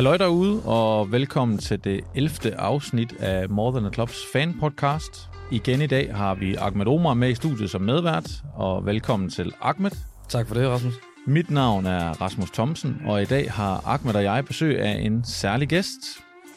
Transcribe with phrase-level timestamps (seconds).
[0.00, 2.54] Halløj derude, og velkommen til det 11.
[2.58, 5.28] afsnit af More Than a Clubs fan podcast.
[5.50, 9.52] Igen i dag har vi Ahmed Omar med i studiet som medvært, og velkommen til
[9.60, 9.90] Ahmed.
[10.28, 10.94] Tak for det, Rasmus.
[11.26, 15.24] Mit navn er Rasmus Thomsen, og i dag har Ahmed og jeg besøg af en
[15.24, 16.00] særlig gæst.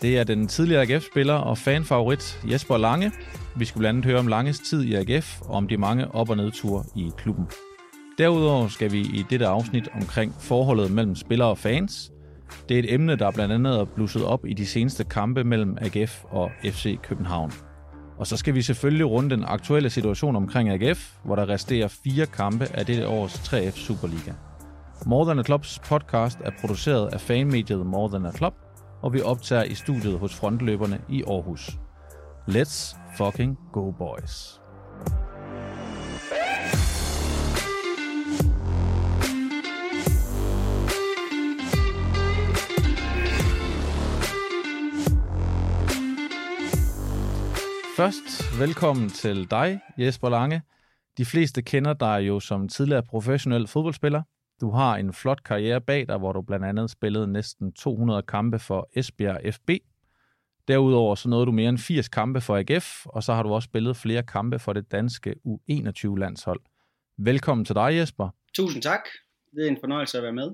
[0.02, 3.12] Det er den tidligere AGF-spiller og fanfavorit Jesper Lange.
[3.56, 6.30] Vi skal blandt andet høre om Langes tid i AGF og om de mange op-
[6.30, 7.46] og nedture i klubben.
[8.18, 12.13] Derudover skal vi i dette afsnit omkring forholdet mellem spillere og fans.
[12.70, 15.78] Det er et emne, der blandt andet er blusset op i de seneste kampe mellem
[15.82, 17.52] AGF og FC København.
[18.18, 22.26] Og så skal vi selvfølgelig runde den aktuelle situation omkring AGF, hvor der resterer fire
[22.26, 24.32] kampe af dette års 3F Superliga.
[25.06, 28.54] More Than a Clubs podcast er produceret af fanmediet More Than a Club,
[29.02, 31.70] og vi optager i studiet hos frontløberne i Aarhus.
[32.50, 34.62] Let's fucking go, boys.
[47.98, 50.62] Først velkommen til dig, Jesper Lange.
[51.18, 54.22] De fleste kender dig jo som tidligere professionel fodboldspiller.
[54.62, 58.60] Du har en flot karriere bag dig, hvor du blandt andet spillede næsten 200 kampe
[58.60, 59.70] for Esbjerg FB.
[60.68, 63.66] Derudover så nåede du mere end 80 kampe for AGF, og så har du også
[63.66, 66.62] spillet flere kampe for det danske U21-landshold.
[67.18, 68.30] Velkommen til dig, Jesper.
[68.56, 69.02] Tusind tak.
[69.56, 70.52] Det er en fornøjelse at være med.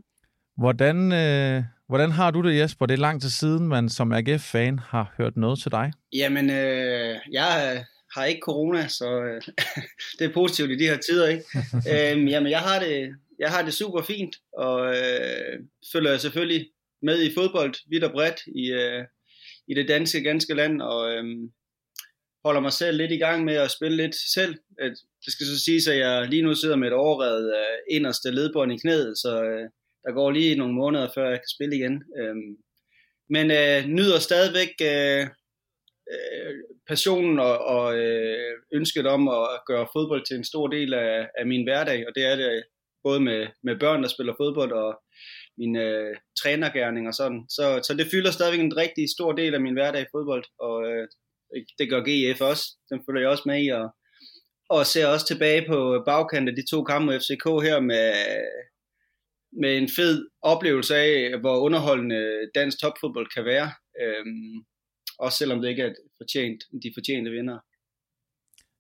[0.57, 2.85] Hvordan, øh, hvordan har du det, Jesper?
[2.85, 5.91] Det er lang tid siden, man som AGF-fan har hørt noget til dig.
[6.13, 9.41] Jamen, øh, jeg har ikke corona, så øh,
[10.19, 11.43] det er positivt i de her tider, ikke?
[11.91, 15.59] øhm, jamen, jeg har, det, jeg har det super fint, og øh,
[15.93, 16.67] følger selvfølgelig
[17.01, 19.03] med i fodbold vidt og bredt i, øh,
[19.67, 21.23] i det danske ganske land, og øh,
[22.45, 24.55] holder mig selv lidt i gang med at spille lidt selv.
[25.25, 28.71] Det skal så sige, at jeg lige nu sidder med et overredet øh, inderste ledbånd
[28.71, 29.69] i knæet, så øh,
[30.04, 32.04] der går lige nogle måneder, før jeg kan spille igen.
[32.20, 32.52] Øhm,
[33.30, 35.23] men øh, nyder stadigvæk øh,
[36.14, 36.54] øh,
[36.87, 41.45] passionen og, og øh, ønsket om at gøre fodbold til en stor del af, af
[41.48, 42.64] min hverdag, og det er det
[43.04, 44.92] både med, med børn, der spiller fodbold, og
[45.58, 47.42] min øh, trænergærning og sådan.
[47.49, 50.76] Så, så det fylder stadigvæk en rigtig stor del af min hverdag i fodbold, og
[50.89, 51.08] øh,
[51.80, 52.65] det gør GF også.
[52.89, 53.88] Den følger jeg også med i, og,
[54.70, 58.04] og ser også tilbage på bagkanten af de to kampe med FCK her med
[59.52, 63.71] med en fed oplevelse af, hvor underholdende dansk topfodbold kan være.
[64.02, 64.64] Øhm,
[65.20, 67.59] også selvom det ikke er fortjent, de fortjente vinder.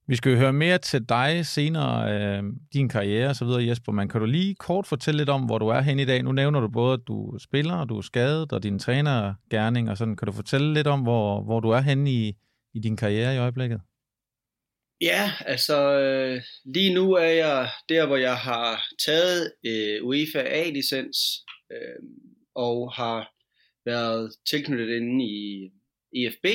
[0.07, 2.43] Vi skal jo høre mere til dig senere, øh,
[2.73, 5.57] din karriere og så videre, Jesper, men kan du lige kort fortælle lidt om, hvor
[5.57, 6.23] du er hen i dag?
[6.23, 9.89] Nu nævner du både, at du spiller, og du er skadet, og din træner gerning
[9.89, 10.15] og sådan.
[10.15, 12.33] Kan du fortælle lidt om, hvor, hvor du er hen i,
[12.73, 13.81] i din karriere i øjeblikket?
[15.01, 21.17] Ja, altså øh, lige nu er jeg der, hvor jeg har taget øh, UEFA A-licens
[21.71, 21.99] øh,
[22.55, 23.33] og har
[23.85, 25.71] været tilknyttet inde i
[26.13, 26.45] EFB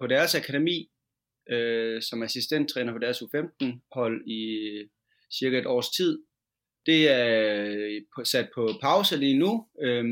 [0.00, 0.90] på deres akademi
[1.50, 4.40] øh, som assistenttræner på deres U15-hold i
[5.38, 6.18] cirka et års tid.
[6.86, 10.04] Det er øh, sat på pause lige nu, øh,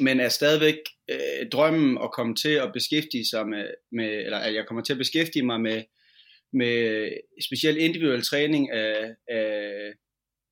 [0.00, 0.78] men er stadigvæk
[1.10, 4.92] øh, drømmen at komme til at beskæftige sig med, med eller at jeg kommer til
[4.92, 5.82] at beskæftige mig med
[6.52, 7.10] med
[7.46, 9.92] specielt individuel træning af, af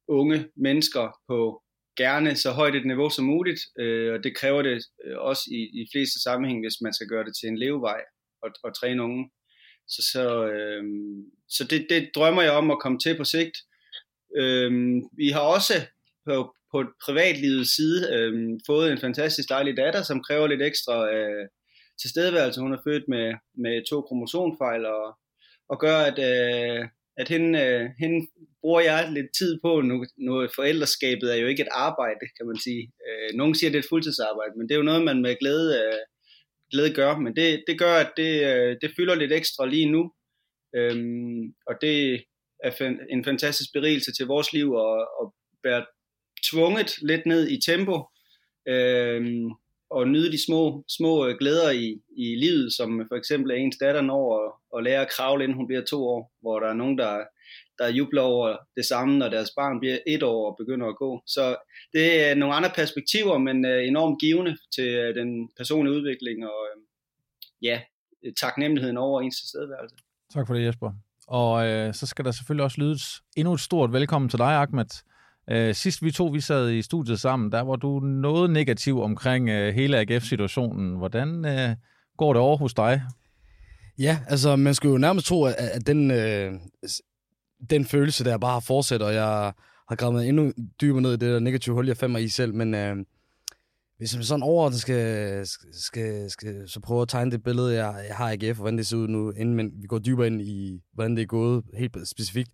[0.08, 1.62] unge mennesker på
[1.96, 5.80] gerne så højt et niveau som muligt, øh, og det kræver det øh, også i
[5.82, 8.00] de fleste sammenhæng, hvis man skal gøre det til en levevej
[8.42, 9.30] og, og træne unge.
[9.88, 10.84] Så, så, øh,
[11.48, 13.56] så det, det drømmer jeg om at komme til på sigt.
[14.36, 14.72] Øh,
[15.12, 15.74] vi har også
[16.24, 21.48] på, på privatlivets side øh, fået en fantastisk dejlig datter, som kræver lidt ekstra øh,
[22.00, 22.60] tilstedeværelse.
[22.60, 25.18] Hun er født med, med to kromosomfejl, og
[25.68, 28.26] og gør, at, øh, at hende, øh, hende
[28.60, 30.04] bruger jeg lidt tid på nu.
[30.26, 30.48] nu.
[30.54, 32.92] Forældreskabet er jo ikke et arbejde, kan man sige.
[33.06, 35.36] Øh, nogen siger, at det er et fuldtidsarbejde, men det er jo noget, man med
[35.40, 36.02] glæde, øh,
[36.72, 37.18] glæde gør.
[37.18, 40.12] Men det, det gør, at det, øh, det fylder lidt ekstra lige nu.
[40.76, 42.24] Øhm, og det
[42.64, 42.72] er
[43.10, 45.34] en fantastisk berigelse til vores liv og, og
[45.64, 45.86] være
[46.50, 47.96] tvunget lidt ned i tempo.
[48.68, 49.50] Øhm,
[49.90, 53.76] og nyde de små, små øh, glæder i, i livet, som for eksempel er ens
[53.76, 56.74] datter når at, at lære at kravle, inden hun bliver to år, hvor der er
[56.74, 57.24] nogen, der,
[57.78, 61.22] der jubler over det samme, når deres barn bliver et år og begynder at gå.
[61.26, 61.56] Så
[61.92, 66.60] det er nogle andre perspektiver, men øh, enormt givende til øh, den personlige udvikling og
[67.62, 67.80] ja,
[68.40, 69.96] taknemmeligheden over ens tilstedeværelse.
[70.32, 70.92] Tak for det, Jesper.
[71.28, 75.02] Og øh, så skal der selvfølgelig også lydes endnu et stort velkommen til dig, Ahmed.
[75.50, 79.48] Øh, sidst vi to vi sad i studiet sammen, der var du noget negativ omkring
[79.48, 80.96] øh, hele AGF-situationen.
[80.96, 81.76] Hvordan øh,
[82.16, 83.02] går det over hos dig?
[83.98, 86.52] Ja, altså man skulle jo nærmest tro, at, at den, øh,
[87.70, 89.52] den følelse der bare har fortsat, og jeg
[89.88, 92.54] har gravet endnu dybere ned i det der negative hul, jeg fandt i selv.
[92.54, 92.96] Men, øh,
[93.98, 98.04] hvis man sådan overordnet skal, skal, skal, skal så prøve at tegne det billede, jeg,
[98.08, 100.26] jeg har i AGF, og hvordan det ser ud nu, inden men vi går dybere
[100.26, 102.50] ind i, hvordan det er gået helt specifikt,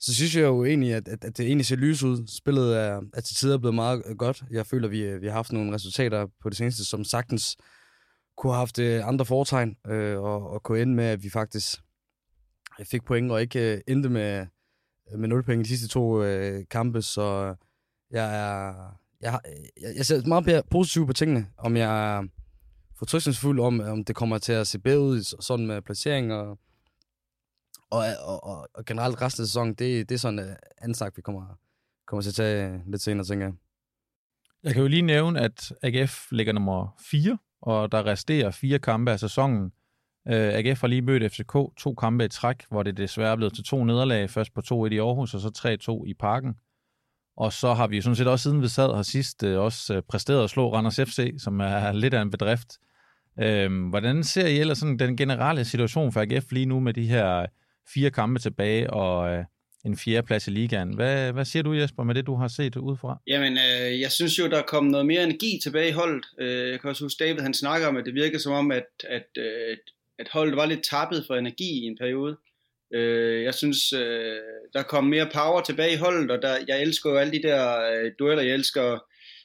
[0.00, 2.26] så synes jeg jo egentlig, at, at, at det egentlig ser lys ud.
[2.26, 4.44] Spillet er, er til tider blevet meget øh, godt.
[4.50, 7.56] Jeg føler, at vi, øh, vi har haft nogle resultater på det seneste, som sagtens
[8.36, 11.78] kunne have haft øh, andre foretegn, øh, og, og kunne ende med, at vi faktisk
[12.84, 14.46] fik point, og ikke øh, endte med,
[15.18, 17.54] med 0 point i de sidste to øh, kampe, så
[18.10, 18.74] jeg er...
[19.20, 19.40] Jeg,
[19.80, 22.22] jeg, jeg ser meget mere positivt på tingene, om jeg er
[22.98, 26.58] fortrystningsfuld om, om det kommer til at se bedre ud sådan med placering og,
[27.90, 30.94] og, og, og, og generelt resten af sæsonen, det, det er sådan en uh, anden
[30.94, 31.58] snak, vi kommer,
[32.06, 33.54] kommer til at tage øh, lidt senere, tænker jeg.
[34.62, 39.10] Jeg kan jo lige nævne, at AGF ligger nummer 4, og der resterer fire kampe
[39.10, 39.72] af sæsonen.
[40.28, 43.36] Øh, uh, AGF har lige mødt FCK to kampe i træk, hvor det desværre er
[43.36, 44.30] blevet til to nederlag.
[44.30, 46.54] Først på 2-1 i Aarhus, og så 3-2 i Parken.
[47.36, 50.02] Og så har vi jo sådan set også siden vi sad her sidst, uh, også
[50.08, 52.78] præsteret at slå Randers FC, som er lidt af en bedrift.
[53.36, 57.06] Uh, hvordan ser I ellers sådan den generelle situation for AGF lige nu med de
[57.06, 57.46] her
[57.94, 59.44] fire kampe tilbage og øh,
[59.86, 60.94] en fjerdeplads i ligaen.
[60.94, 63.18] Hvad, hvad siger du, Jesper, med det, du har set udefra?
[63.26, 66.24] Jamen, øh, jeg synes jo, der er kommet noget mere energi tilbage i holdet.
[66.40, 68.86] Øh, jeg kan også huske, David han snakker om, at det virker som om, at,
[69.08, 69.76] at, øh,
[70.18, 72.36] at holdet var lidt tappet for energi i en periode.
[72.94, 74.36] Øh, jeg synes, øh,
[74.72, 77.80] der kom mere power tilbage i holdet, og der, jeg elsker jo alle de der
[77.90, 78.98] øh, dueller, jeg elsker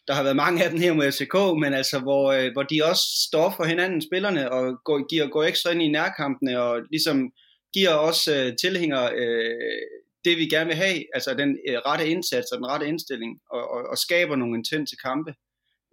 [0.07, 2.81] der har været mange af dem her med FCK, men altså, hvor, øh, hvor de
[2.89, 7.31] også står for hinanden, spillerne, og går, giver, går ekstra ind i nærkampene, og ligesom
[7.73, 9.81] giver også øh, tilhængere øh,
[10.25, 13.71] det, vi gerne vil have, altså den øh, rette indsats og den rette indstilling, og,
[13.71, 15.33] og, og skaber nogle intense kampe.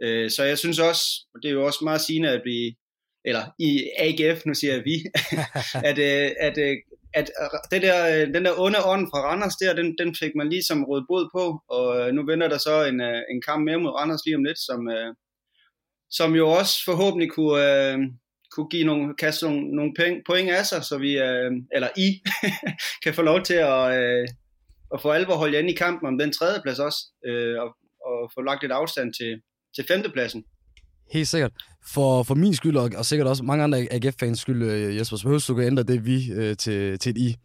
[0.02, 1.02] Øh, så jeg synes også,
[1.34, 2.74] og det er jo også meget sigende at blive,
[3.24, 4.96] eller i AGF, nu siger jeg vi,
[5.90, 6.76] at, øh, at, øh,
[7.14, 7.30] at
[7.70, 10.84] det der, øh, den der onde ånd fra Randers der, den, den fik man ligesom
[10.84, 11.44] råd bod på,
[11.76, 14.44] og øh, nu venter der så en, øh, en kamp mere mod Randers lige om
[14.44, 15.14] lidt, som, øh,
[16.10, 17.98] som jo også forhåbentlig kunne, øh,
[18.58, 22.08] kunne give nogle, kaste nogle, nogle penge, point af sig, så vi, øh, eller I,
[23.04, 24.28] kan få lov til at, øh,
[24.94, 27.68] at få alvor holde ind i kampen om den tredje plads også, øh, og,
[28.08, 29.40] og få lagt et afstand til,
[29.74, 30.44] til femtepladsen.
[31.12, 31.52] Helt sikkert.
[31.94, 35.22] For, for min skyld, og, og sikkert også mange andre AGF-fans skyld, øh, Jesper, så
[35.22, 37.36] behøver du kan ændre det vi øh, til, til et I.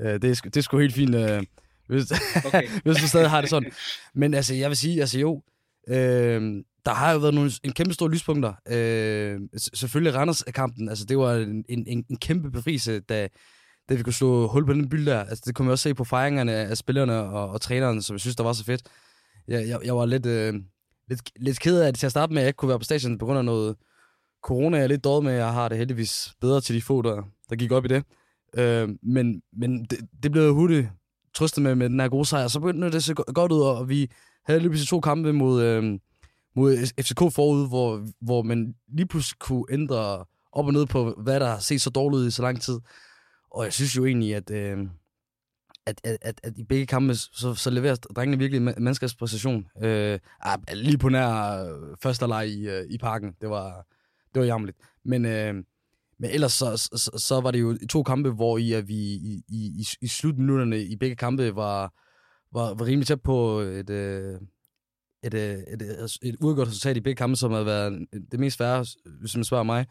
[0.00, 1.42] Øh, det, er, det er sgu helt fint, øh,
[1.86, 2.04] hvis,
[2.46, 2.68] okay.
[2.84, 3.72] hvis du stadig har det sådan.
[4.14, 5.42] Men altså, jeg vil sige, altså jo,
[5.88, 8.52] øh, der har jo været nogle, en kæmpe stor lyspunkter.
[8.68, 9.40] Øh,
[9.74, 13.28] selvfølgelig Randers-kampen, altså det var en, en, en kæmpe befrielse, da,
[13.88, 15.20] da vi kunne slå hul på den by der.
[15.20, 18.20] Altså det kunne man også se på fejringerne af spillerne og, og træneren, som jeg
[18.20, 18.82] synes, der var så fedt.
[19.48, 20.54] Jeg, jeg, jeg var lidt, øh,
[21.08, 22.84] lidt, lidt ked af det til at starte med, at jeg ikke kunne være på
[22.84, 23.76] stadion på grund af noget
[24.44, 24.76] corona.
[24.76, 27.56] Jeg er lidt dårlig med, jeg har det heldigvis bedre til de få, der, der
[27.56, 28.04] gik op i det.
[28.56, 30.88] Øh, men men det, det blev hurtigt
[31.34, 32.48] trøstet med, med den her gode sejr.
[32.48, 34.10] Så begyndte det at se godt ud, og vi
[34.48, 35.62] havde lige pludselig to kampe mod...
[35.62, 35.98] Øh,
[36.56, 41.40] mod FCK forud, hvor, hvor man lige pludselig kunne ændre op og ned på, hvad
[41.40, 42.80] der har set så dårligt ud i så lang tid.
[43.50, 44.78] Og jeg synes jo egentlig, at, øh,
[45.86, 49.66] at, at, at, at i begge kampe, så, så leverer drengene virkelig en mandskabspræstation.
[49.82, 53.32] Øh, ah, lige på nær øh, første leg i, øh, i parken.
[53.40, 53.86] Det var,
[54.34, 54.78] det var jammerligt.
[55.04, 55.54] Men, øh,
[56.18, 59.42] men ellers så, så, så var det jo to kampe, hvor i, at vi i,
[59.48, 61.92] i, i slutminutterne i begge kampe var,
[62.52, 64.40] var, var rimelig tæt på et, øh,
[65.22, 68.58] et, øh, et, et, et udgået resultat i begge kampe, som havde været det mest
[68.58, 68.86] færre,
[69.20, 69.86] hvis man spørger mig.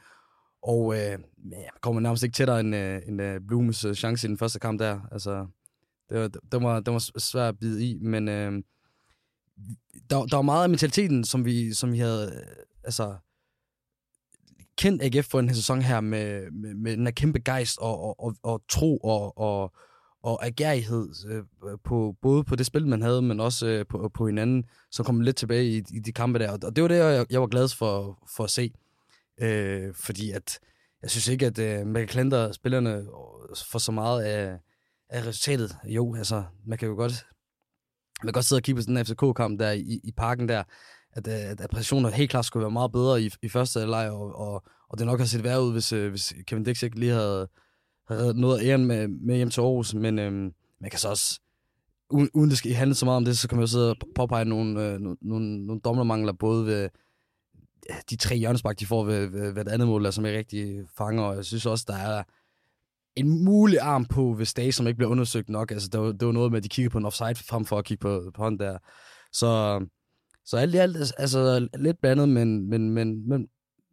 [0.64, 1.20] Og øh,
[1.52, 4.60] ja, kommer nærmest ikke tættere end, øh, end øh, Blumes øh, chance i den første
[4.60, 5.02] kamp der.
[5.12, 5.48] Altså,
[6.10, 8.64] det var, det var, det var svært at bide i, men øh,
[10.10, 13.16] der, der var meget af mentaliteten, som vi, som vi havde øh, altså,
[14.78, 18.04] kendt AGF for den her sæson her, med, med, med den her kæmpe gejst og,
[18.04, 19.74] og, og, og tro og, og,
[20.28, 21.44] og agerighed øh,
[21.84, 25.22] på, både på det spil, man havde, men også øh, på, på hinanden, som kom
[25.22, 26.52] lidt tilbage i, i de kampe der.
[26.52, 28.72] Og det var det, jeg, jeg var glad for, for at se.
[29.42, 30.60] Øh, fordi at
[31.02, 33.06] jeg synes ikke, at øh, man kan klandre spillerne
[33.72, 34.60] for så meget af,
[35.10, 35.78] af resultatet.
[35.86, 37.26] Jo, altså, man kan jo godt,
[38.24, 40.64] man kan godt sidde og kigge på sådan en FCK-kamp der i, i parken der,
[41.12, 44.10] at, øh, at, at præcisionen helt klart skulle være meget bedre i, i første leg,
[44.10, 47.00] og, og, og det nok har set værre ud, hvis, øh, hvis Kevin Dix ikke
[47.00, 47.50] lige havde,
[48.10, 51.40] havde noget af æren med, med hjem til Aarhus, men øhm, man kan så også,
[52.10, 53.98] uden, uden det skal handle så meget om det, så kan man jo sidde og
[54.16, 56.90] påpege nogle, øh, nogle, nogle, dommermangler, både ved
[58.10, 60.80] de tre hjørnespark, de får ved, ved, ved et andet mål, der, som er rigtig
[60.98, 62.24] fanger, og jeg synes også, der er
[63.16, 65.72] en mulig arm på ved Stage, som ikke bliver undersøgt nok.
[65.72, 67.78] Altså, det var, det var noget med, at de kiggede på en offside frem for
[67.78, 68.78] at kigge på, på hånd der.
[69.32, 69.82] Så,
[70.46, 73.48] så alt i alt, altså, altså lidt blandet, men, men, men, men,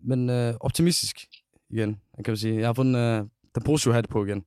[0.05, 1.17] men øh, optimistisk
[1.71, 2.59] igen, kan man sige.
[2.59, 4.45] Jeg har fundet, øh, den positive hat på igen.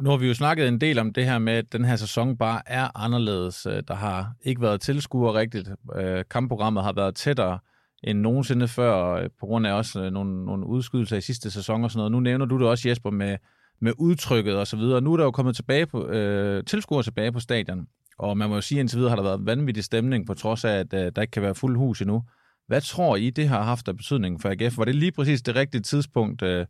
[0.00, 2.36] Nu har vi jo snakket en del om det her med, at den her sæson
[2.36, 3.66] bare er anderledes.
[3.66, 5.68] Øh, der har ikke været tilskuer rigtigt.
[5.96, 7.58] Øh, kampprogrammet har været tættere
[8.04, 11.90] end nogensinde før, øh, på grund af også nogle, nogle udskydelser i sidste sæson og
[11.90, 12.12] sådan noget.
[12.12, 13.36] Nu nævner du det også, Jesper, med,
[13.80, 15.00] med udtrykket og så videre.
[15.00, 17.86] Nu er der jo kommet tilbage på, øh, tilskuere tilbage på stadion,
[18.18, 20.64] og man må jo sige, at indtil videre har der været vanvittig stemning, på trods
[20.64, 22.22] af, at øh, der ikke kan være fuld hus endnu.
[22.66, 24.78] Hvad tror I, det har haft af betydning for AGF?
[24.78, 26.66] Var det lige præcis det rigtige tidspunkt øh,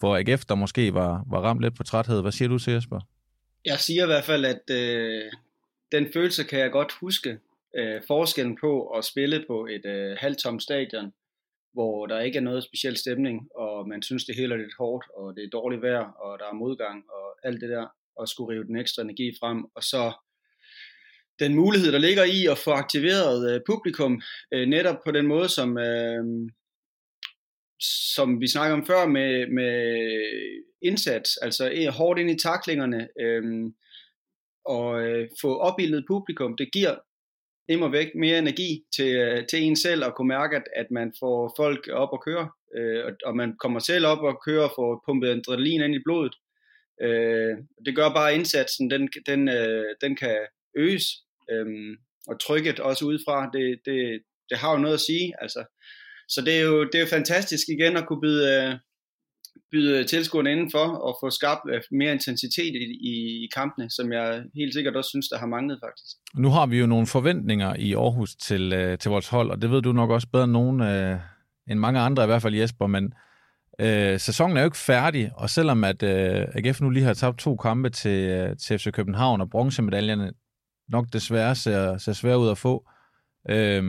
[0.00, 2.22] for AGF, der måske var, var ramt lidt på træthed?
[2.22, 3.00] Hvad siger du til Jesper?
[3.64, 5.32] Jeg siger i hvert fald, at øh,
[5.92, 7.38] den følelse kan jeg godt huske.
[7.76, 11.12] Øh, forskellen på at spille på et øh, halvtomt stadion,
[11.72, 15.04] hvor der ikke er noget speciel stemning, og man synes, det hele er lidt hårdt,
[15.16, 17.86] og det er dårligt vejr, og der er modgang, og alt det der,
[18.16, 20.12] og skulle rive den ekstra energi frem, og så
[21.38, 24.22] den mulighed, der ligger i at få aktiveret øh, publikum,
[24.52, 26.24] øh, netop på den måde, som, øh,
[27.80, 29.96] som vi snakker om før med, med
[30.82, 33.72] indsats, altså øh, hårdt ind i taklingerne, øh,
[34.64, 36.94] og øh, få opbildet publikum, det giver
[37.68, 41.12] immer væk mere energi til, øh, til en selv at kunne mærke, at, at man
[41.20, 44.72] får folk op og køre, øh, og, og man kommer selv op og køre og
[44.76, 46.34] får pumpet adrenalin ind i blodet.
[47.02, 47.56] Øh,
[47.86, 50.36] det gør bare indsatsen, den, den, øh, den kan
[50.76, 51.04] øges,
[51.50, 51.66] øh,
[52.28, 55.64] og trykket også udefra, det, det, det har jo noget at sige, altså.
[56.28, 58.74] Så det er jo, det er jo fantastisk igen at kunne byde, øh,
[59.70, 64.42] byde tilskuerne indenfor og få skabt øh, mere intensitet i, i, i kampene, som jeg
[64.54, 66.16] helt sikkert også synes, der har manglet faktisk.
[66.34, 69.70] Nu har vi jo nogle forventninger i Aarhus til, øh, til vores hold, og det
[69.70, 71.18] ved du nok også bedre end nogen, øh,
[71.70, 73.12] end mange andre, i hvert fald Jesper, men
[73.80, 77.38] øh, sæsonen er jo ikke færdig, og selvom at øh, AGF nu lige har tabt
[77.38, 80.32] to kampe til, til FC København, og bronzemedaljerne
[80.88, 82.88] nok desværre ser, ser svære ud at få,
[83.50, 83.82] øh,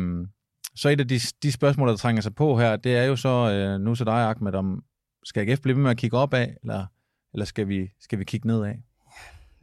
[0.77, 3.29] så et af de, de spørgsmål, der trænger sig på her, det er jo så
[3.29, 4.83] øh, nu til dig, Ahmed, om
[5.23, 6.85] skal AGF blive ved med at kigge opad, eller,
[7.33, 8.73] eller skal, vi, skal vi kigge nedad?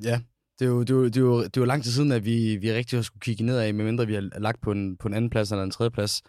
[0.02, 0.20] Ja,
[0.58, 2.12] det er jo, det er jo, det er jo, det er jo lang tid siden,
[2.12, 5.08] at vi, vi rigtig har skulle kigge nedad, medmindre vi har lagt på en, på
[5.08, 6.22] en anden plads eller en tredje plads,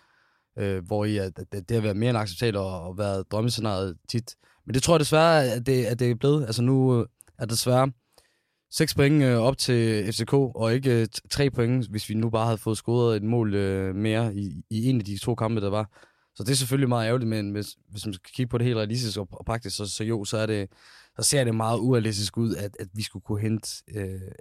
[0.57, 3.97] øh, hvor i, at, at det har været mere end acceptabelt og, og været drømmescenariet
[4.09, 4.35] tit.
[4.65, 6.45] Men det tror jeg desværre, at det, at det er blevet.
[6.45, 7.05] Altså nu øh,
[7.37, 7.91] er det desværre
[8.77, 12.45] 6 point øh, op til FCK, og ikke øh, 3 point, hvis vi nu bare
[12.45, 15.69] havde fået scoret et mål øh, mere i, i en af de to kampe, der
[15.69, 15.89] var.
[16.35, 18.77] Så det er selvfølgelig meget ærgerligt, men hvis, hvis man skal kigge på det helt
[18.77, 20.69] realistisk og, og praktisk, så, så jo, så, er det,
[21.19, 24.31] så ser det meget urealistisk ud, at, at vi skulle kunne hente øh,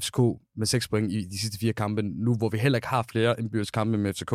[0.00, 0.18] FCK
[0.56, 3.40] med 6 point i de sidste fire kampe, nu hvor vi heller ikke har flere
[3.40, 4.32] indbyrdes kampe med FCK.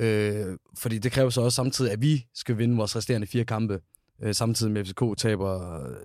[0.00, 3.80] Øh, fordi det kræver så også samtidig, at vi skal vinde vores resterende fire kampe,
[4.22, 5.96] øh, samtidig med FCK taber øh,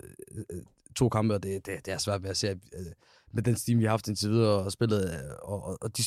[0.49, 0.61] øh
[0.97, 2.85] to kampe, og det, det, det er svært ved at se, øh,
[3.33, 6.03] med den steam, vi har haft indtil videre, og spillet, øh, og, og, og, de,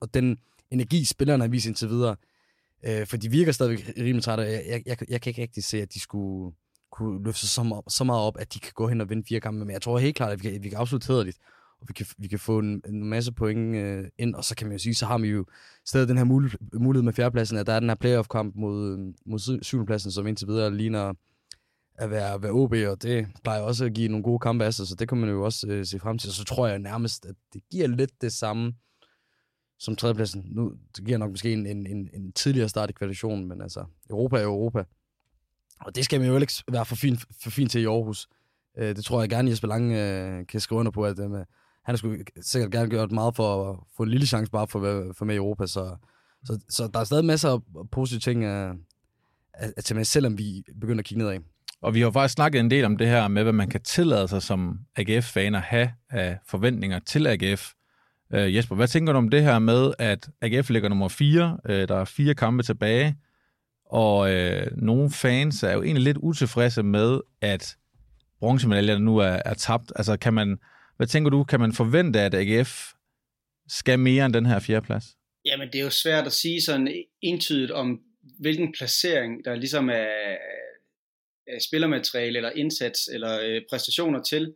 [0.00, 0.38] og den
[0.70, 2.16] energi, spillerne har vist indtil videre,
[2.86, 4.44] Øh, for de virker stadigvæk rimelig trætte.
[4.44, 6.54] Jeg, jeg, jeg, jeg kan ikke rigtig se, at de skulle
[6.92, 9.24] kunne løfte sig så meget, så meget op, at de kan gå hen og vinde
[9.28, 9.64] fire kampe.
[9.64, 11.36] Men jeg tror helt klart, at vi kan, vi kan absolut det,
[11.80, 14.66] og vi kan, vi kan få en, en masse point øh, ind, og så kan
[14.66, 15.44] man jo sige, så har vi jo
[15.86, 19.62] stadig den her mulighed, mulighed med fjerdepladsen, at der er den her playoff-kamp mod, mod
[19.62, 21.12] syvendepladsen, som indtil videre ligner
[21.94, 24.74] at være, at være OB, og det plejer også at give nogle gode kampe af
[24.74, 26.28] sig, så det kan man jo også øh, se frem til.
[26.28, 28.74] Og så tror jeg nærmest, at det giver lidt det samme,
[29.78, 30.44] som tredjepladsen.
[30.46, 33.84] Nu det giver nok måske en, en, en, en tidligere start i kvalifikationen, men altså,
[34.10, 34.84] Europa er Europa.
[35.80, 38.28] Og det skal man jo ikke være for fint, for fin til i Aarhus.
[38.78, 41.30] Øh, det tror jeg gerne, Jesper Lange øh, kan skrive under på, at øh,
[41.84, 45.16] han skulle sikkert gerne gjort meget for at få en lille chance bare for, at
[45.16, 45.66] få med i Europa.
[45.66, 45.96] Så,
[46.44, 48.74] så, så der er stadig masser af positive ting øh,
[49.54, 51.40] at, at tage med, selvom vi begynder at kigge nedad.
[51.82, 54.28] Og vi har faktisk snakket en del om det her med, hvad man kan tillade
[54.28, 57.72] sig som AGF-fan at have af forventninger til AGF.
[58.34, 61.88] Øh, Jesper, hvad tænker du om det her med, at AGF ligger nummer 4, øh,
[61.88, 63.16] der er fire kampe tilbage,
[63.86, 67.76] og øh, nogle fans er jo egentlig lidt utilfredse med, at
[68.40, 69.92] bronzemedaljerne nu er, er tabt.
[69.96, 70.58] Altså, kan man,
[70.96, 72.92] hvad tænker du, kan man forvente, at AGF
[73.68, 75.04] skal mere end den her fjerdeplads?
[75.44, 76.88] Jamen, det er jo svært at sige sådan
[77.22, 78.00] entydigt om,
[78.40, 80.36] hvilken placering, der ligesom er
[81.60, 84.54] spillermateriale, eller indsats, eller øh, præstationer til.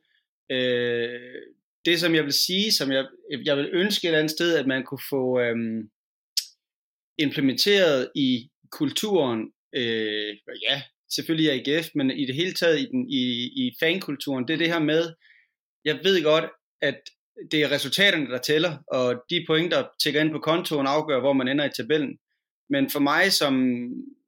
[0.50, 1.42] Øh,
[1.84, 3.06] det, som jeg vil sige, som jeg,
[3.44, 5.56] jeg vil ønske et eller andet sted, at man kunne få øh,
[7.18, 9.40] implementeret i kulturen,
[9.76, 10.36] øh,
[10.68, 13.22] ja, selvfølgelig i AGF, men i det hele taget i, den, i,
[13.66, 15.14] i fankulturen, det er det her med,
[15.84, 16.44] jeg ved godt,
[16.82, 17.00] at
[17.50, 21.32] det er resultaterne, der tæller, og de point, der tækker ind på kontoen, afgør, hvor
[21.32, 22.18] man ender i tabellen.
[22.70, 23.54] Men for mig, som,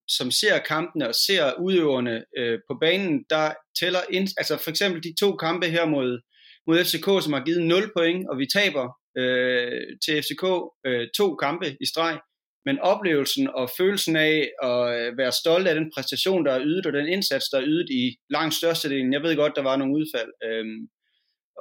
[0.09, 5.03] som ser kampene og ser udøverne øh, på banen, der tæller, ind, altså for eksempel
[5.03, 6.21] de to kampe her mod,
[6.67, 8.87] mod FCK, som har givet 0 point, og vi taber
[9.19, 10.45] øh, til FCK
[10.87, 12.19] øh, to kampe i streg.
[12.65, 16.87] Men oplevelsen og følelsen af at øh, være stolt af den præstation, der er ydet,
[16.87, 19.13] og den indsats, der er ydet i langt størstedelen.
[19.13, 20.31] Jeg ved godt, der var nogle udfald.
[20.45, 20.67] Øh,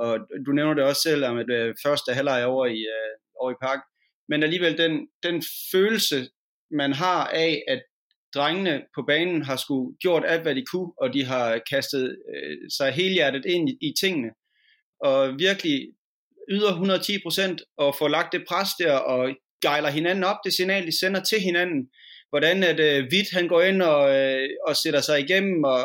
[0.03, 3.51] og du nævner det også selv, om at øh, første halvleg over i, øh, over
[3.51, 3.79] i park.
[4.29, 6.27] Men alligevel den, den følelse,
[6.71, 7.81] man har af, at
[8.35, 12.57] drengene på banen har sgu gjort alt, hvad de kunne, og de har kastet øh,
[12.77, 14.29] sig helhjertet ind i, i tingene,
[14.99, 15.87] og virkelig
[16.49, 20.85] yder 110 procent og får lagt det pres der og gejler hinanden op, det signal,
[20.85, 21.89] de sender til hinanden,
[22.29, 25.81] hvordan at øh, Witt, han går ind og, øh, og sætter sig igennem, og,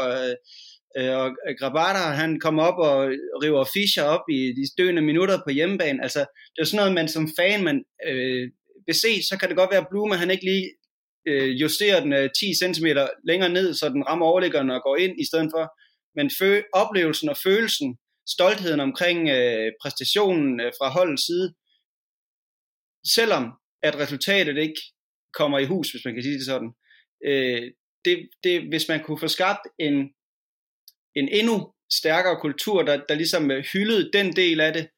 [0.99, 2.97] øh, og øh, Grabata, han kommer op og
[3.43, 6.03] river Fischer op i de døende minutter på hjemmebane.
[6.03, 6.19] Altså,
[6.53, 8.51] det er sådan noget, man som fan, man øh,
[8.87, 10.71] vil se, så kan det godt være, at Blume, han ikke lige
[11.29, 12.87] øh, justerer den øh, 10 cm
[13.25, 15.65] længere ned, så den rammer overliggeren og går ind i stedet for.
[16.17, 17.99] Men fø- oplevelsen og følelsen,
[18.29, 21.55] stoltheden omkring øh, præstationen øh, fra holdets side,
[23.17, 23.45] selvom
[23.83, 24.81] at resultatet ikke
[25.39, 26.73] kommer i hus, hvis man kan sige det sådan.
[27.27, 27.63] Øh,
[28.05, 29.95] det, det, hvis man kunne få skabt en,
[31.15, 34.89] en endnu stærkere kultur, der, der ligesom øh, hyldede den del af det,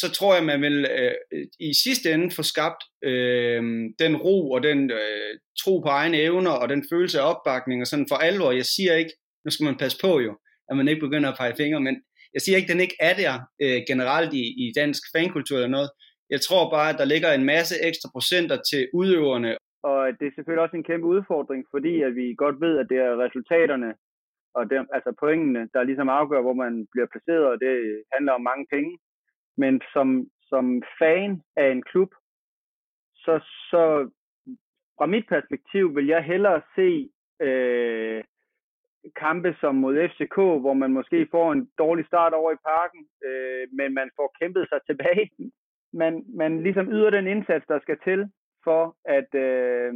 [0.00, 1.14] så tror jeg, man vil øh,
[1.60, 3.62] i sidste ende få skabt øh,
[4.02, 7.86] den ro og den øh, tro på egne evner og den følelse af opbakning og
[7.86, 8.50] sådan for alvor.
[8.52, 9.14] Jeg siger ikke,
[9.44, 10.32] nu skal man passe på jo,
[10.68, 11.96] at man ikke begynder at pege fingre, men
[12.34, 15.76] jeg siger ikke, at den ikke er der øh, generelt i, i dansk fankultur eller
[15.78, 15.90] noget.
[16.30, 19.50] Jeg tror bare, at der ligger en masse ekstra procenter til udøverne.
[19.90, 22.98] Og det er selvfølgelig også en kæmpe udfordring, fordi at vi godt ved, at det
[23.06, 23.90] er resultaterne
[24.56, 27.74] og det, altså pointene, der ligesom afgør, hvor man bliver placeret, og det
[28.14, 28.92] handler om mange penge.
[29.56, 32.14] Men som, som fan af en klub,
[33.14, 34.10] så, så
[34.98, 38.24] fra mit perspektiv vil jeg hellere se øh,
[39.16, 43.68] kampe som mod FCK, hvor man måske får en dårlig start over i parken, øh,
[43.72, 45.30] men man får kæmpet sig tilbage.
[45.92, 48.30] Man, man ligesom yder den indsats, der skal til
[48.64, 49.94] for at øh,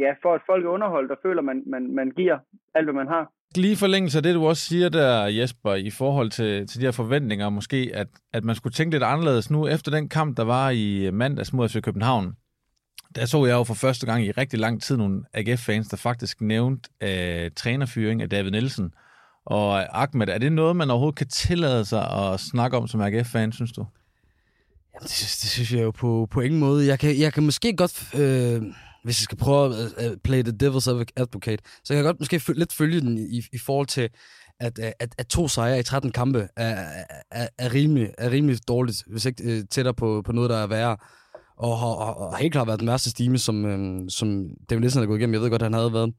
[0.00, 2.38] ja, for at folk er underholdt og føler, man, man, man giver
[2.74, 3.32] alt, hvad man har.
[3.56, 6.92] Lige forlængelse af det, du også siger der, Jesper, i forhold til, til de her
[6.92, 10.70] forventninger, måske, at, at man skulle tænke lidt anderledes nu, efter den kamp, der var
[10.70, 12.32] i mandags mod FC København.
[13.14, 16.40] Der så jeg jo for første gang i rigtig lang tid nogle AGF-fans, der faktisk
[16.40, 18.92] nævnte uh, trænerfyring af David Nielsen.
[19.46, 23.52] Og Ahmed, er det noget, man overhovedet kan tillade sig at snakke om som AGF-fan,
[23.52, 23.86] synes du?
[24.94, 26.86] Jamen, det, det synes jeg jo på, på ingen måde.
[26.86, 28.62] Jeg kan, jeg kan måske godt, øh,
[29.04, 32.42] hvis jeg skal prøve at, uh, play the devil's advocate, så kan jeg godt måske
[32.54, 34.08] lidt følge den i, i forhold til,
[34.60, 38.68] at, øh, at, at to sejre i 13 kampe er, er, er, rimelig, er rimelig
[38.68, 40.96] dårligt, hvis ikke øh, tættere på, på noget, der er værre.
[41.56, 45.00] Og har, og, og helt klart været den værste stime, som, øh, som David Nielsen
[45.00, 45.34] har gået igennem.
[45.34, 46.14] Jeg ved godt, at han havde været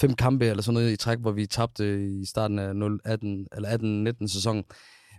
[0.00, 3.00] fem kampe eller sådan noget i træk, hvor vi tabte øh, i starten af 0,
[3.04, 4.64] 18, eller 18-19 sæsonen.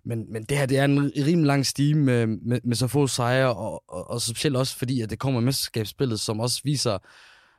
[0.06, 3.08] Men, men det her, det er en rimelig lang stime med, med, med så få
[3.08, 6.98] sejre, og, og, og specielt også fordi, at det kommer mesterskabsspillet, som også viser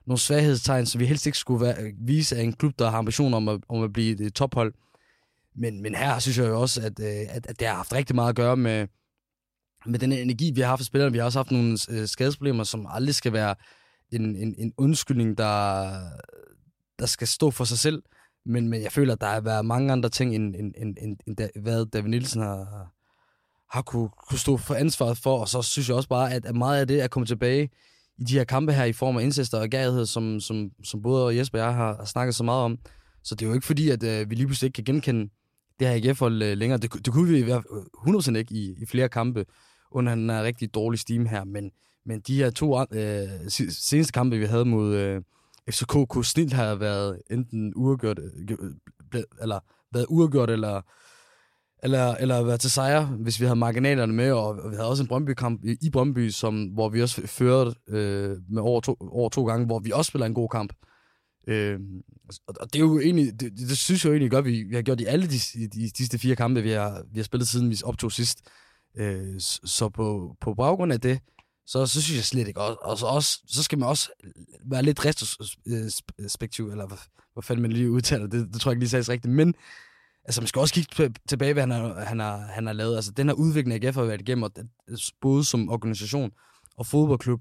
[0.06, 3.36] nogle svaghedstegn, som vi helst ikke skulle være, vise af en klub, der har ambitioner
[3.36, 4.74] om at, om at blive et tophold.
[5.56, 8.14] Men, men her synes jeg jo også, at, øh, at, at det har haft rigtig
[8.14, 8.86] meget at gøre med,
[9.86, 11.12] med den energi, vi har haft for spillerne.
[11.12, 13.54] Vi har også haft nogle øh, skadesproblemer, som aldrig skal være
[14.12, 15.90] en, en, en undskyldning, der,
[16.98, 18.02] der skal stå for sig selv.
[18.46, 21.16] Men, men jeg føler, at der har været mange andre ting, end, end, end, end,
[21.26, 22.92] end hvad David Nielsen har,
[23.70, 25.38] har kunne, kunne stå for ansvaret for.
[25.38, 27.70] Og så synes jeg også bare, at, at meget af det er kommet tilbage
[28.18, 31.36] i de her kampe her i form af incest og gærighed, som, som, som både
[31.36, 32.78] Jesper og jeg har, har snakket så meget om.
[33.24, 35.30] Så det er jo ikke fordi, at øh, vi lige pludselig ikke kan genkende
[35.80, 36.78] det her AGF-hold øh, længere.
[36.78, 39.44] Det, det kunne vi i hvert fald øh, 100% ikke i, i flere kampe
[39.90, 41.44] under den her rigtig dårlige steam her.
[41.44, 41.70] Men,
[42.06, 44.94] men de her to øh, seneste kampe, vi havde mod...
[44.94, 45.22] øh,
[45.70, 48.56] FCK kunne snilt have været enten uafgjort, øh,
[49.14, 49.58] øh, eller
[49.92, 50.80] været uafgjort, eller,
[51.82, 55.08] eller, eller været til sejr, hvis vi havde marginalerne med, og vi havde også en
[55.08, 59.46] Brøndby-kamp i, i Brøndby, som, hvor vi også førte øh, med over to, over to
[59.46, 60.72] gange, hvor vi også spiller en god kamp.
[61.48, 61.80] Øh,
[62.46, 64.74] og det er jo egentlig, det, det, det synes jeg jo egentlig godt, vi, vi
[64.74, 67.48] har gjort i alle de, de, de sidste fire kampe, vi har, vi har spillet
[67.48, 68.38] siden vi optog sidst.
[68.96, 71.20] Øh, så på, på baggrund af det,
[71.66, 72.60] så, så synes jeg slet ikke.
[72.60, 74.10] Og, og så, også, så skal man også
[74.64, 76.98] være lidt retrospektiv, eller hvad,
[77.32, 79.54] hvad fanden man lige udtaler, det, det tror jeg ikke lige sagde rigtigt, men
[80.24, 82.96] altså, man skal også kigge tilbage, hvad han har, han har, han har lavet.
[82.96, 84.50] Altså, den her udvikling, AGF har været igennem, og
[85.20, 86.32] både som organisation
[86.76, 87.40] og fodboldklub,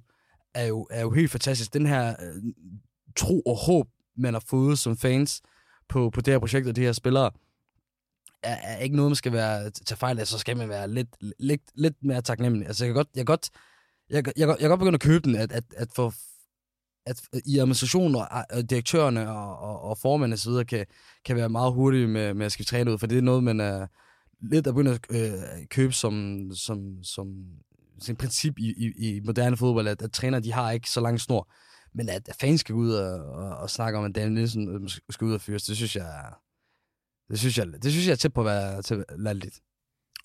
[0.53, 1.73] er jo, er jo helt fantastisk.
[1.73, 2.43] Den her øh,
[3.15, 5.41] tro og håb, man har fået som fans
[5.89, 7.31] på, på det her projekt og de her spillere,
[8.43, 11.10] er, er ikke noget, man skal være til fejl af, så skal man være lidt,
[11.39, 12.67] lidt, lidt mere taknemmelig.
[12.67, 13.49] Altså, jeg kan godt, jeg kan godt
[14.12, 16.13] jeg, jeg, jeg kan godt begynde at købe den, at, at, at for
[17.06, 20.86] at i administrationen og, og direktørerne og, og, og formændene så videre kan,
[21.26, 23.60] kan være meget hurtige med, med at skifte træne ud, for det er noget, man
[23.60, 23.88] er
[24.41, 27.28] lidt at begynde at øh, købe som, som, som,
[28.00, 31.19] som princip i, i, i moderne fodbold, at, at træner de har ikke så lang
[31.19, 31.52] snor,
[31.93, 34.89] men at, at fans skal ud og, og, og snakke om, at Daniel Nielsen øh,
[35.10, 36.34] skal ud og fyres, det synes jeg,
[37.30, 39.60] det synes jeg, det synes jeg er tæt på at være til lidt.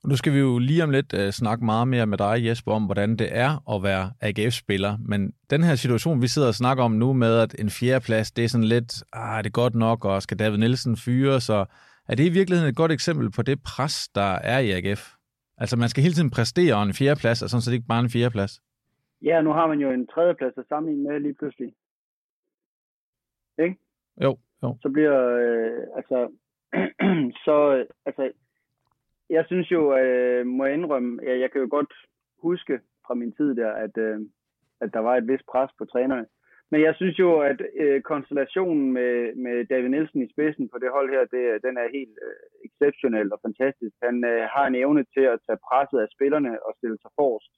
[0.04, 2.84] Nu skal vi jo lige om lidt uh, snakke meget mere med dig, Jesper, om
[2.84, 4.96] hvordan det er at være AGF-spiller.
[5.08, 8.44] Men den her situation, vi sidder og snakker om nu med, at en fjerdeplads, det
[8.44, 11.64] er sådan lidt, ah, det er godt nok, og skal David Nielsen fyre, så
[12.08, 15.02] er det i virkeligheden et godt eksempel på det pres, der er i AGF?
[15.58, 18.10] Altså, man skal hele tiden præstere, og en fjerdeplads er sådan set ikke bare en
[18.10, 18.60] fjerdeplads.
[19.22, 21.72] Ja, nu har man jo en tredjeplads at sammenligne med lige pludselig.
[23.58, 23.76] Ikke?
[24.22, 24.76] Jo, jo.
[24.82, 26.18] Så bliver, øh, altså,
[27.46, 28.32] så, altså,
[29.30, 31.92] jeg synes jo, øh, må jeg indrømme, jeg, jeg kan jo godt
[32.42, 34.20] huske fra min tid der, at, øh,
[34.80, 36.26] at der var et vist pres på trænerne.
[36.70, 40.90] Men jeg synes jo, at øh, konstellationen med, med David Nielsen i spidsen på det
[40.90, 43.94] hold her, det, den er helt øh, exceptionel og fantastisk.
[44.02, 47.52] Han øh, har en evne til at tage presset af spillerne og stille sig forrest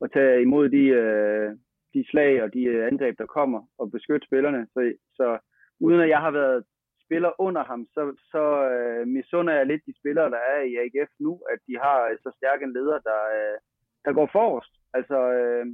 [0.00, 1.50] og tage imod de, øh,
[1.94, 4.66] de slag og de øh, angreb, der kommer og beskytte spillerne.
[4.72, 5.38] Så, så
[5.80, 6.64] uden at jeg har været
[7.04, 11.10] spiller under ham, så, så øh, misunder jeg lidt de spillere, der er i AGF
[11.20, 13.58] nu, at de har øh, så stærk en leder, der, øh,
[14.04, 14.72] der går forrest.
[14.94, 15.66] Altså, øh,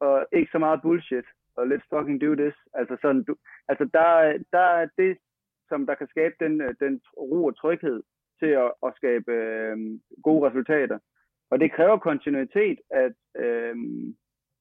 [0.00, 1.24] og ikke så meget bullshit,
[1.56, 2.56] og let's fucking do this.
[2.74, 3.36] Altså, sådan, du,
[3.68, 4.08] altså der,
[4.52, 5.18] der er det,
[5.68, 8.02] som der kan skabe den, øh, den ro og tryghed
[8.40, 9.76] til at, at skabe øh,
[10.22, 10.98] gode resultater.
[11.50, 13.76] Og det kræver kontinuitet at, øh,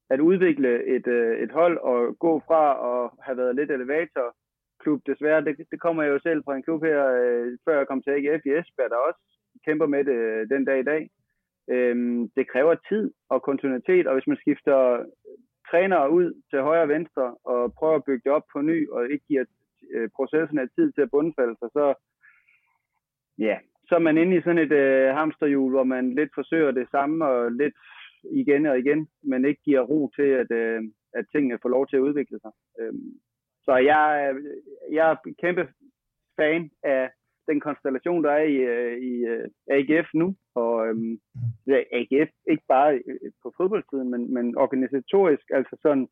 [0.09, 4.35] at udvikle et, øh, et hold og gå fra at have været lidt elevator
[4.83, 5.45] klub desværre.
[5.45, 8.11] Det, det kommer jeg jo selv fra en klub her, øh, før jeg kom til
[8.11, 9.21] AGF i Esbjerg, der også
[9.65, 11.09] kæmper med det øh, den dag i dag.
[11.69, 15.05] Øhm, det kræver tid og kontinuitet, og hvis man skifter
[15.71, 19.09] trænere ud til højre og venstre og prøver at bygge det op på ny, og
[19.09, 19.45] ikke giver
[19.93, 21.93] øh, processen af tid til at bundfalde sig, så,
[23.37, 26.87] ja, så er man inde i sådan et øh, hamsterhjul, hvor man lidt forsøger det
[26.91, 27.73] samme og lidt
[28.23, 30.81] igen og igen, men ikke giver ro til, at, øh,
[31.13, 32.51] at tingene får lov til at udvikle sig.
[32.79, 33.11] Øhm,
[33.65, 34.35] så jeg,
[34.91, 35.73] jeg er kæmpe
[36.37, 37.09] fan af
[37.47, 40.35] den konstellation, der er i, øh, i øh, AGF nu.
[40.55, 41.19] Og øhm,
[41.99, 46.07] AGF ikke bare øh, på fodboldsiden, men, men organisatorisk, altså sådan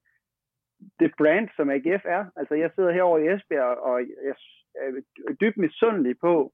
[0.99, 2.25] det brand, som AGF er.
[2.35, 4.35] Altså jeg sidder herovre i Esbjerg, og jeg
[5.27, 6.53] er dybt misundelig på,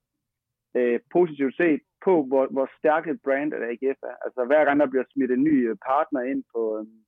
[0.78, 4.16] øh, positivt set, på hvor, hvor stærkt et brand at AGF er.
[4.26, 7.05] Altså hver gang der bliver smidt en ny partner ind på, øhm,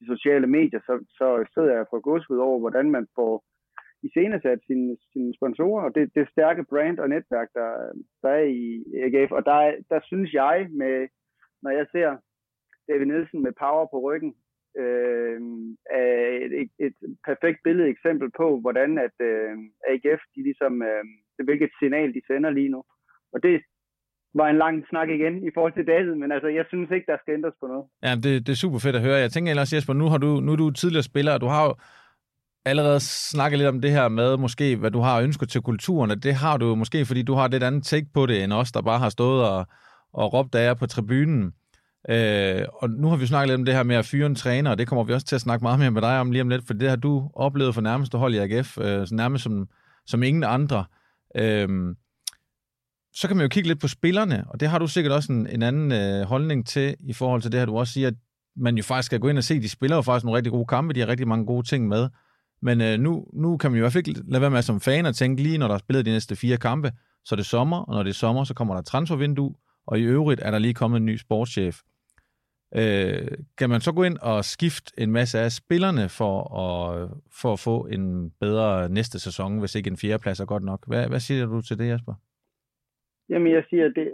[0.00, 3.44] de sociale medier, så, så sidder jeg for godskud over, hvordan man får
[4.02, 7.70] iscenesat sine, sine sponsorer, og det, det stærke brand og netværk, der,
[8.22, 9.32] der er i AGF.
[9.32, 9.58] Og der,
[9.90, 11.08] der synes jeg, med,
[11.62, 12.16] når jeg ser
[12.88, 14.34] David Nielsen med power på ryggen,
[14.82, 15.40] øh,
[15.90, 19.56] er et, et, et perfekt billede eksempel på, hvordan at øh,
[19.88, 21.04] AGF, de ligesom, øh,
[21.44, 22.84] hvilket signal de sender lige nu.
[23.32, 23.62] Og det,
[24.40, 27.18] var en lang snak igen i forhold til David, men altså, jeg synes ikke, der
[27.22, 27.84] skal ændres på noget.
[28.06, 29.24] Ja, det, det er super fedt at høre.
[29.26, 31.64] Jeg tænker ellers, Jesper, nu, har du, nu er du tidligere spiller, og du har
[31.64, 31.74] jo
[32.64, 36.22] allerede snakket lidt om det her med, måske, hvad du har ønsket til kulturen, og
[36.22, 38.82] det har du måske, fordi du har det andet take på det, end os, der
[38.82, 39.66] bare har stået og,
[40.12, 41.52] og råbt af jer på tribunen.
[42.08, 44.70] Øh, og nu har vi snakket lidt om det her med at fyre en træner,
[44.70, 46.48] og det kommer vi også til at snakke meget mere med dig om lige om
[46.48, 49.68] lidt, for det har du oplevet for nærmeste hold i AGF, øh, nærmest som,
[50.06, 50.84] som ingen andre.
[51.36, 51.68] Øh,
[53.16, 55.46] så kan man jo kigge lidt på spillerne, og det har du sikkert også en,
[55.46, 58.14] en anden øh, holdning til i forhold til det her, du også siger, at
[58.56, 60.66] man jo faktisk skal gå ind og se, de spiller jo faktisk nogle rigtig gode
[60.66, 62.08] kampe, de har rigtig mange gode ting med.
[62.62, 64.80] Men øh, nu, nu kan man jo i hvert fald ikke lade være med som
[64.80, 66.92] fan at tænke lige, når der er spillet de næste fire kampe,
[67.24, 69.54] så er det sommer, og når det er sommer, så kommer der transfervindue,
[69.86, 71.80] og i øvrigt er der lige kommet en ny sportschef.
[72.74, 77.52] Øh, kan man så gå ind og skifte en masse af spillerne for at, for
[77.52, 80.86] at få en bedre næste sæson, hvis ikke en fjerdeplads er godt nok?
[80.86, 82.14] Hvad, hvad siger du til det, Jasper?
[83.28, 84.12] Jamen, jeg siger, det,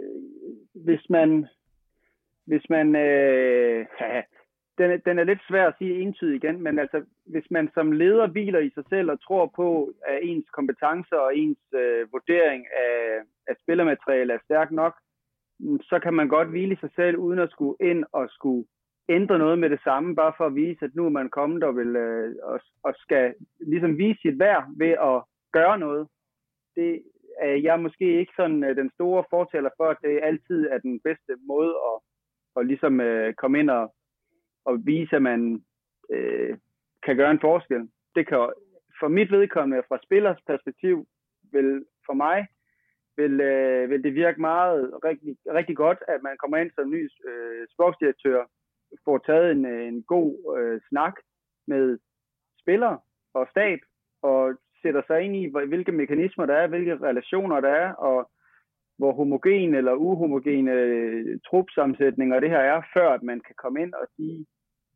[0.73, 1.47] hvis man,
[2.45, 4.21] hvis man, øh, ja,
[4.77, 8.27] den, den er lidt svær at sige entydigt igen, men altså, hvis man som leder
[8.27, 13.21] hviler i sig selv og tror på, at ens kompetencer og ens øh, vurdering af,
[13.47, 14.93] af spillermateriale er stærk nok,
[15.81, 18.65] så kan man godt hvile i sig selv, uden at skulle ind og skulle
[19.09, 21.75] ændre noget med det samme, bare for at vise, at nu er man kommet og,
[21.75, 26.07] vil, øh, og, og skal ligesom vise sit værd ved at gøre noget.
[26.75, 27.03] Det,
[27.43, 30.77] Øh, er jeg måske ikke sådan øh, den store fortæller for, at det altid er
[30.77, 31.97] den bedste måde at,
[32.57, 33.95] at ligesom øh, komme ind og,
[34.65, 35.63] og vise, at man
[36.09, 36.57] øh,
[37.05, 37.89] kan gøre en forskel.
[38.15, 38.49] Det kan
[38.99, 41.07] for mit vedkommende, fra spillers perspektiv,
[41.51, 42.47] vil for mig,
[43.17, 47.09] vil, øh, vil det virke meget rigtig, rigtig godt, at man kommer ind som ny
[47.27, 48.45] øh, sportsdirektør,
[49.05, 51.13] får taget en, øh, en god øh, snak
[51.67, 51.99] med
[52.61, 52.99] spillere
[53.33, 53.79] og stab,
[54.21, 58.29] og sætter sig ind i, hvilke mekanismer der er, hvilke relationer der er, og
[58.97, 63.93] hvor homogen eller uhomogene øh, trupsammensætninger det her er, før at man kan komme ind
[63.93, 64.45] og sige,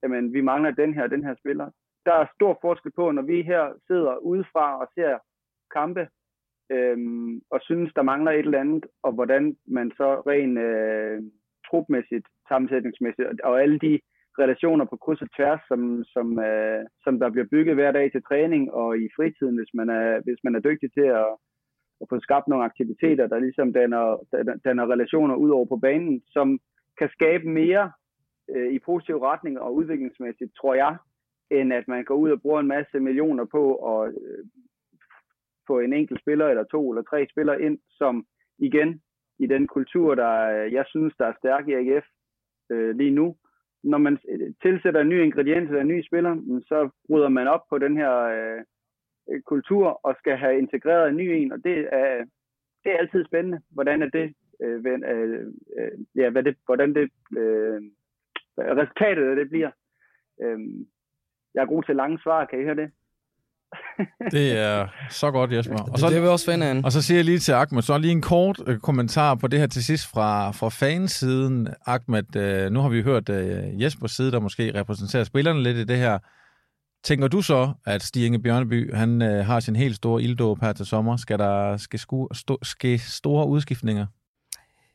[0.03, 1.69] jamen vi mangler den her den her spiller.
[2.05, 5.17] Der er stor forskel på, når vi her sidder udefra og ser
[5.73, 6.07] kampe,
[6.71, 11.21] øhm, og synes, der mangler et eller andet, og hvordan man så rent øh,
[11.69, 13.99] trupmæssigt, sammensætningsmæssigt, og alle de
[14.39, 18.23] relationer på kryds og tværs, som, som, øh, som der bliver bygget hver dag til
[18.23, 21.29] træning og i fritiden, hvis man er, hvis man er dygtig til at,
[22.01, 24.05] at få skabt nogle aktiviteter, der ligesom danner,
[24.65, 26.59] danner relationer ud over på banen, som
[26.99, 27.91] kan skabe mere
[28.55, 30.97] øh, i positiv retning og udviklingsmæssigt, tror jeg,
[31.51, 34.45] end at man går ud og bruger en masse millioner på at øh,
[35.67, 38.25] få en enkelt spiller eller to eller tre spillere ind, som
[38.59, 39.01] igen
[39.39, 42.05] i den kultur, der øh, jeg synes, der er stærk i AGF
[42.69, 43.35] øh, lige nu,
[43.87, 47.63] når man øh, tilsætter en ny ingrediens eller en ny spiller, så bryder man op
[47.69, 48.61] på den her øh,
[49.29, 52.25] øh, kultur og skal have integreret en ny en, og det er,
[52.83, 55.47] det er altid spændende, hvordan er det, øh, øh,
[55.77, 57.81] øh, ja, hvad det, hvordan det øh,
[58.59, 59.71] resultatet af det bliver.
[60.41, 60.59] Øh,
[61.53, 62.91] jeg er god til lange svar, kan I høre det?
[64.31, 65.77] Det er så godt, Jesper.
[65.77, 66.81] Og så, det er vi også fan af.
[66.83, 69.59] Og så siger jeg lige til Ahmed, så lige en kort øh, kommentar på det
[69.59, 71.67] her til sidst fra, fra fansiden.
[71.85, 75.83] Ahmed, øh, nu har vi hørt øh, Jespers side, der måske repræsenterer spillerne lidt i
[75.83, 76.17] det her.
[77.03, 80.73] Tænker du så, at Stig Inge Bjørneby, han øh, har sin helt store ilddåb her
[80.73, 81.17] til sommer?
[81.17, 84.05] Skal der ske, sku, sto, ske store udskiftninger?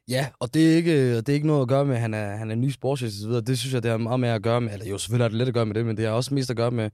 [0.08, 2.36] Ja, og det er ikke, det er ikke noget at gøre med, at han er,
[2.36, 3.42] han er ny sportschef og så videre.
[3.42, 5.38] Det synes jeg, det har meget mere at gøre med, eller jo, selvfølgelig har det
[5.38, 6.90] lidt at gøre med det, men det har også mest at gøre med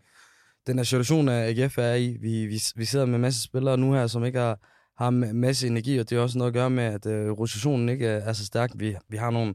[0.69, 2.17] den her situation, at AGF er i.
[2.21, 4.59] Vi, vi, vi sidder med en masse spillere nu her, som ikke har,
[4.99, 7.89] har en masse energi, og det har også noget at gøre med, at øh, rotationen
[7.89, 8.71] ikke er, er så stærk.
[8.75, 9.55] Vi, vi har nogle,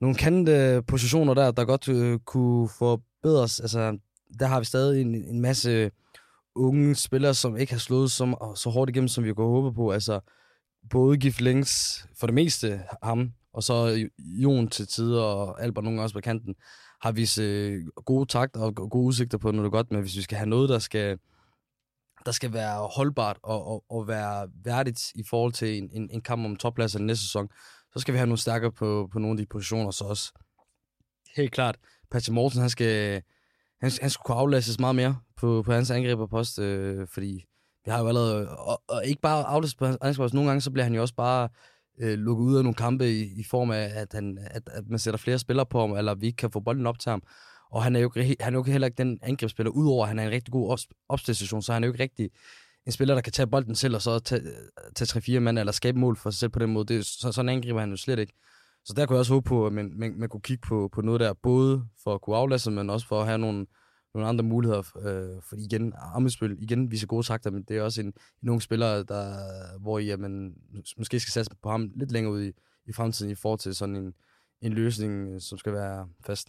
[0.00, 3.60] nogle kendte positioner der, der godt øh, kunne forbedres.
[3.60, 3.98] Altså,
[4.38, 5.90] der har vi stadig en, en masse
[6.54, 9.90] unge spillere, som ikke har slået så, så hårdt igennem, som vi kunne håbe på.
[9.90, 10.20] Altså,
[10.90, 16.02] både Gif Links, for det meste ham, og så Jon til tider, og Albert nogle
[16.02, 16.54] også på kanten,
[17.02, 20.16] har vist øh, gode takt og gode udsigter på når det er godt, men hvis
[20.16, 21.18] vi skal have noget, der skal,
[22.26, 26.20] der skal være holdbart og, og, og være værdigt i forhold til en, en, en
[26.20, 27.48] kamp om toppladser næste sæson,
[27.92, 30.32] så skal vi have noget stærkere på, på nogle af de positioner, så også.
[31.36, 31.76] Helt klart,
[32.10, 33.22] Patrick Morten, han skal,
[33.80, 37.46] han, han skulle kunne aflæses meget mere på, på hans angriberpost, øh, fordi
[37.84, 40.70] vi har jo allerede, og, og ikke bare aflæses på hans angriberpost, nogle gange så
[40.70, 41.48] bliver han jo også bare
[42.00, 44.98] øh, lukket ud af nogle kampe i, i form af, at, han, at, at man
[44.98, 47.22] sætter flere spillere på ham, eller vi ikke kan få bolden op til ham.
[47.70, 50.22] Og han er jo, han er jo heller ikke den angrebsspiller, udover at han er
[50.22, 52.30] en rigtig god opstation, så han er jo ikke rigtig
[52.86, 54.42] en spiller, der kan tage bolden selv, og så tage,
[54.96, 56.94] tage 3-4 mand, eller skabe mål for sig selv på den måde.
[56.94, 58.32] Det, så, sådan angriber han jo slet ikke.
[58.84, 61.00] Så der kunne jeg også håbe på, at man, man, man kunne kigge på, på
[61.00, 63.66] noget der, både for at kunne aflaste, men også for at have nogle,
[64.14, 64.82] nogle andre muligheder.
[65.06, 68.62] Øh, fordi igen, Amesbøl, igen viser gode takter, men det er også en, en ung
[68.62, 69.36] spiller, der,
[69.78, 70.54] hvor I, man
[70.98, 72.52] måske skal satse på ham lidt længere ud i,
[72.86, 74.14] i fremtiden i forhold til sådan en,
[74.62, 76.48] en løsning, øh, som skal være fast.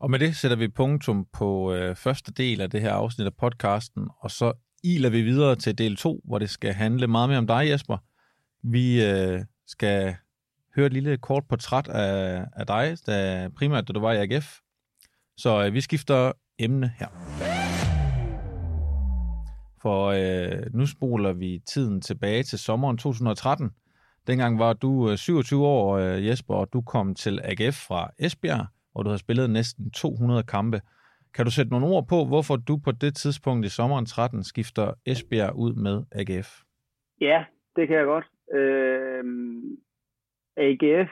[0.00, 3.34] Og med det sætter vi punktum på øh, første del af det her afsnit af
[3.34, 4.52] podcasten, og så
[4.82, 7.98] iler vi videre til del 2, hvor det skal handle meget mere om dig, Jesper.
[8.62, 10.16] Vi øh, skal
[10.76, 14.58] høre et lille kort portræt af, af dig, da, primært da du var i AGF.
[15.36, 16.32] Så øh, vi skifter
[16.64, 17.08] emne her.
[19.82, 23.70] For øh, nu spoler vi tiden tilbage til sommeren 2013.
[24.26, 28.66] Dengang var du øh, 27 år, øh, Jesper, og du kom til AGF fra Esbjerg,
[28.92, 30.80] hvor du har spillet næsten 200 kampe.
[31.34, 34.94] Kan du sætte nogle ord på, hvorfor du på det tidspunkt i sommeren 13 skifter
[35.06, 36.48] Esbjerg ud med AGF?
[37.20, 37.44] Ja,
[37.76, 38.26] det kan jeg godt.
[38.54, 39.24] Øh,
[40.56, 41.10] AGF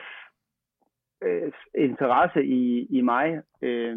[1.22, 3.96] øh, interesse i, i mig øh,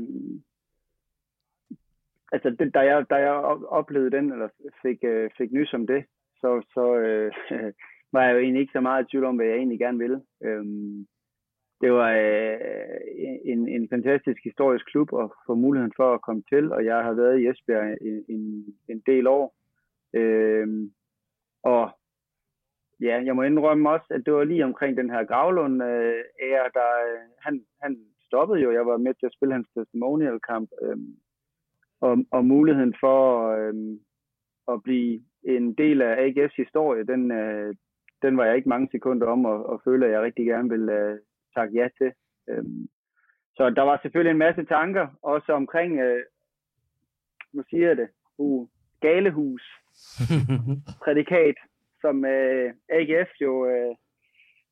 [2.32, 3.34] altså det, da, jeg, da jeg
[3.80, 4.50] oplevede den, eller
[4.82, 7.32] fik, øh, fik nys om det, så, så øh,
[8.14, 10.22] var jeg jo egentlig ikke så meget i tvivl om, hvad jeg egentlig gerne ville.
[10.44, 11.08] Øhm,
[11.82, 12.58] det var øh,
[13.44, 17.14] en, en fantastisk historisk klub at få muligheden for at komme til, og jeg har
[17.14, 19.56] været i Esbjerg en, en, en del år.
[20.14, 20.92] Øhm,
[21.64, 21.90] og
[23.02, 26.70] ja, jeg må indrømme også, at det var lige omkring den her Gravlund øh, ære,
[26.74, 28.72] der øh, han, han stoppede jo.
[28.72, 30.70] Jeg var med til at spille hans testimonial kamp.
[30.82, 30.98] Øh,
[32.02, 33.74] og, og muligheden for øh,
[34.74, 37.76] at blive en del af AGF's historie, den, øh,
[38.22, 40.90] den var jeg ikke mange sekunder om, og, og føler, at jeg rigtig gerne vil
[40.90, 41.20] øh,
[41.56, 42.12] takke ja til.
[42.50, 42.64] Øh,
[43.56, 46.24] så der var selvfølgelig en masse tanker, også omkring, øh,
[47.54, 48.68] nu siger jeg det, uh,
[49.02, 49.64] galehus,
[51.04, 51.56] prædikat,
[52.02, 53.96] som øh, AGF jo øh,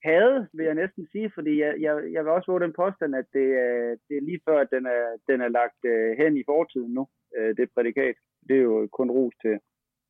[0.04, 3.26] havde, vil jeg næsten sige, fordi jeg, jeg, jeg vil også våge den påstand, at
[3.34, 6.44] det, øh, det er lige før, at den er, den er lagt øh, hen i
[6.48, 8.16] fortiden nu øh, det prædikat.
[8.48, 9.56] Det er jo kun ros til,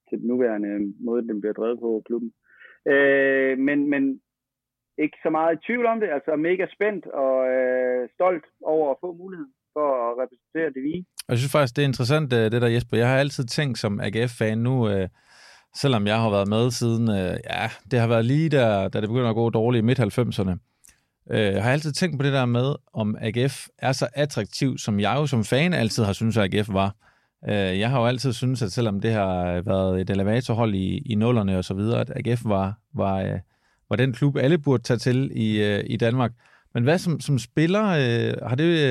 [0.09, 2.31] til den nuværende måde, den bliver drevet på klubben.
[2.93, 4.21] Øh, men, men
[5.03, 6.09] ikke så meget i tvivl om det.
[6.09, 11.05] Altså mega spændt og øh, stolt over at få muligheden for at repræsentere det vi.
[11.29, 12.97] Jeg synes faktisk, det er interessant, øh, det der Jesper.
[12.97, 15.07] Jeg har altid tænkt som AGF-fan nu, øh,
[15.81, 19.09] selvom jeg har været med siden, øh, ja, det har været lige der, da det
[19.09, 20.55] begynder at gå dårligt i midt-90'erne,
[21.33, 24.99] øh, har jeg altid tænkt på det der med, om AGF er så attraktiv, som
[24.99, 26.95] jeg jo som fan altid har syntes, at AGF var.
[27.49, 31.15] Øh, jeg har jo altid syntes, at selvom det har været et elevatorhold i, i
[31.15, 33.39] nullerne og så videre, at AGF var, var, øh,
[33.89, 36.31] var den klub, alle burde tage til i, øh, i Danmark.
[36.73, 38.83] Men hvad som, som spiller, øh, har det,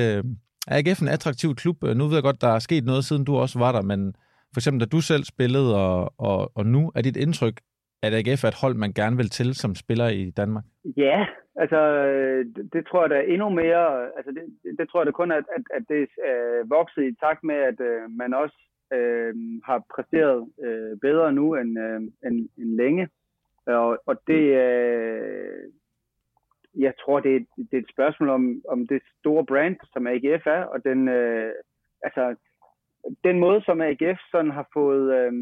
[0.67, 1.83] er AGF en attraktiv klub?
[1.83, 4.13] Nu ved jeg godt, der er sket noget, siden du også var der, men
[4.53, 7.61] for eksempel, da du selv spillede, og, og, og nu er dit indtryk,
[8.03, 10.63] at AGF er et hold, man gerne vil til som spiller i Danmark?
[10.97, 11.25] Ja,
[11.63, 11.79] altså
[12.73, 15.63] det tror jeg da endnu mere, altså det, det tror jeg da kun, at, at,
[15.73, 18.57] at det er vokset i takt med, at øh, man også
[18.93, 23.09] øh, har præsteret øh, bedre nu end, øh, end, end længe.
[23.65, 25.63] Og, og det, øh,
[26.75, 30.47] jeg tror, det er, det er et spørgsmål om, om det store brand, som AGF
[30.47, 31.53] er, og den, øh,
[32.03, 32.35] altså,
[33.23, 35.33] den måde, som AGF sådan har fået øh,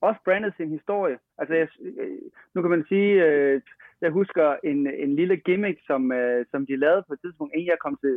[0.00, 1.18] også brandet sin historie.
[1.38, 2.18] Altså, jeg, øh,
[2.54, 3.60] nu kan man sige, øh,
[4.00, 7.68] jeg husker en, en lille gimmick, som, øh, som de lavede på et tidspunkt, inden
[7.68, 8.16] jeg kom til,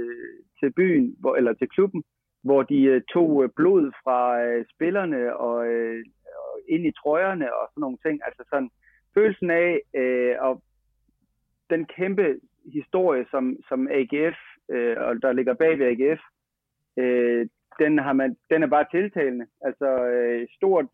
[0.59, 2.03] til byen, hvor, eller til klubben,
[2.43, 6.05] hvor de øh, tog øh, blod fra øh, spillerne og, øh,
[6.37, 8.21] og ind i trøjerne og sådan nogle ting.
[8.25, 8.69] Altså sådan
[9.13, 10.63] følelsen af, øh, og
[11.69, 12.39] den kæmpe
[12.73, 14.37] historie, som, som AGF,
[14.69, 16.21] øh, og der ligger bag ved AGF,
[16.97, 17.47] øh,
[17.79, 19.45] den, har man, den er bare tiltalende.
[19.61, 20.85] Altså øh, stort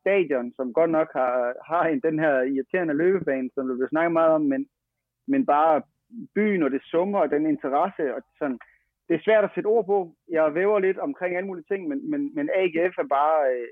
[0.00, 4.10] stadion, som godt nok har, har en, den her irriterende løbebane, som du vil snakke
[4.10, 4.66] meget om, men,
[5.26, 5.82] men bare
[6.34, 8.58] byen og det summer og den interesse, og sådan,
[9.08, 10.14] det er svært at sætte ord på.
[10.30, 13.68] Jeg væver lidt omkring alle mulige ting, men, men, men AGF er bare øh,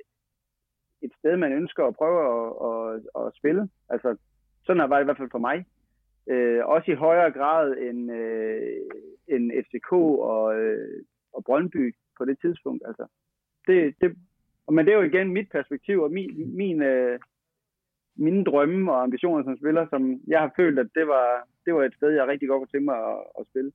[1.02, 3.68] et sted, man ønsker at prøve at, at, at spille.
[3.88, 4.16] Altså,
[4.64, 5.66] sådan har det i hvert fald for mig.
[6.26, 8.80] Øh, også i højere grad end, øh,
[9.28, 12.82] end FCK og, øh, og Brøndby på det tidspunkt.
[12.86, 13.06] Altså,
[13.66, 14.16] det, det,
[14.74, 17.18] men det er jo igen mit perspektiv og min, min, øh,
[18.16, 21.26] mine drømme og ambitioner som spiller, som jeg har følt, at det var,
[21.64, 23.70] det var et sted, jeg rigtig godt kunne tænke mig at, at spille.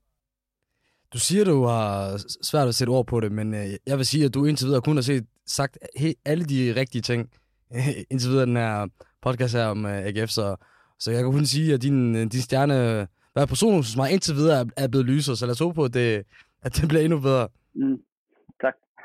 [1.13, 2.17] Du siger, du har
[2.49, 4.81] svært at sætte ord på det, men øh, jeg vil sige, at du indtil videre
[4.81, 7.29] kun har set, sagt he, alle de rigtige ting
[8.11, 8.87] indtil videre den her
[9.21, 10.55] podcast her om uh, AGF, så,
[10.99, 14.59] så jeg kan kun sige, at din, din stjerne, hvad person hos mig indtil videre
[14.59, 16.23] er, er blevet lysere, så lad os håbe på, at det,
[16.61, 17.47] at det bliver endnu bedre.
[17.75, 17.97] Mm.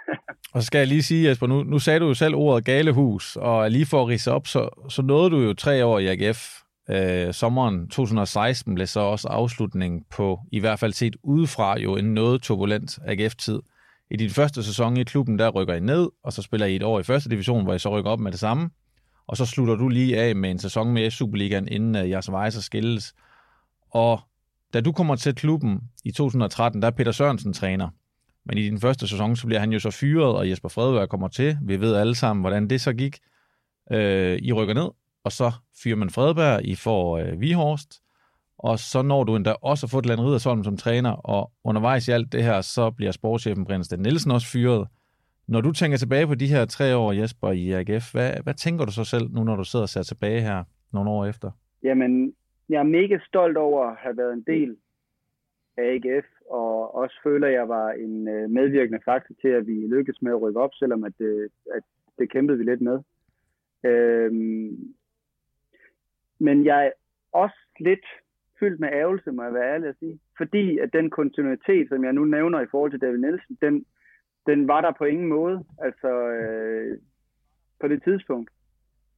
[0.52, 3.36] Og så skal jeg lige sige, Jesper, nu, nu sagde du jo selv ordet galehus,
[3.36, 6.58] og lige for at rise op, så, så nåede du jo tre år i AGF.
[6.90, 12.14] Øh, sommeren 2016 blev så også afslutning på, i hvert fald set udefra, jo en
[12.14, 13.60] noget turbulent AGF-tid.
[14.10, 16.82] I din første sæson i klubben, der rykker I ned, og så spiller I et
[16.82, 18.70] år i første division, hvor I så rykker op med det samme.
[19.26, 22.50] Og så slutter du lige af med en sæson med Superligaen, inden uh, jeres veje
[22.50, 23.14] så skilles.
[23.90, 24.20] Og
[24.74, 27.88] da du kommer til klubben i 2013, der er Peter Sørensen træner.
[28.48, 31.28] Men i den første sæson, så bliver han jo så fyret, og Jesper Fredberg kommer
[31.28, 31.58] til.
[31.62, 33.18] Vi ved alle sammen, hvordan det så gik.
[33.92, 34.90] Øh, I rykker ned,
[35.24, 38.02] og så fyrer man Fredberg, I får øh, Vihorst,
[38.58, 42.10] og så når du endda også at få Land Riddersholm som træner, og undervejs i
[42.10, 44.88] alt det her, så bliver sportschefen Brian Nielsen også fyret.
[45.48, 48.84] Når du tænker tilbage på de her tre år, Jesper, i AGF, hvad, hvad tænker
[48.84, 51.50] du så selv nu, når du sidder og ser tilbage her nogle år efter?
[51.82, 52.34] Jamen,
[52.68, 54.76] jeg er mega stolt over at have været en del
[55.76, 59.72] af AGF, og også føler, at jeg var en øh, medvirkende faktor til, at vi
[59.72, 61.82] lykkedes med at rykke op, selvom at det, at
[62.18, 62.98] det kæmpede vi lidt med.
[63.84, 64.94] Øhm,
[66.38, 66.90] men jeg er
[67.32, 68.06] også lidt
[68.60, 70.20] fyldt med ærgelse, må jeg være ærlig at sige.
[70.36, 73.84] Fordi at den kontinuitet, som jeg nu nævner i forhold til David Nielsen, den,
[74.46, 76.98] den var der på ingen måde, altså øh,
[77.80, 78.50] på det tidspunkt.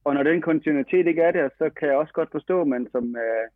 [0.03, 2.87] Og når den kontinuitet ikke er der, så kan jeg også godt forstå, at man
[2.91, 3.47] som øh,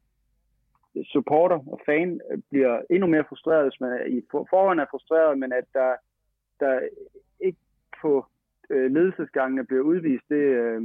[1.03, 5.63] supporter og fan bliver endnu mere frustreret, hvis man i forhånd er frustreret, men at
[5.73, 5.95] der,
[6.59, 6.79] der
[7.39, 7.59] ikke
[8.01, 8.25] på
[8.69, 10.81] øh, ledelsesgangene bliver udvist det, øh,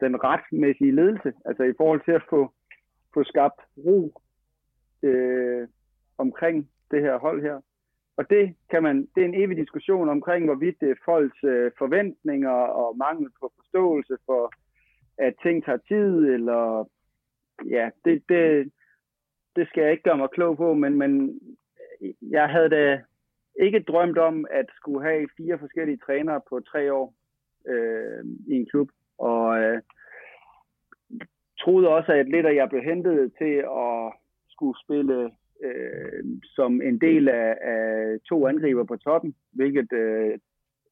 [0.00, 2.52] den retmæssige ledelse, altså i forhold til at få,
[3.14, 4.20] få skabt ro
[5.02, 5.68] øh,
[6.18, 7.60] omkring det her hold her.
[8.16, 11.70] Og det kan man, det er en evig diskussion omkring, hvorvidt det er folks øh,
[11.78, 14.52] forventninger og mangel på forståelse for,
[15.18, 16.88] at ting tager tid, eller
[17.70, 18.72] ja, det, det,
[19.56, 21.40] det skal jeg ikke gøre mig klog på, men, men
[22.20, 23.00] jeg havde da
[23.60, 27.14] ikke drømt om at skulle have fire forskellige trænere på tre år
[27.66, 28.88] øh, i en klub.
[29.18, 29.82] Og øh,
[31.60, 33.54] troede også, at lidt af jeg blev hentet til
[33.86, 34.12] at
[34.48, 35.30] skulle spille
[35.64, 40.38] øh, som en del af, af to angriber på toppen, hvilket øh,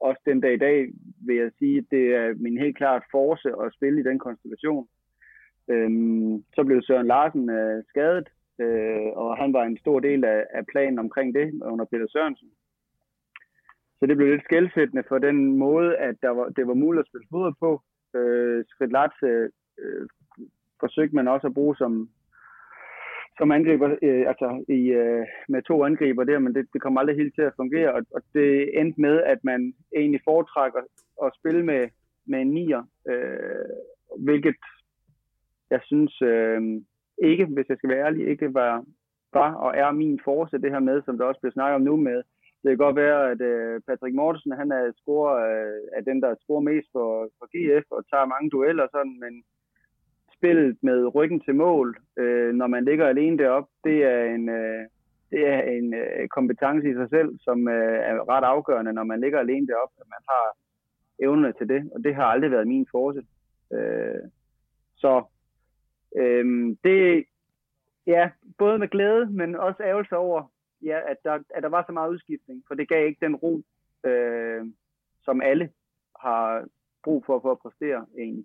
[0.00, 0.88] også den dag i dag
[1.26, 4.88] vil jeg sige, det er min helt klart force at spille i den konstellation.
[5.68, 8.28] Øhm, så blev Søren Larsen øh, skadet,
[8.60, 12.50] øh, og han var en stor del af, af planen omkring det under Peter Sørensen.
[13.98, 17.06] Så det blev lidt skældsættende for den måde, at der var, det var muligt at
[17.06, 17.82] spille fodbold på.
[18.18, 19.26] Øh, Skridlatse
[19.78, 20.06] øh,
[20.80, 22.10] forsøgte man også at bruge som,
[23.38, 27.16] som angriber, øh, altså i, øh, med to angriber der, men det, det kom aldrig
[27.16, 30.80] helt til at fungere, og, og det endte med, at man egentlig foretrækker
[31.24, 31.88] at spille med,
[32.26, 33.70] med en nier, øh,
[34.18, 34.56] hvilket
[35.70, 36.62] jeg synes øh,
[37.20, 38.84] ikke, hvis jeg skal være ærlig, ikke var,
[39.32, 41.96] var og er min force, det her med, som der også bliver snakket om nu
[41.96, 42.22] med,
[42.62, 46.34] det kan godt være, at øh, Patrick Mortensen, han er scorer øh, er den, der
[46.34, 49.42] scorer mest for, for GF og tager mange dueller og sådan, men
[50.36, 54.82] spillet med ryggen til mål, øh, når man ligger alene derop, det er en, øh,
[55.30, 59.20] det er en øh, kompetence i sig selv, som øh, er ret afgørende, når man
[59.20, 60.46] ligger alene derop, at man har
[61.24, 63.22] evnerne til det, og det har aldrig været min force.
[63.72, 64.22] Øh,
[64.96, 65.24] så
[66.16, 67.24] øh, det,
[68.06, 70.52] ja, både med glæde, men også ærgelse over,
[70.82, 73.62] ja, at, der, at der var så meget udskiftning, for det gav ikke den ro,
[74.04, 74.66] øh,
[75.24, 75.70] som alle
[76.20, 76.64] har
[77.04, 78.44] brug for for at præstere egentlig.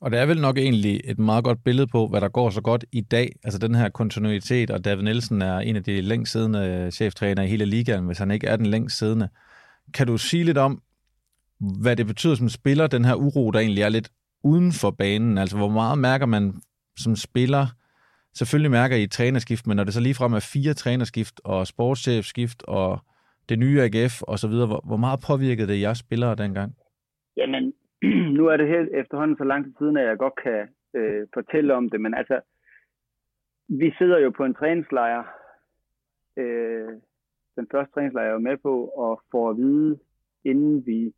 [0.00, 2.60] Og det er vel nok egentlig et meget godt billede på, hvad der går så
[2.60, 3.28] godt i dag.
[3.44, 7.42] Altså den her kontinuitet, og David Nielsen er en af de længst siddende øh, cheftræner
[7.42, 9.28] i hele ligaen, hvis han ikke er den længst siddende.
[9.94, 10.82] Kan du sige lidt om,
[11.82, 14.10] hvad det betyder som spiller, den her uro, der egentlig er lidt
[14.44, 15.38] uden for banen?
[15.38, 16.54] Altså hvor meget mærker man
[16.96, 17.64] som spiller,
[18.38, 22.62] selvfølgelig mærker I et trænerskift, men når det så ligefrem er fire trænerskift og sportschefskift
[22.68, 22.98] og
[23.48, 26.76] det nye AGF og så videre, hvor, hvor meget påvirkede det jeres spillere dengang?
[27.36, 27.74] Jamen,
[28.38, 31.74] nu er det helt efterhånden så lang tid siden, at jeg godt kan øh, fortælle
[31.74, 32.40] om det, men altså,
[33.68, 35.22] vi sidder jo på en træningslejr,
[36.36, 36.88] øh,
[37.56, 39.98] den første træningslejr, jeg var med på, og får at vide,
[40.44, 41.12] inden vi,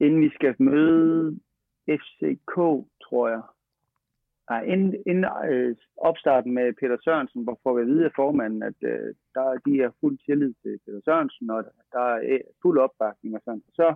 [0.00, 1.40] inden vi skal møde
[1.88, 2.54] FCK,
[3.04, 3.42] tror jeg,
[4.50, 8.62] Nej, inden, inden øh, opstarten med Peter Sørensen, hvor får vi at vide af formanden,
[8.62, 12.78] at øh, der, de er fuld tillid til Peter Sørensen, og der er øh, fuld
[12.78, 13.62] opbakning og sådan.
[13.74, 13.94] Så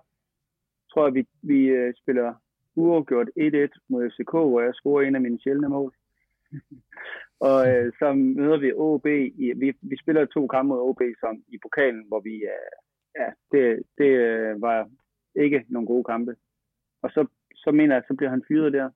[0.93, 2.35] tror jeg, vi, vi øh, spiller
[2.75, 5.95] uafgjort 1-1 mod FCK, hvor jeg scorer en af mine sjældne mål.
[7.49, 9.07] og øh, så møder vi OB.
[9.07, 12.73] I, vi, vi spiller to kampe mod OB som i pokalen, hvor vi, øh,
[13.21, 14.91] ja, det, det øh, var
[15.35, 16.37] ikke nogle gode kampe.
[17.03, 18.91] Og så, så mener jeg, så bliver han fyret der.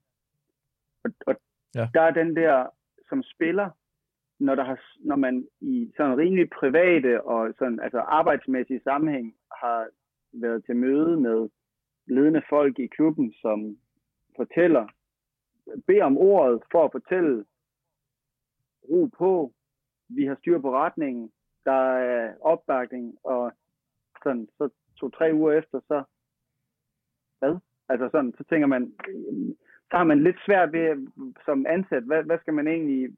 [1.07, 1.35] Og, og
[1.75, 1.89] ja.
[1.95, 2.67] der er den der,
[3.09, 3.71] som spiller,
[4.39, 9.89] når, der har, når man i sådan rimelig private og sådan, altså arbejdsmæssige sammenhæng har
[10.33, 11.49] været til møde med
[12.07, 13.79] ledende folk i klubben, som
[14.37, 14.87] fortæller,
[15.87, 17.45] beder om ordet for at fortælle,
[18.91, 19.53] ro på,
[20.09, 21.33] vi har styr på retningen,
[21.65, 23.53] der er opbakning, og
[24.23, 26.03] sådan, så to-tre uger efter, så
[27.39, 27.57] hvad?
[27.89, 28.93] Altså sådan, så tænker man,
[29.91, 31.09] der har man lidt svært ved
[31.45, 33.09] som ansat, hvad, hvad skal man egentlig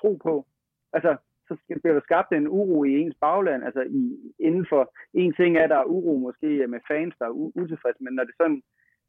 [0.00, 0.46] tro på?
[0.92, 1.16] Altså,
[1.48, 4.02] så bliver der skabt en uro i ens bagland, altså i,
[4.38, 8.14] inden for, en ting er, der er uro måske med fans, der er utilfredse, men
[8.14, 8.62] når det sådan,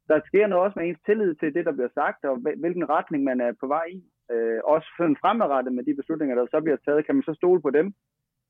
[0.08, 3.24] der sker noget også med ens tillid til det, der bliver sagt, og hvilken retning
[3.24, 4.04] man er på vej i.
[4.32, 7.60] Øh, også sådan fremadrettet med de beslutninger, der så bliver taget, kan man så stole
[7.62, 7.94] på dem.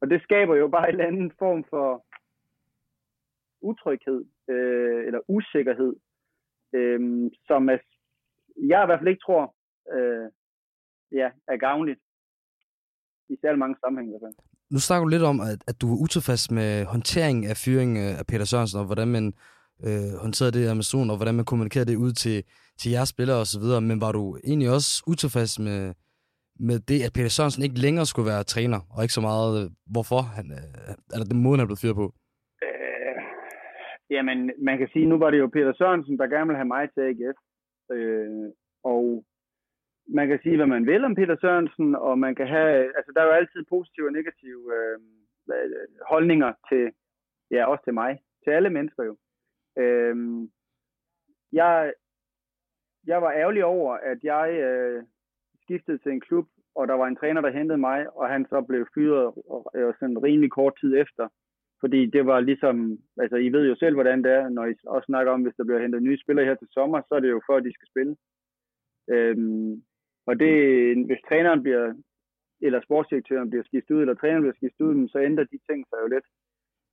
[0.01, 2.05] Og det skaber jo bare en eller anden form for
[3.61, 5.95] utryghed, øh, eller usikkerhed,
[6.72, 7.78] øh, som er,
[8.57, 9.55] jeg i hvert fald ikke tror,
[9.95, 10.27] øh,
[11.13, 12.01] ja, er gavnligt
[13.29, 14.11] i særlig mange sammenhænge.
[14.11, 14.37] I hvert fald.
[14.71, 18.27] Nu snakker du lidt om, at, at du er utilfreds med håndtering af fyring af
[18.31, 19.25] Peter Sørensen, og hvordan man
[19.87, 22.37] øh, håndterede det med Son, og hvordan man kommunikerede det ud til,
[22.81, 25.81] til jeres spillere osv., men var du egentlig også utilfreds med,
[26.69, 29.71] med det, at Peter Sørensen ikke længere skulle være træner, og ikke så meget, øh,
[29.95, 32.07] hvorfor han, øh, eller den måde, han blevet fyret på?
[32.67, 33.17] Øh,
[34.15, 34.39] jamen,
[34.69, 37.03] man kan sige, nu var det jo Peter Sørensen, der gerne ville have mig til
[37.11, 37.39] AGF,
[37.91, 39.24] øh, og
[40.09, 43.20] man kan sige, hvad man vil om Peter Sørensen, og man kan have, altså der
[43.20, 44.99] er jo altid positive og negative øh,
[45.53, 46.93] øh, holdninger til,
[47.51, 49.16] ja, også til mig, til alle mennesker jo.
[49.78, 50.16] Øh,
[51.53, 51.93] jeg,
[53.07, 55.05] jeg var ærgerlig over, at jeg øh,
[55.62, 58.61] skiftede til en klub, og der var en træner, der hentede mig, og han så
[58.61, 61.28] blev fyret og, og sådan rimelig kort tid efter.
[61.85, 65.07] Fordi det var ligesom, altså I ved jo selv, hvordan det er, når I også
[65.07, 67.41] snakker om, hvis der bliver hentet nye spillere her til sommer, så er det jo
[67.47, 68.16] for, at de skal spille.
[69.11, 69.82] Øhm,
[70.26, 70.55] og det,
[71.07, 71.95] hvis træneren bliver,
[72.62, 75.99] eller sportsdirektøren bliver skiftet ud, eller træneren bliver skiftet ud, så ændrer de ting sig
[76.03, 76.26] jo lidt.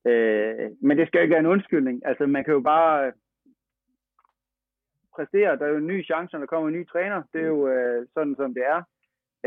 [0.10, 2.06] Øh, men det skal jo ikke være en undskyldning.
[2.06, 3.14] Altså, man kan jo bare øh,
[5.16, 5.58] præstere.
[5.58, 7.24] Der er jo en ny chance, når der kommer en ny træner.
[7.34, 8.80] Det er jo øh, sådan, som det er.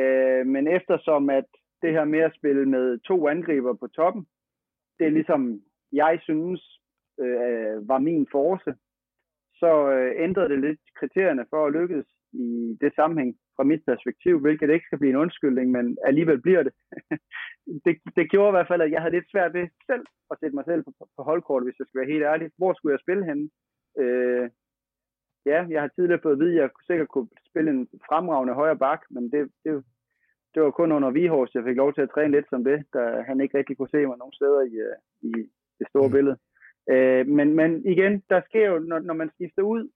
[0.02, 1.48] Øh, men eftersom at
[1.82, 4.26] det her med at spille med to angriber på toppen,
[4.98, 5.60] det er ligesom,
[5.92, 6.80] jeg synes,
[7.20, 8.74] øh, var min force,
[9.54, 14.40] så øh, ændrede det lidt kriterierne for at lykkes i det sammenhæng fra mit perspektiv,
[14.40, 16.72] hvilket ikke skal blive en undskyldning, men alligevel bliver det.
[17.84, 17.94] det.
[18.16, 20.64] Det gjorde i hvert fald, at jeg havde lidt svært ved selv at sætte mig
[20.66, 22.50] selv på, på holdkort, hvis jeg skal være helt ærlig.
[22.58, 23.48] Hvor skulle jeg spille henne?
[24.02, 24.50] Øh,
[25.46, 28.78] ja, jeg har tidligere fået at vide, at jeg sikkert kunne spille en fremragende højre
[28.86, 29.84] bak, men det, det,
[30.54, 33.22] det var kun under Vihors, jeg fik lov til at træne lidt som det, da
[33.28, 35.32] han ikke rigtig kunne se mig nogen steder i, øh, i
[35.78, 36.14] det store mm.
[36.14, 36.36] billede.
[36.92, 39.90] Øh, men, men igen, der sker jo, når, når man skifter ud,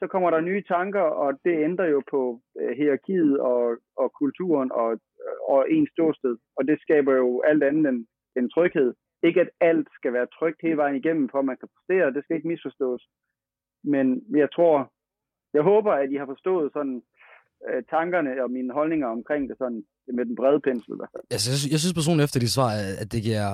[0.00, 4.72] så kommer der nye tanker, og det ændrer jo på øh, hierarkiet og, og kulturen
[4.72, 5.00] og,
[5.48, 6.36] og ens ståsted.
[6.56, 8.06] Og det skaber jo alt andet end
[8.36, 8.94] en tryghed.
[9.22, 12.24] Ikke at alt skal være trygt hele vejen igennem, for at man kan præstere, det
[12.24, 13.02] skal ikke misforstås.
[13.84, 14.92] Men jeg tror,
[15.54, 17.02] jeg håber, at I har forstået sådan
[17.66, 19.82] øh, tankerne og mine holdninger omkring det sådan
[20.16, 20.92] med den brede pensel.
[20.96, 21.24] I hvert fald.
[21.34, 22.70] Altså, jeg, jeg synes personligt efter de svar,
[23.02, 23.48] at det giver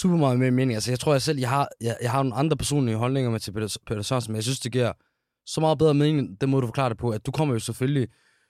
[0.00, 0.74] super meget mere mening.
[0.74, 3.40] Altså, jeg tror jeg selv, jeg har, jeg, jeg har nogle andre personlige holdninger med
[3.40, 4.92] til Peter, Peter Sørensen, men jeg synes, det giver
[5.46, 8.08] så meget bedre mening, den måde du forklarer det på, at du kommer jo selvfølgelig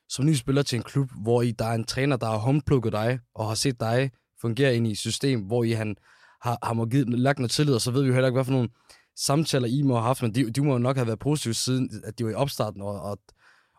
[0.08, 2.92] som ny spiller til en klub, hvor I der er en træner, der har håndplukket
[2.92, 4.10] dig, og har set dig
[4.40, 5.96] fungere ind i et system, hvor I han
[6.42, 8.44] har, har må givet, lagt noget tillid, og så ved vi jo heller ikke, hvad
[8.44, 8.68] for nogle
[9.16, 11.90] samtaler I må have haft, men de, de må jo nok have været positive siden,
[12.04, 13.18] at de var i opstarten, og, og,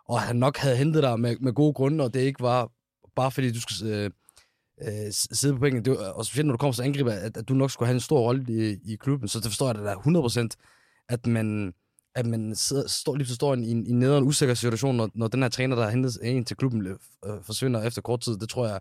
[0.07, 2.71] og han nok havde hentet dig med, med gode grunde, og det ikke var
[3.15, 4.09] bare fordi, du skulle øh,
[4.81, 5.85] øh, sidde på pengene.
[5.85, 7.99] Det, og specielt når du kommer som angriber, at, at du nok skulle have en
[7.99, 10.47] stor rolle i, i klubben, så det forstår jeg da 100%,
[11.09, 11.73] at man,
[12.15, 15.09] at man sidder, står, lige så står i en, i en nederen usikker situation, når,
[15.13, 16.97] når den her træner, der har hentet en til klubben, øh,
[17.43, 18.37] forsvinder efter kort tid.
[18.37, 18.79] Det tror jeg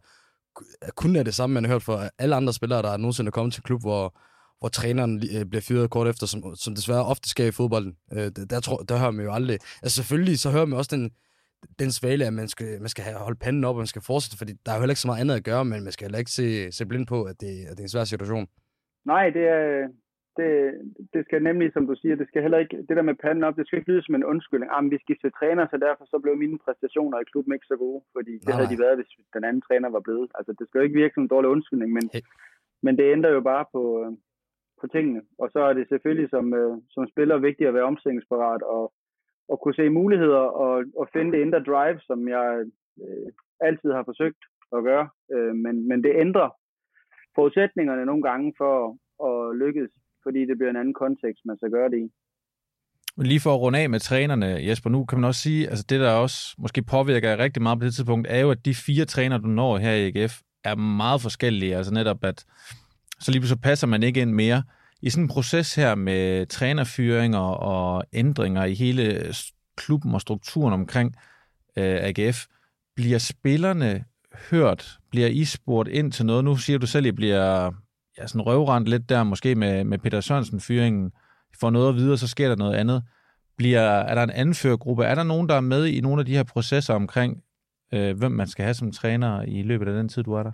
[0.95, 3.55] kun er det samme, man har hørt fra alle andre spillere, der er nogensinde kommet
[3.55, 4.19] til klub, hvor,
[4.61, 7.97] hvor træneren øh, bliver fyret kort efter, som, som desværre ofte sker i fodbolden.
[8.13, 9.59] Øh, der, tror, der hører man jo aldrig.
[9.83, 11.05] Altså selvfølgelig, så hører man også den,
[11.83, 14.39] den svale, at man skal, man skal have, holde panden op, og man skal fortsætte,
[14.39, 16.23] fordi der er jo heller ikke så meget andet at gøre, men man skal heller
[16.23, 18.47] ikke se, se blind på, at det, at det er en svær situation.
[19.13, 19.89] Nej, det er,
[20.39, 20.51] det,
[21.15, 23.57] det skal nemlig, som du siger, det skal heller ikke, det der med panden op,
[23.57, 24.71] det skal ikke lyde som en undskyldning.
[24.75, 28.01] Ah, vi skiftede træner, så derfor så blev mine præstationer i klubben ikke så gode,
[28.17, 30.31] fordi det nej, havde de været, hvis den anden træner var blevet.
[30.39, 32.23] Altså, det skal jo ikke virke som en dårlig undskyldning, men, hey.
[32.85, 33.83] men det ændrer jo bare på,
[34.81, 35.21] på tingene.
[35.39, 38.93] Og så er det selvfølgelig som, øh, som spiller vigtigt at være omstillingsparat og,
[39.49, 42.65] og kunne se muligheder og, og finde det indre drive, som jeg
[43.03, 43.29] øh,
[43.61, 44.43] altid har forsøgt
[44.77, 45.09] at gøre.
[45.35, 46.49] Øh, men, men det ændrer
[47.35, 48.73] forudsætningerne nogle gange for
[49.29, 49.91] at lykkes
[50.27, 52.07] fordi det bliver en anden kontekst, man skal gøre det i.
[53.31, 56.01] Lige for at runde af med trænerne, Jesper, nu kan man også sige, altså det
[56.01, 59.39] der også måske påvirker rigtig meget på det tidspunkt, er jo, at de fire træner,
[59.39, 61.77] du når her i AGF, er meget forskellige.
[61.77, 62.39] Altså netop, at
[63.19, 64.63] så lige så passer man ikke ind mere.
[65.03, 69.35] I sådan en proces her med trænerfyringer og ændringer i hele
[69.77, 71.17] klubben og strukturen omkring
[71.77, 72.47] øh, AGF,
[72.97, 74.05] bliver spillerne
[74.51, 74.99] hørt?
[75.11, 76.45] Bliver I spurgt ind til noget?
[76.45, 77.73] Nu siger du selv, at I bliver
[78.19, 81.13] ja, sådan røvrendt lidt der, måske med, med Peter Sørensen-fyringen,
[81.61, 83.03] får noget at vide, så sker der noget andet.
[83.57, 85.05] Bliver, er der en anførergruppe?
[85.05, 87.43] Er der nogen, der er med i nogle af de her processer omkring,
[87.95, 90.53] øh, hvem man skal have som træner i løbet af den tid, du er der?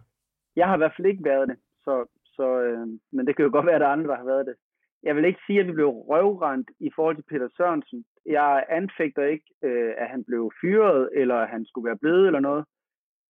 [0.56, 1.94] Jeg har i hvert fald ikke været det, så,
[2.36, 4.46] så, øh, men det kan jo godt være, at der er andre, der har været
[4.46, 4.56] det.
[5.02, 8.04] Jeg vil ikke sige, at vi blev røvrendt i forhold til Peter Sørensen.
[8.26, 12.40] Jeg anfægter ikke, øh, at han blev fyret, eller at han skulle være blevet, eller
[12.40, 12.64] noget.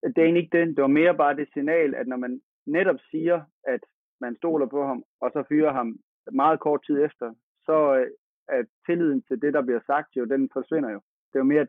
[0.03, 0.67] Det er egentlig ikke det.
[0.75, 3.79] Det var mere bare det signal, at når man netop siger, at
[4.21, 5.99] man stoler på ham, og så fyrer ham
[6.31, 7.33] meget kort tid efter,
[7.65, 8.07] så øh,
[8.47, 11.01] at tilliden til det, der bliver sagt, jo, den forsvinder jo.
[11.29, 11.67] Det er jo mere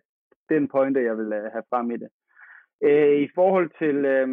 [0.49, 2.09] den pointe, jeg vil øh, have frem i det.
[2.83, 4.29] Øh, I forhold til, øh,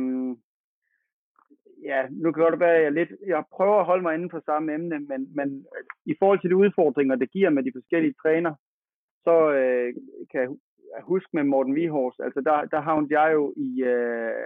[1.84, 4.40] ja, nu kan det være, at jeg lidt, jeg prøver at holde mig inde på
[4.46, 8.16] samme emne, men, men øh, i forhold til de udfordringer, det giver med de forskellige
[8.22, 8.54] træner,
[9.24, 9.94] så øh,
[10.32, 10.50] kan jeg
[11.04, 14.46] huske med Morten Vihors, altså der, der havnede jeg jo i øh,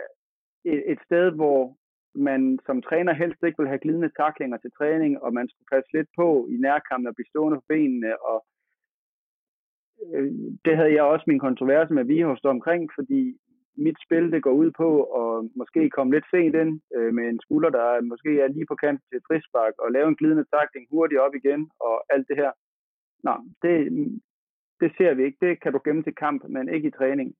[0.65, 1.77] et, et sted, hvor
[2.15, 5.89] man som træner helst ikke vil have glidende taklinger til træning, og man skulle passe
[5.93, 8.45] lidt på i nærkampen og blive stående på benene, og
[10.13, 10.31] øh,
[10.65, 13.38] det havde jeg også min kontroverse med Vihorst omkring, fordi
[13.78, 14.89] mit spil det går ud på
[15.21, 18.76] at måske komme lidt sent ind øh, med en skulder, der måske er lige på
[18.76, 22.51] kant til frispark, og lave en glidende takling hurtigt op igen, og alt det her.
[23.23, 23.76] Nå, det,
[24.82, 25.38] det ser vi ikke.
[25.45, 27.36] Det kan du gemme til kamp, men ikke i træning.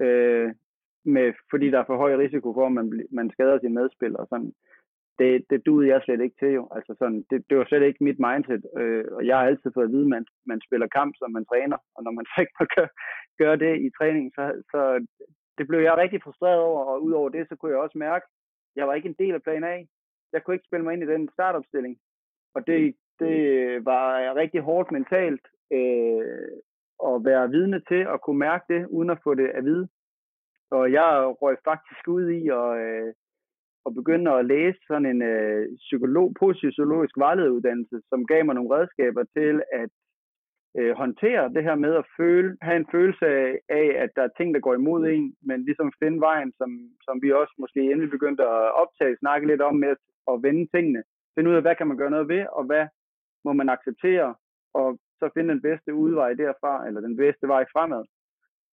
[0.00, 0.54] Øh,
[1.04, 4.18] med, fordi der er for høj risiko for, at man, man skader sin medspiller.
[4.18, 4.52] Og sådan.
[5.18, 6.68] Det, det duede jeg slet ikke til jo.
[6.76, 8.62] Altså sådan, det, det var slet ikke mit mindset.
[8.80, 11.44] Øh, og jeg har altid fået at vide, at man, man spiller kamp, som man
[11.44, 11.78] træner.
[11.94, 12.88] Og når man så ikke må gøre,
[13.38, 14.80] gøre det i træning, så, så
[15.58, 16.84] det blev jeg rigtig frustreret over.
[16.84, 19.42] Og udover det, så kunne jeg også mærke, at jeg var ikke en del af
[19.42, 19.84] plan A.
[20.32, 21.98] Jeg kunne ikke spille mig ind i den startopstilling.
[22.54, 23.38] Og det, det
[23.84, 26.48] var rigtig hårdt mentalt øh,
[27.08, 29.88] at være vidne til og kunne mærke det, uden at få det at vide.
[30.70, 33.12] Og jeg røg faktisk ud i at, øh,
[33.86, 38.74] at begynde at læse sådan en øh, psykolog, positiv psykologisk vejlederuddannelse, som gav mig nogle
[38.76, 39.90] redskaber til at
[40.78, 44.36] øh, håndtere det her med at føle, have en følelse af, af, at der er
[44.36, 46.70] ting, der går imod en, men ligesom finde vejen, som,
[47.04, 49.96] som vi også måske endelig begyndte at optage, snakke lidt om med
[50.32, 51.02] at vende tingene.
[51.34, 52.86] Finde ud af, hvad kan man gøre noget ved, og hvad
[53.44, 54.34] må man acceptere.
[54.74, 58.04] Og så finde den bedste udvej derfra, eller den bedste vej fremad.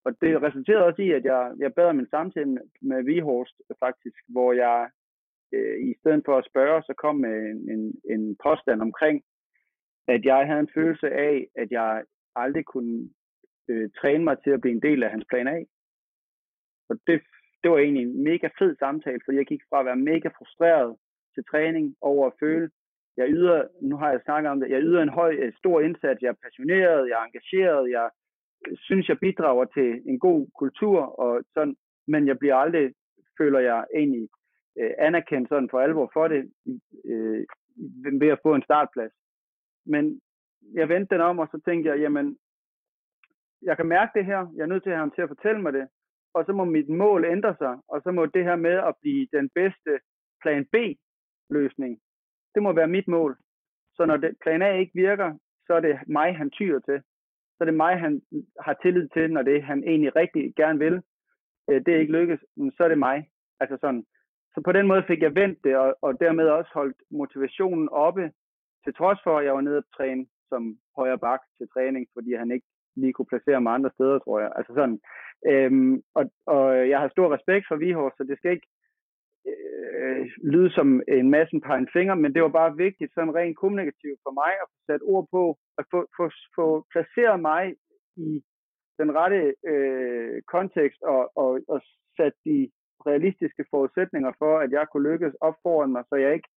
[0.06, 3.56] Og det resulterede også i, at jeg, jeg bad om en samtale med, med Vihorst
[3.80, 4.90] faktisk, hvor jeg
[5.54, 9.24] øh, i stedet for at spørge, så kom med en, en, en påstand omkring,
[10.16, 12.04] at jeg havde en følelse af, at jeg
[12.36, 13.10] aldrig kunne
[13.70, 15.60] øh, træne mig til at blive en del af hans plan A.
[16.90, 17.22] Og det,
[17.62, 20.98] det var egentlig en mega fed samtale, fordi jeg gik fra at være mega frustreret
[21.36, 22.70] til træning over at føle,
[23.18, 26.22] jeg yder, nu har jeg snakket om det, jeg yder en høj, øh, stor indsats,
[26.22, 28.10] jeg er passioneret, jeg er engageret, jeg
[28.68, 31.76] øh, synes, jeg bidrager til en god kultur, og sådan,
[32.08, 32.94] men jeg bliver aldrig,
[33.38, 34.30] føler jeg egentlig,
[34.80, 36.52] øh, anerkendt sådan for alvor for det,
[37.06, 37.46] øh,
[38.22, 39.14] ved at få en startplads.
[39.86, 40.22] Men
[40.74, 42.38] jeg vendte den om, og så tænkte jeg, jamen,
[43.62, 45.62] jeg kan mærke det her, jeg er nødt til at have ham til at fortælle
[45.62, 45.88] mig det,
[46.34, 49.28] og så må mit mål ændre sig, og så må det her med at blive
[49.34, 50.00] den bedste
[50.42, 52.00] plan B-løsning,
[52.56, 53.38] det må være mit mål.
[53.96, 57.02] Så når det, plan A ikke virker, så er det mig, han tyrer til.
[57.58, 58.22] Så er det mig, han
[58.60, 61.02] har tillid til, når det han egentlig rigtig gerne vil.
[61.70, 62.40] Øh, det ikke lykkes,
[62.78, 63.30] så er det mig.
[63.60, 64.06] Altså sådan.
[64.54, 68.32] Så på den måde fik jeg vendt det, og, og dermed også holdt motivationen oppe,
[68.84, 70.64] til trods for, at jeg var nede og træne som
[70.98, 74.52] højre bak til træning, fordi han ikke lige kunne placere mig andre steder, tror jeg.
[74.58, 75.00] Altså sådan.
[75.52, 78.70] Øhm, og, og jeg har stor respekt for Vihor, så det skal ikke
[79.50, 83.58] øh, lyde som en masse par en finger, men det var bare vigtigt, sådan rent
[83.58, 85.44] kommunikativt for mig, at få sat ord på,
[85.80, 86.26] at få, få,
[86.58, 87.64] få placeret mig
[88.16, 88.44] i
[89.00, 91.82] den rette øh, kontekst og, og, og
[92.18, 92.72] sat de
[93.10, 96.50] realistiske forudsætninger for, at jeg kunne lykkes op foran mig, så jeg ikke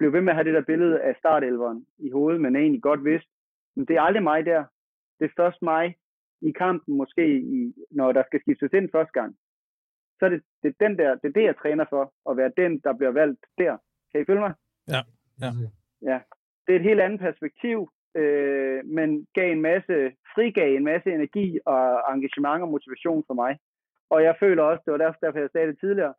[0.00, 3.04] blev ved med at have det der billede af startelveren i hovedet, men egentlig godt
[3.04, 3.30] vidste,
[3.76, 4.64] men det er aldrig mig der.
[5.18, 5.84] Det er først mig
[6.40, 9.36] i kampen, måske i, når der skal skiftes ind første gang
[10.20, 12.52] så er det, det, er den der, det er det, jeg træner for, at være
[12.56, 13.76] den, der bliver valgt der.
[14.10, 14.54] Kan I følge mig?
[14.94, 15.00] Ja.
[15.42, 15.50] ja.
[16.10, 16.18] ja.
[16.64, 17.78] Det er et helt andet perspektiv,
[18.20, 19.94] øh, men gav en masse,
[20.34, 21.82] frigav en masse energi og
[22.14, 23.58] engagement og motivation for mig.
[24.10, 26.14] Og jeg føler også, det var derfor, derfor jeg sagde det tidligere,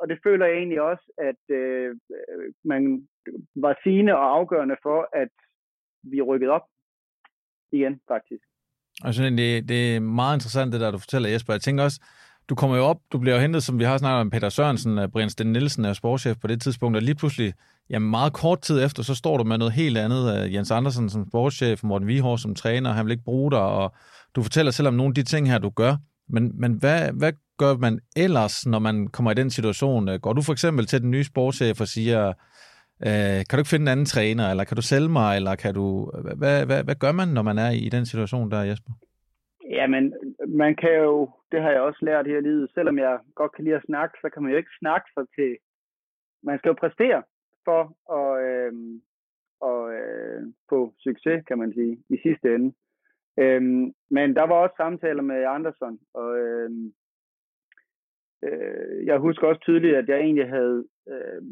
[0.00, 1.96] og det føler jeg egentlig også, at øh,
[2.64, 3.08] man
[3.54, 5.32] var sigende og afgørende for, at
[6.02, 6.66] vi rykkede op
[7.72, 8.44] igen, faktisk.
[9.04, 11.52] Altså, det, det er meget interessant, det der, du fortæller, Jesper.
[11.52, 12.00] Jeg tænker også,
[12.48, 14.98] du kommer jo op, du bliver jo hentet, som vi har snakket om, Peter Sørensen,
[14.98, 17.54] øh, Brian Sten Nielsen er sportschef på det tidspunkt, og lige pludselig,
[17.90, 20.44] jamen meget kort tid efter, så står du med noget helt andet.
[20.44, 23.94] Øh, Jens Andersen som sportschef, Morten Vihor som træner, han vil ikke bruge dig, og
[24.34, 25.96] du fortæller selv om nogle af de ting her, du gør.
[26.28, 27.32] Men, men hvad, hvad
[27.62, 27.94] gør man
[28.24, 30.08] ellers, når man kommer i den situation?
[30.08, 32.20] Øh, går du for eksempel til den nye sportschef og siger,
[33.08, 35.72] øh, kan du ikke finde en anden træner, eller kan du sælge mig, eller kan
[35.80, 35.86] du...
[36.40, 38.92] Hvad, hvad, hvad gør man, når man er i den situation der, Jesper?
[39.78, 40.04] Jamen,
[40.62, 43.64] man kan jo, det har jeg også lært her i livet, selvom jeg godt kan
[43.64, 45.50] lide at snakke, så kan man jo ikke snakke sig til,
[46.48, 47.22] man skal jo præstere
[47.66, 47.82] for
[48.18, 48.72] at, øh,
[49.68, 52.68] og, øh, få succes, kan man sige, i sidste ende.
[53.42, 53.62] Øh,
[54.16, 56.70] men der var også samtaler med Andersson, og øh,
[58.42, 61.42] øh, jeg husker også tydeligt, at jeg egentlig havde øh,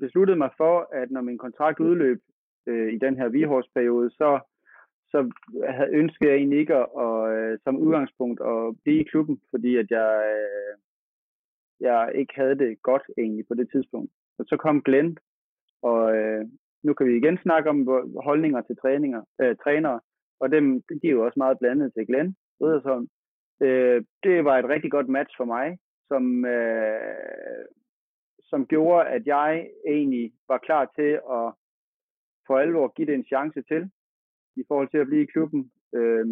[0.00, 2.20] besluttet mig for, at når min kontrakt udløb
[2.66, 4.40] øh, i den her vihårsperiode, så
[5.12, 5.20] så
[6.00, 9.90] ønskede jeg egentlig ikke at, og, øh, som udgangspunkt at blive i klubben, fordi at
[9.90, 10.74] jeg, øh,
[11.80, 14.12] jeg ikke havde det godt egentlig på det tidspunkt.
[14.38, 15.16] Og så kom Glenn,
[15.82, 16.44] og øh,
[16.82, 17.78] nu kan vi igen snakke om
[18.24, 20.00] holdninger til træninger, øh, trænere,
[20.40, 23.08] og dem, de er jo også meget blandet til Glenn Riddersholm.
[23.62, 25.78] Øh, det var et rigtig godt match for mig,
[26.12, 27.64] som, øh,
[28.50, 31.44] som gjorde, at jeg egentlig var klar til at
[32.46, 33.90] for alvor give det en chance til
[34.56, 35.72] i forhold til at blive i klubben.
[35.94, 36.26] Øh,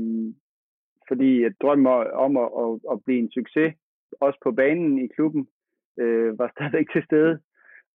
[1.08, 3.74] fordi jeg drømmer om at, at, at blive en succes,
[4.20, 5.48] også på banen i klubben,
[5.98, 7.40] øh, var stadigvæk til stede.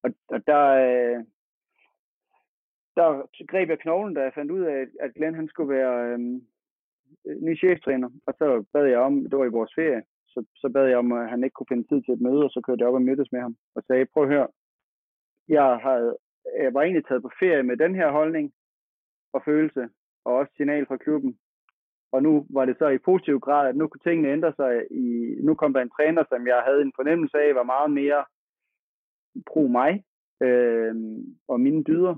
[0.03, 1.19] Og, og der, øh,
[2.95, 3.07] der
[3.47, 6.19] greb jeg knoglen, da jeg fandt ud af, at Glenn han skulle være øh,
[7.41, 8.09] ny cheftræner.
[8.25, 10.03] Og så bad jeg om, det var i vores ferie,
[10.35, 12.51] så, så bad jeg om, at han ikke kunne finde tid til et møde, og
[12.51, 14.47] så kørte jeg op og mødtes med ham og sagde, prøv at høre,
[15.47, 16.17] jeg, havde,
[16.63, 18.53] jeg var egentlig taget på ferie med den her holdning
[19.33, 19.89] og følelse,
[20.25, 21.37] og også signal fra klubben.
[22.11, 24.87] Og nu var det så i positiv grad, at nu kunne tingene ændre sig.
[24.91, 28.25] I, nu kom der en træner, som jeg havde en fornemmelse af, var meget mere
[29.49, 30.03] pro mig
[30.41, 30.95] øh,
[31.47, 32.15] og mine dyder.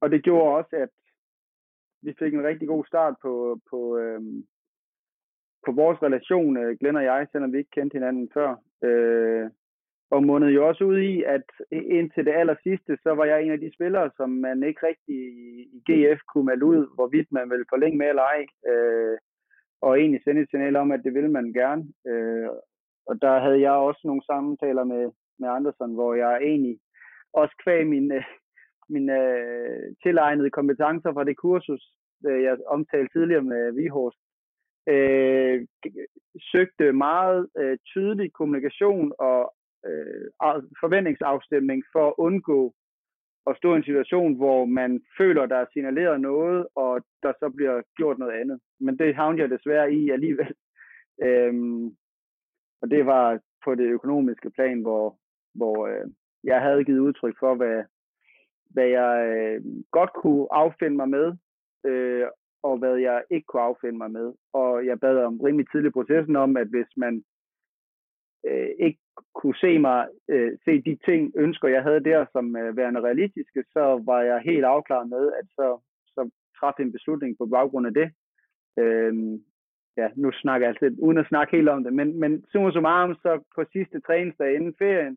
[0.00, 0.88] Og det gjorde også, at
[2.02, 4.22] vi fik en rigtig god start på, på, øh,
[5.66, 8.50] på vores relation, øh, Glenn og jeg, selvom vi ikke kendte hinanden før.
[8.84, 9.50] Øh,
[10.10, 13.52] og mundede jo også ud i, at indtil det aller sidste, så var jeg en
[13.52, 15.18] af de spillere, som man ikke rigtig
[15.76, 18.46] i GF kunne melde ud, hvorvidt man ville forlænge med eller ej.
[18.70, 19.18] Øh,
[19.82, 21.84] og egentlig sende et signal om, at det ville man gerne.
[22.06, 22.48] Øh,
[23.08, 26.78] og der havde jeg også nogle samtaler med, med Andersen, hvor jeg egentlig
[27.32, 28.24] også kvæg min, øh,
[28.88, 31.82] min øh, tilegnede kompetencer fra det kursus,
[32.26, 34.18] øh, jeg omtalte tidligere med Vihorst,
[34.88, 35.66] øh,
[36.52, 39.54] søgte meget øh, tydelig kommunikation og
[39.86, 40.30] øh,
[40.80, 42.74] forventningsafstemning for at undgå
[43.46, 47.52] at stå i en situation, hvor man føler, der er signaleret noget, og der så
[47.56, 48.60] bliver gjort noget andet.
[48.80, 50.54] Men det havnede jeg desværre i alligevel.
[51.22, 51.96] Øhm,
[52.82, 55.18] og det var på det økonomiske plan, hvor,
[55.54, 56.06] hvor øh,
[56.44, 57.84] jeg havde givet udtryk for, hvad,
[58.70, 61.36] hvad jeg øh, godt kunne affinde mig med,
[61.84, 62.26] øh,
[62.68, 64.32] og hvad jeg ikke kunne affinde mig med.
[64.52, 67.24] Og jeg bad om rimelig tidlig processen om, at hvis man
[68.46, 69.00] øh, ikke
[69.34, 73.64] kunne se mig øh, se de ting, ønsker jeg havde der som øh, værende realistiske,
[73.72, 77.94] så var jeg helt afklaret med, at så, så træffe en beslutning på baggrund af
[77.94, 78.08] det.
[78.78, 79.14] Øh,
[79.96, 83.14] ja, nu snakker jeg altså uden at snakke helt om det, men, men summa summarum,
[83.14, 85.16] så på sidste træningsdag inden ferien,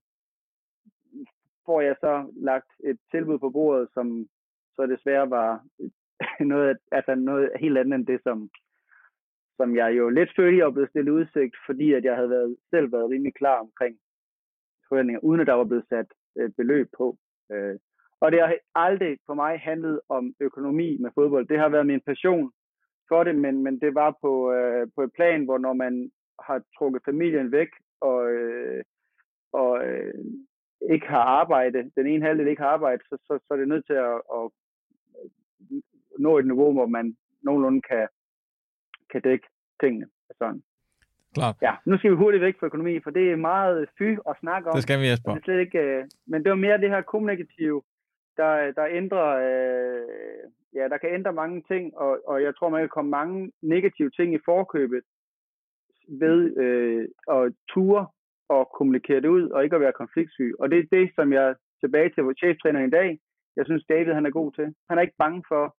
[1.65, 4.27] får jeg så lagt et tilbud på bordet, som
[4.75, 5.63] så desværre var
[6.53, 8.49] noget, altså noget helt andet end det, som,
[9.57, 12.91] som jeg jo lidt følte, jeg blevet stillet udsigt, fordi at jeg havde været, selv
[12.91, 13.97] været rimelig klar omkring
[14.89, 17.17] forventninger, uden at der var blevet sat et beløb på.
[17.51, 17.75] Øh,
[18.21, 21.47] og det har aldrig for mig handlet om økonomi med fodbold.
[21.47, 22.51] Det har været min passion
[23.07, 26.11] for det, men, men det var på, øh, på et plan, hvor når man
[26.41, 27.67] har trukket familien væk,
[28.01, 28.83] og, øh,
[29.53, 30.25] og øh,
[30.91, 33.85] ikke har arbejde, den ene halvdel ikke har arbejde, så, så, så er det nødt
[33.85, 34.51] til at, at
[36.19, 38.07] nå et niveau, hvor man nogenlunde kan,
[39.11, 39.47] kan dække
[39.81, 40.07] tingene.
[40.37, 40.61] Sådan.
[41.33, 41.55] Klart.
[41.61, 44.69] Ja, nu skal vi hurtigt væk fra økonomi, for det er meget fy at snakke
[44.69, 44.75] om.
[44.75, 45.31] Det skal vi, Jesper.
[45.31, 47.81] Det er slet ikke, øh, men det var mere det her kommunikative,
[48.37, 50.43] der, der ændrer, øh,
[50.73, 54.09] ja, der kan ændre mange ting, og, og jeg tror, man kan komme mange negative
[54.09, 55.03] ting i forkøbet
[56.07, 57.07] ved øh,
[57.37, 58.07] at ture
[58.49, 60.55] og kommunikere det ud, og ikke at være konfliktsky.
[60.59, 63.19] Og det er det, som jeg tilbage til vores cheftræner i dag,
[63.55, 64.75] jeg synes, David han er god til.
[64.89, 65.75] Han er ikke bange for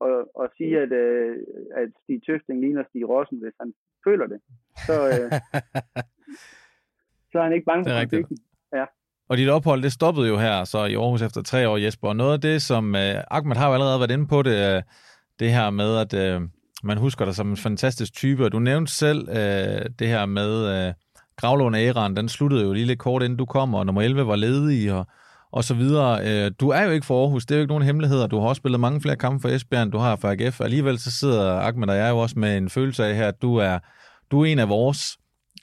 [0.00, 1.36] at, at sige, at, øh,
[1.76, 3.74] at Stig Tøfting ligner Stig Rossen, hvis han
[4.06, 4.40] føler det.
[4.86, 5.30] Så, øh,
[7.30, 8.38] så er han ikke bange for konflikten.
[8.72, 8.84] Ja.
[9.28, 12.08] Og dit ophold, det stoppede jo her så i Aarhus efter tre år, Jesper.
[12.08, 14.82] Og noget af det, som uh, Ahmed har jo allerede været inde på, det, uh,
[15.38, 16.48] det her med, at uh,
[16.84, 18.44] man husker dig som en fantastisk type.
[18.44, 20.52] Og du nævnte selv uh, det her med
[20.88, 20.94] uh,
[21.36, 24.36] Gravlån æraen den sluttede jo lige lidt kort inden du kom, og nummer 11 var
[24.36, 25.06] ledig, og,
[25.54, 26.26] og så videre.
[26.26, 28.26] Øh, du er jo ikke for Aarhus, det er jo ikke nogen hemmeligheder.
[28.26, 30.60] Du har også spillet mange flere kampe for Esbjerg, du har for AGF.
[30.60, 33.56] Alligevel så sidder Ahmed og jeg jo også med en følelse af her, at du
[33.56, 33.78] er,
[34.30, 35.18] du er en af vores.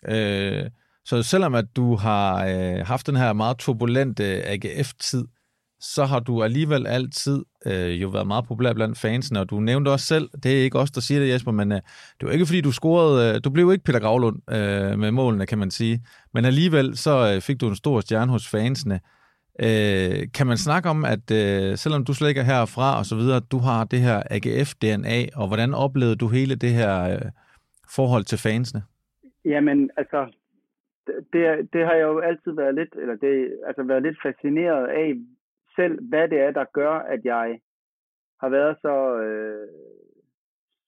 [0.08, 0.64] Øh,
[1.06, 5.26] så selvom at du har øh, haft den her meget turbulente AGF-tid,
[5.82, 9.90] så har du alligevel altid øh, jo været meget populær blandt fansene, og du nævnte
[9.90, 11.82] også selv, det er ikke os, der siger det, Jesper, men øh,
[12.20, 15.46] det var ikke fordi, du scorede, øh, du blev ikke Peter Gravlund øh, med målene,
[15.46, 19.00] kan man sige, men alligevel så øh, fik du en stor stjerne hos fansene.
[19.60, 23.16] Øh, kan man snakke om, at øh, selvom du slet ikke er herfra og så
[23.16, 27.32] videre, du har det her AGF-DNA, og hvordan oplevede du hele det her øh,
[27.98, 28.82] forhold til fansene?
[29.46, 30.22] Jamen, altså,
[31.34, 31.44] det,
[31.74, 35.10] det har jeg jo altid været lidt, eller det, altså været lidt fascineret af
[35.76, 37.60] selv, hvad det er, der gør, at jeg
[38.42, 39.68] har været så, øh,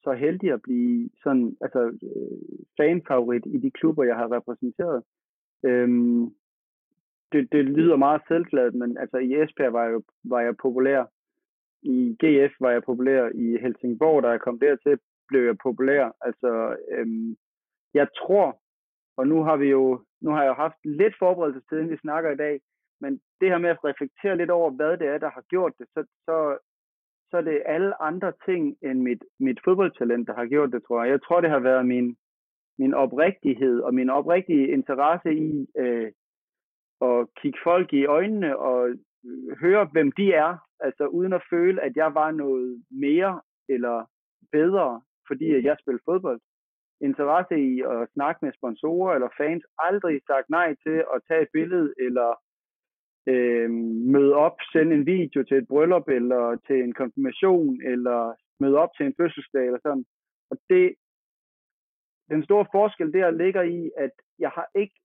[0.03, 5.03] så heldig at blive sådan, altså, øh, fanfavorit i de klubber, jeg har repræsenteret.
[5.64, 6.34] Øhm,
[7.34, 11.05] det, det lyder meget selvgladt, men altså i Esbjerg var jeg, var jeg populær.
[11.81, 13.29] I GF var jeg populær.
[13.36, 16.11] I Helsingborg, da jeg kom dertil, blev jeg populær.
[16.21, 17.36] Altså, øhm,
[17.93, 18.61] jeg tror,
[19.17, 22.31] og nu har vi jo, nu har jeg jo haft lidt forberedelse til, vi snakker
[22.31, 22.61] i dag,
[23.01, 25.88] men det her med at reflektere lidt over, hvad det er, der har gjort det,
[25.93, 26.57] så, så,
[27.29, 31.03] så er det alle andre ting end mit, mit fodboldtalent, der har gjort det, tror
[31.03, 31.11] jeg.
[31.11, 32.15] Jeg tror, det har været min,
[32.77, 36.11] min oprigtighed og min oprigtige interesse i øh,
[37.07, 38.95] at kigge folk i øjnene og
[39.61, 44.05] høre, hvem de er, altså uden at føle, at jeg var noget mere eller
[44.51, 46.39] bedre, fordi jeg spillede fodbold
[47.01, 51.53] interesse i at snakke med sponsorer eller fans, aldrig sagt nej til at tage et
[51.53, 52.29] billede eller
[53.31, 53.69] øh,
[54.15, 58.89] møde op, sende en video til et bryllup eller til en konfirmation eller møde op
[58.97, 60.05] til en fødselsdag eller sådan.
[60.51, 60.95] Og det,
[62.29, 64.95] den store forskel der ligger i, at jeg har ikke,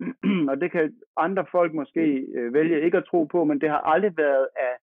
[0.50, 2.04] og det kan andre folk måske
[2.36, 4.74] øh, vælge ikke at tro på, men det har aldrig været af,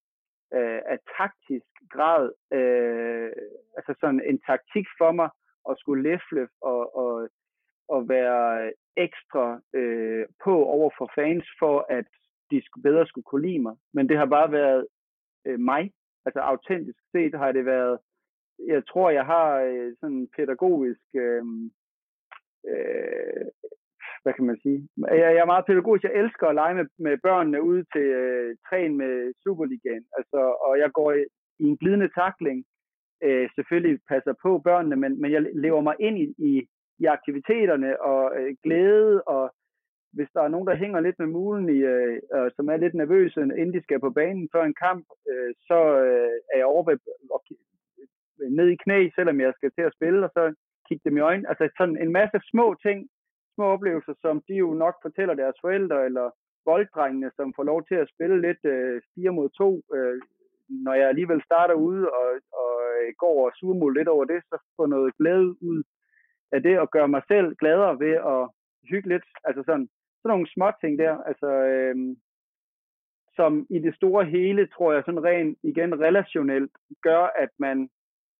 [0.57, 3.31] øh, af taktisk grad, øh,
[3.77, 5.29] altså sådan en taktik for mig,
[5.69, 7.29] at skulle læfle og, og,
[7.87, 12.07] og være ekstra øh, på over for fans, for at
[12.51, 13.75] de bedre skulle kunne lide mig.
[13.93, 14.87] Men det har bare været
[15.45, 15.91] øh, mig.
[16.25, 17.99] Altså autentisk set har det været,
[18.67, 21.43] jeg tror, jeg har øh, sådan pædagogisk, øh,
[22.67, 23.45] øh,
[24.25, 24.79] hvad kan man sige?
[24.97, 26.03] Jeg, jeg er meget pædagogisk.
[26.03, 29.13] Jeg elsker at lege med, med børnene ude til øh, træn med
[29.43, 30.05] Superligaen.
[30.17, 31.23] Altså, og jeg går i,
[31.59, 32.59] i en glidende takling
[33.23, 36.51] øh, selvfølgelig passer på børnene, men, men jeg lever mig ind i, i,
[37.03, 39.43] i aktiviteterne og øh, glæde, og
[40.15, 42.93] hvis der er nogen, der hænger lidt med mulen, i, øh, øh, som er lidt
[42.93, 46.83] nervøse, inden de skal på banen før en kamp, øh, så øh, er jeg over
[46.89, 46.97] ved,
[47.35, 47.43] og,
[48.59, 50.43] ned i knæ, selvom jeg skal til at spille, og så
[50.87, 51.49] kigge dem i øjnene.
[51.49, 53.09] Altså sådan en masse små ting,
[53.55, 56.29] små oplevelser, som de jo nok fortæller deres forældre, eller
[56.65, 60.21] bolddrengene, som får lov til at spille lidt øh, 4 mod 2, øh,
[60.69, 62.29] når jeg alligevel starter ude og,
[62.63, 65.83] og øh, går og surmul lidt over det, så får noget glæde ud
[66.51, 68.49] af det, og gøre mig selv gladere ved at
[68.89, 69.25] hygge lidt.
[69.43, 69.87] Altså sådan,
[70.21, 71.95] sådan nogle små ting der, altså, øh,
[73.35, 77.89] som i det store hele, tror jeg, sådan rent igen relationelt, gør, at man,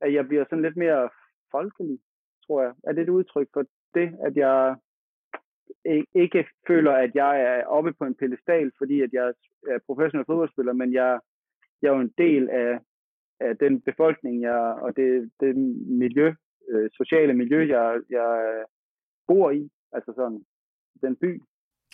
[0.02, 1.10] at jeg bliver sådan lidt mere
[1.52, 2.00] folkelig,
[2.48, 2.74] tror jeg.
[2.84, 3.64] Er det et udtryk for
[3.94, 4.76] det, at jeg
[6.16, 9.34] ikke føler, at jeg er oppe på en pedestal, fordi at jeg
[9.74, 11.20] er professionel fodboldspiller, men jeg,
[11.82, 12.80] jeg er jo en del af,
[13.40, 15.56] af den befolkning jeg, og det, det
[16.04, 16.34] miljø,
[16.72, 18.30] øh, sociale miljø, jeg, jeg
[19.28, 20.42] bor i, altså sådan
[21.02, 21.42] den by.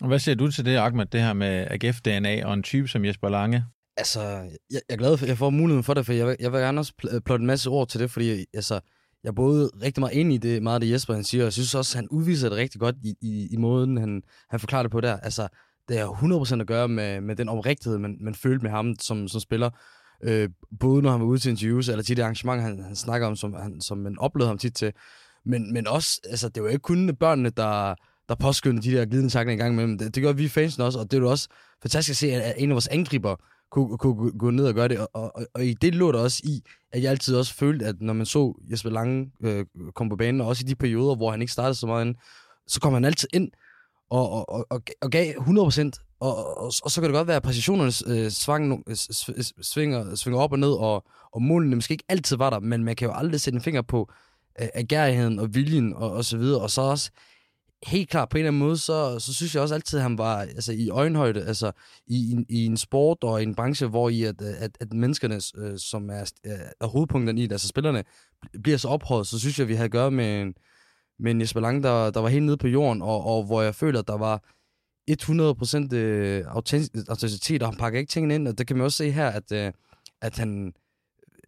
[0.02, 3.04] Og hvad siger du til det, Ahmed, det her med AGF-DNA og en type som
[3.04, 3.60] Jesper Lange?
[3.96, 4.20] Altså,
[4.74, 6.52] jeg, jeg er glad for, at jeg får muligheden for det, for jeg, vil, jeg
[6.52, 6.92] vil gerne også
[7.26, 8.28] plotte en masse ord til det, fordi
[8.60, 8.76] altså,
[9.24, 11.74] jeg både rigtig meget ind i det, meget det Jesper han siger, og jeg synes
[11.74, 15.00] også, han udviser det rigtig godt i, i, i måden, han, han forklarer det på
[15.00, 15.16] der.
[15.16, 15.48] Altså,
[15.88, 16.06] det har
[16.56, 19.70] 100% at gøre med, med den oprigtighed, man, man følte med ham som, som spiller.
[20.24, 20.48] Øh,
[20.80, 23.36] både når han var ude til interviews, eller til det arrangement, han, han snakker om,
[23.36, 24.92] som, han, som man oplevede ham tit til.
[25.44, 27.94] Men, men også, altså, det var ikke kun børnene, der,
[28.28, 29.98] der påskyndede de der glidende takler en gang imellem.
[29.98, 31.48] Det, det gør vi fansen også, og det er jo også
[31.82, 33.36] fantastisk at se, at en af vores angriber
[33.72, 34.98] kunne, kunne gå ned og gøre det.
[34.98, 36.62] Og, og, og i det lå der også i,
[36.92, 39.64] at jeg altid også følte, at når man så Jesper Lange øh,
[39.94, 42.14] komme på banen, og også i de perioder, hvor han ikke startede så meget ind,
[42.66, 43.50] så kom han altid ind
[44.10, 45.90] og, og, og, og, og gav 100%.
[46.20, 48.96] Og, og, og så kan det godt være, at præcisionerne øh, svang, øh,
[49.62, 52.96] svinger, svinger op og ned, og, og målene måske ikke altid var der, men man
[52.96, 54.10] kan jo aldrig sætte en finger på
[54.60, 56.60] øh, agerigheden og viljen og, og så videre.
[56.60, 57.10] Og så også
[57.86, 60.18] helt klart på en eller anden måde, så, så synes jeg også altid, at han
[60.18, 61.72] var altså, i øjenhøjde, altså
[62.06, 65.40] i, i, i en sport og i en branche, hvor i at, at, at menneskerne,
[65.56, 66.32] øh, som er,
[66.80, 68.04] er hovedpunkterne i det, altså spillerne,
[68.62, 70.54] bliver så ophøjet, så synes jeg, at vi havde at gøre med en,
[71.18, 73.74] med en Jesper Lange, der, der var helt nede på jorden, og, og hvor jeg
[73.74, 74.42] føler, at der var
[75.10, 76.44] 100% øh,
[77.08, 79.52] autenticitet, og han pakker ikke tingene ind, og det kan man også se her, at,
[79.52, 79.72] øh,
[80.20, 80.72] at han,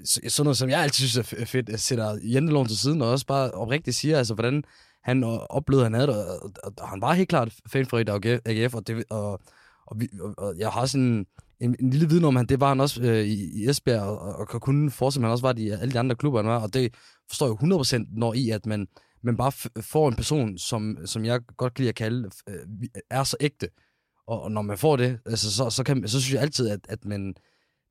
[0.00, 3.26] øh, sådan noget, som jeg altid synes er fedt, sætter Jentelån til siden, og også
[3.26, 4.64] bare oprigtigt siger, altså, hvordan
[5.04, 8.74] han oplevede, han havde det, og, og, og han var helt klart fanfavorit af AGF,
[8.74, 9.40] og, det, og,
[9.86, 11.26] og, vi, og, og jeg har sådan
[11.60, 14.36] en, en, lille viden om, at det var han også øh, i, i Esbjerg, og,
[14.36, 16.74] og, kunne fortsætte, at han også var i alle de andre klubber, han var, og
[16.74, 16.94] det
[17.28, 18.86] forstår jeg 100% når i, at man,
[19.22, 19.52] man bare
[19.82, 23.68] får en person, som, som jeg godt kan lide at kalde, øh, er så ægte,
[24.26, 26.80] og, og når man får det, altså, så, så, kan, så synes jeg altid, at,
[26.88, 27.34] at man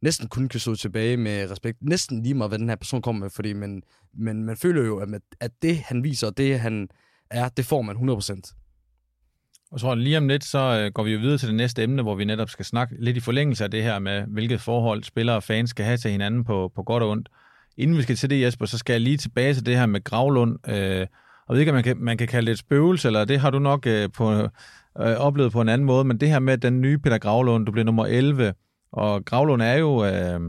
[0.03, 3.19] næsten kun kan stå tilbage med respekt, næsten lige meget, hvad den her person kommer
[3.19, 3.81] med, fordi man,
[4.13, 6.87] man, man føler jo, at, at det, han viser, og det, han,
[7.29, 9.69] er, det får man 100%.
[9.71, 12.01] Og så lige om lidt, så øh, går vi jo videre til det næste emne,
[12.01, 15.35] hvor vi netop skal snakke lidt i forlængelse af det her med, hvilket forhold spillere
[15.35, 17.29] og fans skal have til hinanden på, på godt og ondt.
[17.77, 20.03] Inden vi skal til det, Jesper, så skal jeg lige tilbage til det her med
[20.03, 20.69] Gravlund.
[20.69, 21.07] Øh,
[21.47, 23.49] og ved ikke, om man kan, man kan kalde det et spøgelse, eller det har
[23.49, 24.49] du nok øh, på, øh,
[24.97, 27.85] oplevet på en anden måde, men det her med den nye Peter Gravlund, du blev
[27.85, 28.53] nummer 11,
[28.93, 30.39] og Gravlund er jo øh,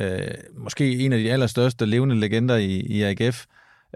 [0.00, 3.38] øh, måske en af de allerstørste levende legender i, i AGF.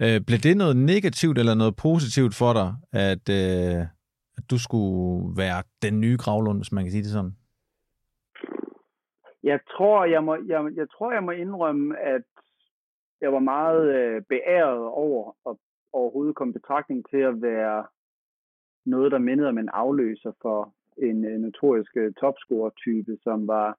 [0.03, 3.81] Øh, blev det noget negativt eller noget positivt for dig, at, øh,
[4.39, 7.37] at du skulle være den nye Gravlund, hvis man kan sige det sådan?
[9.43, 12.27] Jeg tror, jeg må, jeg, jeg tror, jeg må indrømme, at
[13.21, 15.57] jeg var meget øh, beæret over at
[15.93, 17.87] overhovedet komme betragtning til at være
[18.87, 23.79] noget, der mindede om en afløser for en øh, notorisk øh, topscorer-type, som var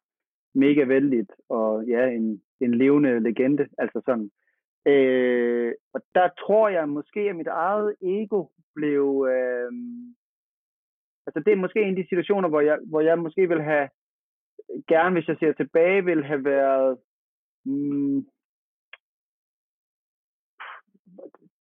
[0.56, 3.68] mega vældigt og ja, en, en levende legende.
[3.78, 4.30] Altså sådan,
[4.88, 8.46] Øh, og der tror jeg måske, at mit eget ego
[8.76, 9.28] blev...
[9.32, 9.72] Øh,
[11.26, 13.90] altså det er måske en af de situationer, hvor jeg, hvor jeg måske vil have,
[14.88, 16.98] gerne hvis jeg ser tilbage, vil have været...
[17.66, 18.26] Mm,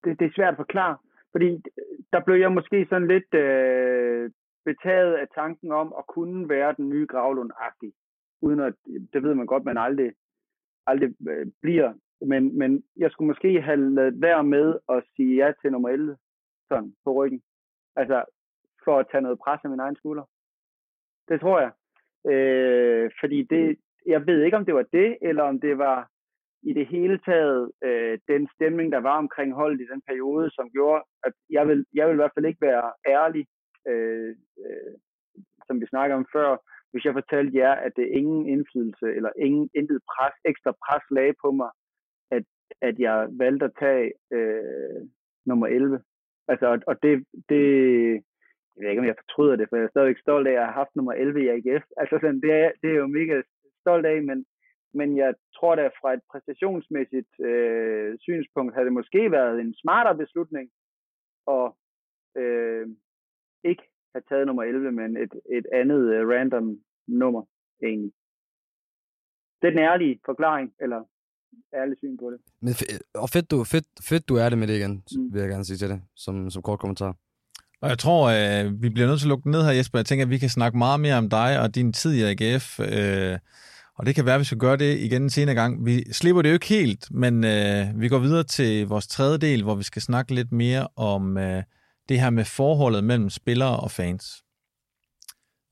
[0.04, 0.96] det, det er svært at forklare,
[1.32, 1.62] fordi
[2.12, 4.30] der blev jeg måske sådan lidt øh,
[4.70, 7.92] betaget af tanken om at kunne være den nye Gravlund-agtig,
[8.42, 8.74] uden at,
[9.12, 10.12] det ved man godt, man aldrig,
[10.86, 15.52] aldrig øh, bliver men, men jeg skulle måske have lavet være med at sige ja
[15.60, 16.16] til nummer 11
[16.68, 17.42] sådan på ryggen.
[17.96, 18.24] Altså
[18.84, 20.24] for at tage noget pres af min egen skulder.
[21.28, 21.72] Det tror jeg.
[22.32, 26.08] Øh, fordi det, jeg ved ikke, om det var det, eller om det var
[26.62, 30.70] i det hele taget øh, den stemning, der var omkring holdet i den periode, som
[30.70, 33.46] gjorde, at jeg vil, jeg vil i hvert fald ikke være ærlig,
[33.90, 34.94] øh, øh,
[35.66, 36.56] som vi snakker om før,
[36.90, 41.34] hvis jeg fortalte jer, at det ingen indflydelse eller ingen intet pres, ekstra pres lagde
[41.44, 41.70] på mig
[42.30, 42.44] at,
[42.80, 45.00] at jeg valgte at tage øh,
[45.46, 46.02] nummer 11.
[46.48, 47.62] Altså, og, og det, det,
[48.76, 50.66] jeg ved ikke, om jeg fortryder det, for jeg er stadigvæk stolt af, at jeg
[50.66, 51.84] har haft nummer 11 i AGF.
[51.96, 53.42] Altså, sådan, det, er, det er jo mega
[53.80, 54.46] stolt af, men,
[54.94, 60.16] men jeg tror da fra et præstationsmæssigt øh, synspunkt, havde det måske været en smartere
[60.16, 60.70] beslutning
[61.48, 61.72] at
[62.42, 62.86] øh,
[63.70, 66.66] ikke have taget nummer 11, men et, et andet uh, random
[67.06, 67.42] nummer
[67.82, 68.12] egentlig.
[69.60, 71.00] Det er den ærlige forklaring, eller
[71.74, 72.40] ærlig syn på det.
[72.60, 72.74] Men
[73.14, 75.32] og fedt du, fedt, fedt, du er det med det igen, mm.
[75.32, 77.16] vil jeg gerne sige til det, som, som kort kommentar.
[77.80, 79.98] Og jeg tror, øh, vi bliver nødt til at lukke ned her, Jesper.
[79.98, 82.80] Jeg tænker, at vi kan snakke meget mere om dig og din tid i AGF.
[82.80, 83.38] Øh,
[83.98, 85.86] og det kan være, at vi skal gøre det igen en senere gang.
[85.86, 89.62] Vi slipper det jo ikke helt, men øh, vi går videre til vores tredje del,
[89.62, 91.62] hvor vi skal snakke lidt mere om øh,
[92.08, 94.42] det her med forholdet mellem spillere og fans.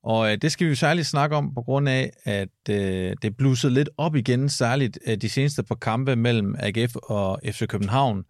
[0.04, 3.36] Og øh, det skal vi jo særligt snakke om på grund af, at øh, det
[3.36, 8.24] blussede lidt op igen, særligt øh, de seneste par kampe mellem AGF og FC København.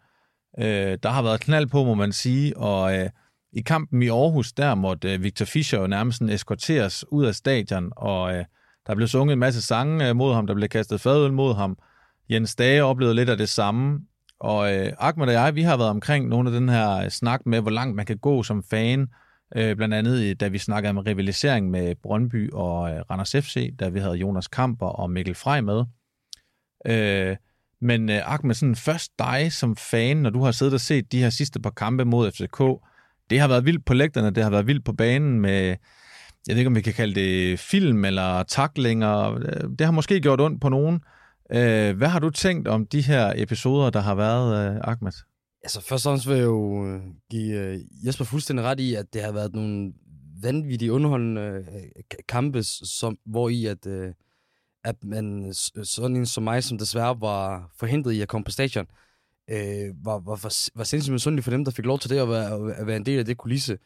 [0.59, 3.11] Øh, der har været knald på, må man sige, og øh,
[3.53, 7.93] i kampen i Aarhus, der måtte øh, Victor Fischer jo nærmest eskorteres ud af stadion,
[7.97, 8.45] og øh,
[8.87, 11.79] der blev sunget en masse sange øh, mod ham, der blev kastet fadøl mod ham.
[12.31, 14.01] Jens Dage oplevede lidt af det samme,
[14.41, 17.41] og øh, Ahmed og jeg, vi har været omkring nogle af den her øh, snak
[17.47, 19.09] med, hvor langt man kan gå som fan,
[19.57, 23.77] øh, blandt andet øh, da vi snakkede om rivalisering med Brøndby og øh, Randers FC,
[23.77, 25.85] da vi havde Jonas Kamper og Mikkel Frej med.
[26.87, 27.37] Øh,
[27.81, 31.21] men øh, Ahmed, sådan først dig som fan, når du har siddet og set de
[31.23, 32.87] her sidste par kampe mod FCK,
[33.31, 35.77] det har været vildt på lægterne, det har været vildt på banen med,
[36.47, 40.21] jeg ved ikke om vi kan kalde det film eller taklinger, øh, det har måske
[40.21, 41.01] gjort ondt på nogen.
[41.55, 45.13] Øh, hvad har du tænkt om de her episoder, der har været, øh, Ahmed?
[45.63, 47.01] Altså først og fremmest vil jeg jo øh,
[47.31, 49.93] give øh, Jesper fuldstændig ret i, at det har været nogle
[50.43, 54.13] vanvittige underholdende øh, kampe, som, hvor i at, øh,
[54.85, 58.87] at man, sådan en som mig, som desværre var forhindret i at komme på stadion,
[59.51, 62.29] øh, var, var, var, var sindssygt misundelig for dem, der fik lov til det at
[62.29, 63.79] være, at være en del af det kulisse,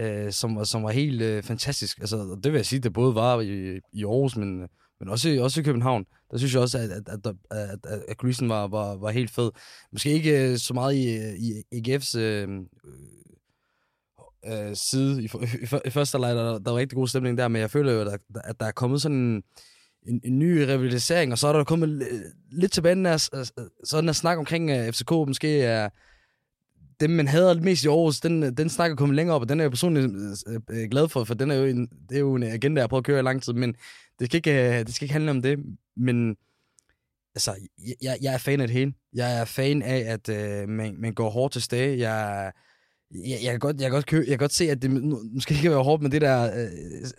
[0.00, 1.98] øh, som, som var helt øh, fantastisk.
[1.98, 4.68] Altså, det vil jeg sige, det både var i, i Aarhus, men,
[5.00, 6.06] men også, også i København.
[6.30, 9.30] Der synes jeg også, at, at, at, at, at, at kulissen var, var, var helt
[9.30, 9.50] fed.
[9.92, 12.48] Måske ikke øh, så meget i, i EGF's øh,
[14.44, 15.22] øh, øh, side.
[15.22, 17.92] I, i, i første leg, der, der var rigtig god stemning der, men jeg føler
[17.92, 19.42] jo, at, at der er kommet sådan en
[20.02, 22.08] en, en ny rivalisering, og så er der kommet
[22.50, 23.16] lidt tilbage den her,
[23.84, 25.90] sådan en snak omkring øh, uh, FCK, måske er uh,
[27.00, 29.60] dem, man hader mest i Aarhus, den, den snak er kommet længere op, og den
[29.60, 30.12] er jeg personligt
[30.70, 32.88] øh, glad for, for den er jo en, det er jo en agenda, jeg har
[32.88, 33.74] prøvet at køre i lang tid, men
[34.20, 35.58] det skal ikke, øh, det skal ikke handle om det,
[35.96, 36.36] men
[37.34, 37.56] altså,
[38.02, 38.92] jeg, jeg er fan af det hele.
[39.12, 41.98] Jeg er fan af, at øh, man, man går hårdt til stage.
[41.98, 42.52] Jeg
[43.14, 44.90] jeg, jeg, kan godt, jeg, kan godt kø, jeg kan godt se, at det
[45.34, 46.68] måske ikke være hårdt med det der øh,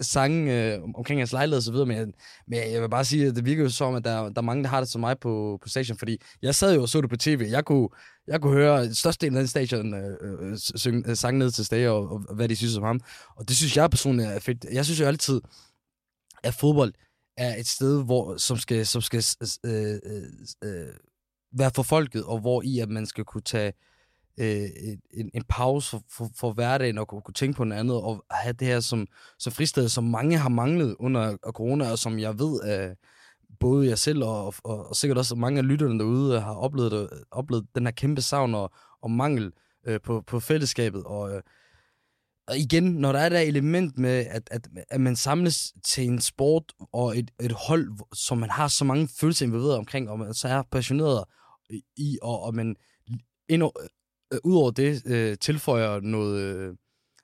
[0.01, 2.07] sang øh, omkring hans lejlighed og så videre, men, jeg,
[2.47, 4.63] men jeg vil bare sige, at det virker jo som, at der, der er mange,
[4.63, 7.09] der har det som mig på, på station, fordi jeg sad jo og så det
[7.09, 7.47] på tv.
[7.49, 7.89] Jeg kunne,
[8.27, 11.91] jeg kunne høre størstedelen af den station øh, øh synge, øh, sang ned til Stage,
[11.91, 12.99] og, og, hvad de synes om ham.
[13.35, 14.65] Og det synes jeg personligt er fedt.
[14.71, 15.41] Jeg synes jo altid,
[16.43, 16.93] at fodbold
[17.37, 19.23] er et sted, hvor, som skal, som skal
[19.65, 20.23] øh, øh,
[20.63, 20.93] øh,
[21.51, 23.73] være for folket, og hvor i at man skal kunne tage
[24.39, 24.69] øh,
[25.13, 28.25] en, en pause for, for, for hverdagen og kunne, kunne tænke på noget andet og
[28.31, 29.07] have det her som,
[29.39, 32.97] som fristed, som mange har manglet under corona, og som jeg ved, at
[33.59, 36.93] både jeg selv og, og, og sikkert også mange af lytterne derude øh, har oplevet,
[36.93, 38.71] øh, oplevet den her kæmpe savn og,
[39.01, 39.51] og mangel
[39.87, 41.03] øh, på, på fællesskabet.
[41.03, 41.41] Og, øh,
[42.51, 46.21] og igen, når der er det element med, at, at, at man samles til en
[46.21, 50.33] sport og et, et hold, som man har så mange følelser involveret omkring, og man
[50.33, 51.23] så er passioneret
[51.97, 52.75] i, og, og man
[53.49, 53.87] endnu, øh,
[54.33, 56.75] øh, udover det øh, tilføjer noget, øh,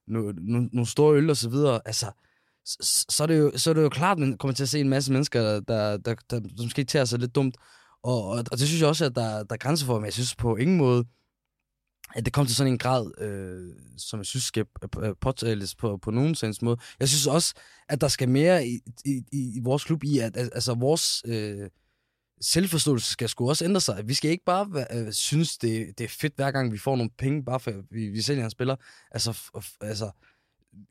[0.08, 2.12] noget, no, nogle store øl og så videre, altså,
[2.66, 4.70] så, så, er det jo, så er det jo klart, at man kommer til at
[4.70, 7.56] se en masse mennesker, der, der, der, der, der måske tager sig lidt dumt.
[8.04, 10.14] Og, og, og det synes jeg også, at der, der er grænser for, men jeg
[10.14, 11.06] synes på ingen måde,
[12.16, 14.66] at det kommer til sådan en grad, øh, som jeg synes skal
[15.02, 16.78] øh, påtales på, på nogen sens måde.
[17.00, 17.54] Jeg synes også,
[17.90, 21.24] at der skal mere i, i, i vores klub i, at, at altså vores...
[21.26, 21.70] Øh,
[22.42, 24.04] selvforståelse skal sgu også ændre sig.
[24.06, 27.10] Vi skal ikke bare øh, synes, det, det er fedt, hver gang vi får nogle
[27.18, 28.76] penge, bare for vi, vi sælger en spiller.
[29.12, 29.52] Altså,
[29.82, 30.12] altså,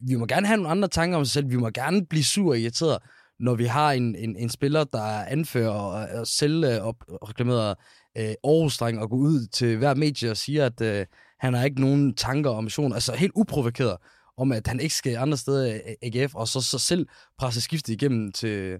[0.01, 1.51] vi må gerne have nogle andre tanker om os selv.
[1.51, 2.99] Vi må gerne blive sur og irriteret,
[3.39, 6.97] når vi har en, en, en spiller, der anfører og, og selv øh, op,
[7.29, 7.75] reklamerer
[8.17, 11.07] øh, aarhus og går ud til hver medie og siger, at øh,
[11.39, 13.97] han har ikke nogen tanker og ambitioner, Altså helt uprovokeret
[14.37, 17.07] om, at han ikke skal andre steder i AGF, og så, så selv
[17.39, 18.79] presse skiftet igennem til,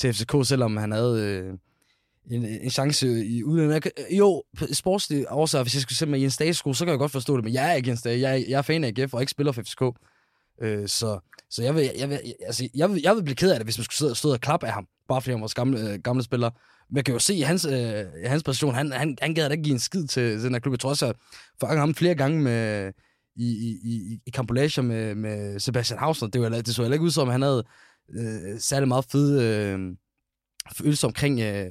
[0.00, 1.20] til FCK, selvom han havde...
[1.20, 1.58] Øh,
[2.30, 3.92] en, en chance i udlandet.
[4.10, 4.42] Jo,
[4.72, 7.36] sportslige årsager, hvis jeg skulle sætte mig i en stagesko, så kan jeg godt forstå
[7.36, 8.20] det, men jeg er ikke en stage.
[8.20, 9.82] Jeg, jeg er fan af AGF og ikke spiller for FCK.
[10.62, 11.18] Øh, så
[11.50, 13.78] så jeg, vil, jeg, vil, altså, jeg, vil, jeg vil blive ked af det, hvis
[13.78, 16.22] man skulle sidde, stå og klappe af ham bare fordi han var gamle, øh, gamle
[16.22, 16.50] spiller
[16.90, 19.64] man kan jo se i hans, øh, hans position, han, han, han gad da ikke
[19.64, 20.72] give en skid til, til den her klub.
[20.72, 21.16] Jeg tror også, at
[21.62, 22.92] jeg ham flere gange med,
[23.36, 26.28] i, i, i, i kampolager med, med Sebastian Hausner.
[26.28, 27.64] Det, var, det så heller ikke ud som, han havde
[28.10, 29.96] øh, særlig meget fed øh,
[30.72, 31.70] følelse omkring øh,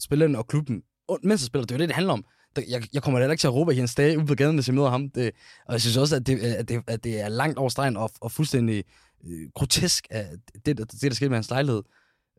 [0.00, 1.66] spillerne og klubben, Og, mens han spiller.
[1.66, 2.24] Det er jo det, det handler om.
[2.68, 4.74] Jeg, jeg kommer heller ikke til at råbe Jens Dage ude på gaden, hvis jeg
[4.74, 5.10] møder ham.
[5.10, 5.30] Det,
[5.66, 8.10] og jeg synes også, at det, at det, at det er langt over stregen og,
[8.20, 8.84] og fuldstændig
[9.26, 10.26] øh, grotesk, at
[10.66, 11.82] det, det, det, der skete med hans lejlighed.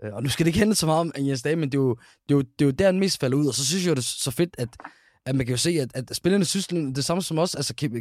[0.04, 1.82] Øh, og nu skal det ikke handle så meget om Jens Dage, men det er,
[1.82, 1.95] jo,
[2.30, 3.47] det, er jo, det er jo der, han mest falder ud.
[3.47, 4.70] Og så synes jeg jo, det er så fedt, at,
[5.26, 7.56] at man kan jo se, at, at spillerne synes det samme som os.
[7.56, 7.91] Altså, øh,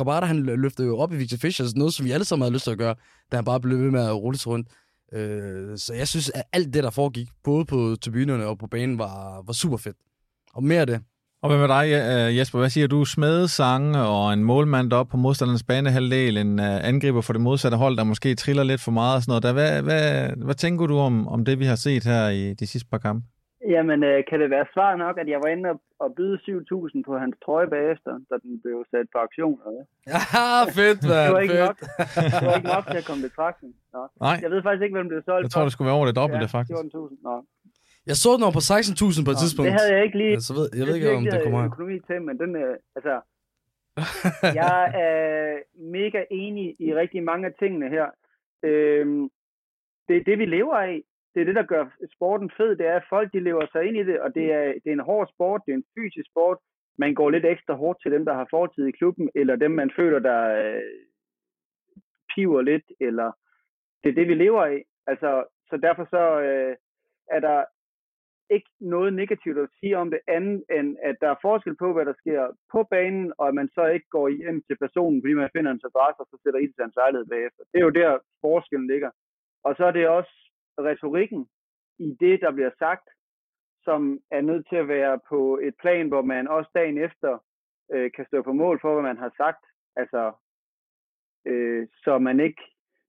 [0.00, 2.64] Rabata, han løftede jo op i Victor Fischer, noget, som vi alle sammen havde lyst
[2.64, 2.94] til at gøre,
[3.32, 4.68] da han bare blev ved med at rulle sig rundt.
[5.12, 8.98] Øh, så jeg synes, at alt det, der foregik, både på tribunerne og på banen,
[8.98, 9.96] var, var super fedt.
[10.54, 11.00] Og mere af det.
[11.42, 12.58] Og hvad med dig, øh, Jesper?
[12.58, 13.04] Hvad siger du?
[13.04, 17.94] Smedesange og en målmand op på modstanderens banehalvdel, en uh, angriber for det modsatte hold,
[17.96, 19.44] der måske triller lidt for meget og sådan noget.
[19.46, 20.04] Der, hvad, hvad,
[20.46, 23.22] hvad tænker du om, om det, vi har set her i de sidste par kampe?
[23.74, 25.68] Jamen, øh, kan det være svar nok, at jeg var inde
[26.04, 29.58] og byde 7.000 på hans trøje bagefter, da den blev sat på aktion?
[29.68, 29.84] Eller?
[30.12, 30.20] Ja,
[30.80, 31.24] fedt, man.
[31.26, 31.68] det, var ikke fedt.
[31.68, 31.78] nok,
[32.40, 33.72] det var ikke nok til at komme betragtning.
[33.94, 34.02] Nå.
[34.26, 34.36] Nej.
[34.44, 36.46] Jeg ved faktisk ikke, hvem det solgt Jeg tror, det skulle være over det dobbelte,
[36.48, 36.76] ja, faktisk.
[36.78, 37.28] 14.000.
[37.28, 37.36] Nå.
[38.10, 39.66] Jeg så den over på 16.000 på et Nå, tidspunkt.
[39.66, 40.40] Det havde jeg ikke lige.
[40.40, 41.70] Så ved, jeg ved ikke, om det kommer her.
[41.70, 43.14] økonomi til, men den, øh, altså,
[44.62, 45.62] jeg er
[45.98, 48.06] mega enig i rigtig mange af tingene her.
[48.62, 49.30] Øhm,
[50.08, 51.02] det er det, vi lever af.
[51.34, 51.84] Det er det, der gør
[52.16, 52.76] sporten fed.
[52.76, 54.98] Det er, at folk de lever sig ind i det, og det er, det er
[55.00, 56.58] en hård sport, det er en fysisk sport.
[56.98, 59.90] Man går lidt ekstra hårdt til dem, der har fortid i klubben, eller dem, man
[59.96, 60.82] føler, der øh,
[62.34, 63.32] piver lidt, eller
[64.04, 64.84] det er det, vi lever af.
[65.06, 66.76] Altså, så derfor så øh,
[67.30, 67.64] er der
[68.50, 72.04] ikke noget negativt at sige om det andet, end at der er forskel på, hvad
[72.06, 75.54] der sker på banen, og at man så ikke går hjem til personen, fordi man
[75.56, 77.62] finder en adresse, og så sætter ind til hans lejlighed bagefter.
[77.72, 79.10] Det er jo der, forskellen ligger.
[79.64, 80.34] Og så er det også
[80.78, 81.48] retorikken
[81.98, 83.08] i det, der bliver sagt,
[83.84, 87.38] som er nødt til at være på et plan, hvor man også dagen efter
[87.92, 89.64] øh, kan stå på mål for, hvad man har sagt.
[89.96, 90.32] Altså,
[91.46, 92.62] øh, så man ikke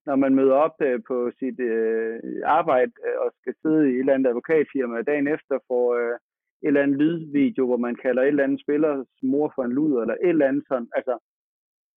[0.06, 3.98] når man møder op øh, på sit øh, arbejde øh, og skal sidde i et
[3.98, 6.14] eller andet advokatfirma dagen efter for øh,
[6.62, 10.00] et eller andet lydvideo, hvor man kalder et eller andet spillers mor for en luder,
[10.00, 10.88] eller et eller andet sådan.
[10.96, 11.18] Altså,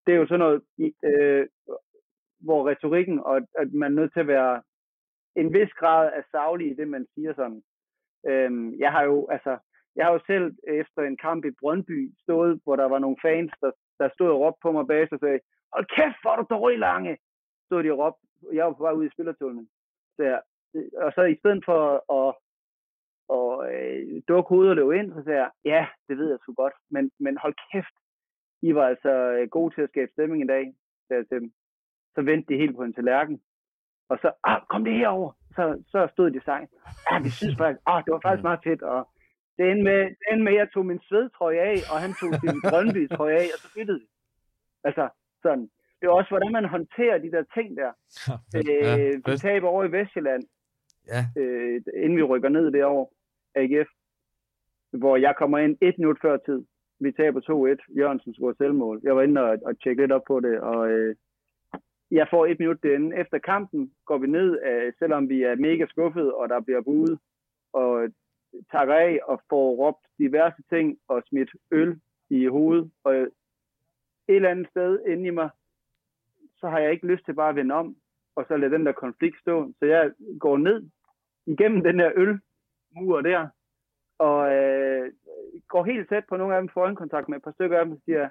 [0.06, 0.62] det er jo sådan noget,
[1.04, 1.46] øh,
[2.40, 4.62] hvor retorikken, og at man er nødt til at være
[5.36, 7.62] en vis grad af savlig i det, man siger sådan.
[8.28, 9.58] Øh, jeg har jo, altså,
[9.96, 13.52] jeg har jo selv efter en kamp i Brøndby stået, hvor der var nogle fans,
[13.60, 15.40] der, der stod og råbte på mig bag og sagde,
[15.72, 17.18] hold kæft, hvor er du dårlig, Lange!
[17.68, 18.20] Stod de og råbte,
[18.56, 19.68] jeg var på vej ud i spillertunnelen.
[20.16, 20.40] Så jeg,
[21.04, 21.80] og så i stedet for
[22.18, 22.34] at,
[23.36, 26.52] og, øh, dukke hovedet og løbe ind, så sagde jeg, ja, det ved jeg sgu
[26.52, 27.96] godt, men, men hold kæft,
[28.62, 30.64] I var altså øh, gode til at skabe stemning i dag,
[31.06, 31.52] sagde jeg til dem.
[32.14, 33.40] Så vendte de helt på en tallerken,
[34.10, 35.32] og så, ah, kom det herover.
[35.56, 36.68] Så, så stod de sang.
[37.10, 39.00] Ja, vi synes faktisk, ah, det var faktisk meget fedt, og
[39.56, 42.30] det endte med, det endte med at jeg tog min svedtrøje af, og han tog
[42.42, 44.06] sin grønby trøje af, og så byttede vi.
[44.84, 45.08] Altså,
[45.42, 47.92] sådan det er også, hvordan man håndterer de der ting der.
[48.54, 50.42] Ja, øh, vi taber over i Vestjylland,
[51.06, 51.22] ja.
[51.40, 53.06] øh, inden vi rykker ned derovre,
[53.54, 53.88] AGF,
[54.90, 56.64] hvor jeg kommer ind et minut før tid.
[57.00, 57.98] Vi taber 2-1.
[57.98, 59.00] Jørgensen scorer selvmål.
[59.02, 61.16] Jeg var inde og, og tjekke lidt op på det, og øh,
[62.10, 63.16] jeg får et minut derinde.
[63.16, 67.18] Efter kampen går vi ned, øh, selvom vi er mega skuffet, og der bliver budet,
[67.72, 68.08] og
[68.72, 72.00] takker af og får råbt diverse ting og smidt øl
[72.30, 72.90] i hovedet.
[73.04, 73.30] Og et
[74.28, 75.50] eller andet sted inde i mig,
[76.60, 77.96] så har jeg ikke lyst til bare at vende om,
[78.36, 79.72] og så lade den der konflikt stå.
[79.78, 80.90] Så jeg går ned
[81.46, 83.48] igennem den der ølmur der,
[84.18, 85.12] og øh,
[85.68, 87.94] går helt tæt på nogle af dem, får kontakt med et par stykker af dem,
[87.94, 88.28] og siger,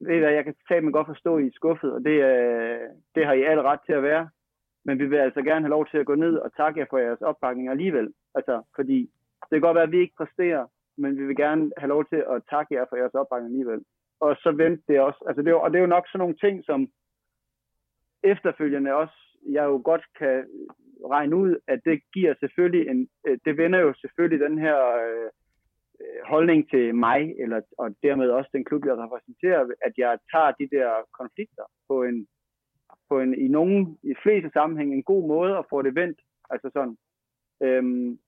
[0.00, 2.88] ved I hvad, jeg kan tage godt forstå, at I er skuffet, og det, øh,
[3.14, 4.28] det har I alt ret til at være,
[4.84, 6.98] men vi vil altså gerne have lov til at gå ned og takke jer for
[6.98, 8.14] jeres opbakning alligevel.
[8.34, 9.10] Altså, fordi
[9.42, 10.66] det kan godt være, at vi ikke præsterer,
[10.96, 13.84] men vi vil gerne have lov til at takke jer for jeres opbakning alligevel
[14.20, 15.24] og så vendte det også.
[15.28, 16.88] Altså det, var, og det er jo nok sådan nogle ting, som
[18.22, 19.14] efterfølgende også,
[19.48, 20.46] jeg jo godt kan
[21.10, 25.30] regne ud, at det giver selvfølgelig en, øh, det vender jo selvfølgelig den her øh,
[26.00, 30.50] øh, holdning til mig, eller, og dermed også den klub, jeg repræsenterer, at jeg tager
[30.60, 32.26] de der konflikter på en,
[33.08, 36.20] på en i nogen, i fleste sammenhæng, en god måde at få det vendt.
[36.50, 36.96] Altså sådan.
[37.62, 38.18] Øhm,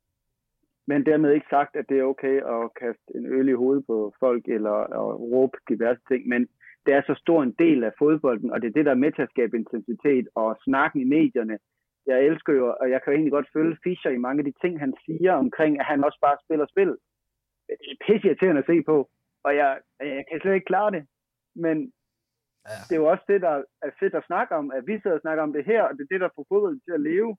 [0.86, 4.14] men dermed ikke sagt, at det er okay at kaste en øl i hovedet på
[4.20, 6.28] folk eller at råbe diverse ting.
[6.28, 6.48] Men
[6.86, 9.12] det er så stor en del af fodbolden, og det er det, der er med
[9.12, 11.59] til at skabe intensitet og snakken i medierne.
[12.06, 14.54] Jeg elsker jo, og jeg kan jo egentlig godt følge Fischer i mange af de
[14.60, 16.96] ting, han siger omkring, at han også bare spiller spil.
[17.68, 19.10] Det er pisse irriterende at se på,
[19.44, 21.06] og jeg, jeg kan slet ikke klare det.
[21.54, 21.92] Men
[22.68, 22.76] ja.
[22.88, 25.20] det er jo også det, der er fedt at snakke om, at vi sidder og
[25.20, 27.36] snakker om det her, og det er det, der får fodbolden til at leve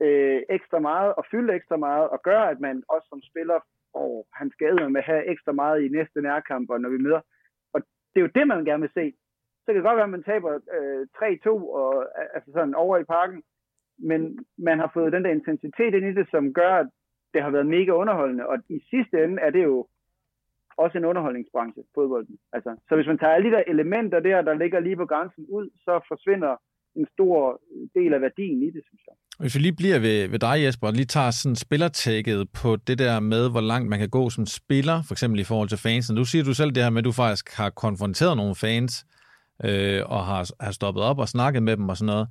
[0.00, 3.58] øh, ekstra meget og fylde ekstra meget og gøre, at man også som spiller,
[3.94, 7.20] åh, han skal med have ekstra meget i næste nærkamp, og når vi møder.
[7.72, 9.14] Og det er jo det, man gerne vil se.
[9.60, 13.04] Så kan det godt være, at man taber øh, 3-2 og, altså sådan over i
[13.04, 13.42] parken,
[13.98, 16.88] men man har fået den der intensitet ind i det, som gør, at
[17.34, 18.46] det har været mega underholdende.
[18.46, 19.86] Og i sidste ende er det jo
[20.76, 22.38] også en underholdningsbranche, fodbolden.
[22.52, 25.46] Altså, så hvis man tager alle de der elementer der, der ligger lige på grænsen
[25.48, 26.56] ud, så forsvinder
[26.96, 27.60] en stor
[27.94, 29.14] del af værdien i det, synes jeg.
[29.38, 32.98] Hvis vi lige bliver ved, ved dig, Jesper, og lige tager sådan spillertækket på det
[32.98, 36.10] der med, hvor langt man kan gå som spiller, for eksempel i forhold til fans.
[36.10, 39.06] Nu siger du selv det her med, at du faktisk har konfronteret nogle fans,
[39.64, 42.28] øh, og har, har stoppet op og snakket med dem og sådan noget.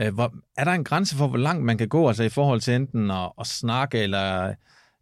[0.00, 2.60] Øh, hvor, er der en grænse for, hvor langt man kan gå, altså i forhold
[2.60, 4.48] til enten at, at snakke eller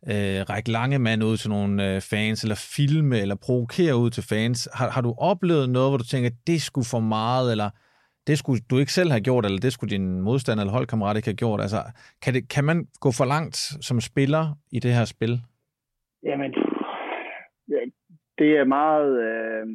[0.07, 4.23] øh, række lange mand ud til nogle øh, fans, eller filme, eller provokere ud til
[4.23, 4.69] fans?
[4.75, 7.71] Har, har du oplevet noget, hvor du tænker, det skulle for meget, eller
[8.29, 11.29] det skulle du ikke selv have gjort, eller det skulle din modstander eller holdkammerat ikke
[11.33, 11.61] have gjort?
[11.61, 11.81] Altså,
[12.23, 15.35] kan, det, kan man gå for langt som spiller i det her spil?
[16.23, 16.55] Jamen,
[18.39, 19.11] det er meget...
[19.23, 19.67] Øh,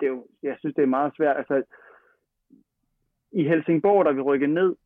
[0.00, 1.36] det er jo, jeg synes, det er meget svært.
[1.36, 1.62] Altså,
[3.32, 4.76] i Helsingborg, da vi rykkede ned,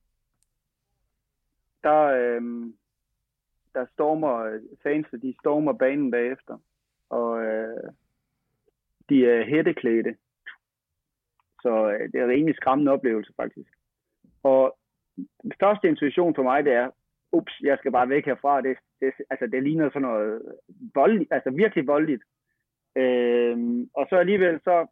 [1.83, 2.43] der, øh,
[3.75, 6.59] der stormer fansene, de stormer banen bagefter.
[7.11, 7.91] Og øh,
[9.09, 10.15] de er hætteklædte.
[11.63, 13.71] Så øh, det er en rimelig skræmmende oplevelse, faktisk.
[14.43, 14.79] Og
[15.43, 16.91] første største intuition for mig, det er,
[17.33, 18.61] ups, jeg skal bare væk herfra.
[18.61, 20.43] Det, det, altså, det ligner sådan noget
[20.95, 22.23] voldeligt, altså virkelig voldeligt.
[22.97, 24.87] Øhm, og så alligevel, så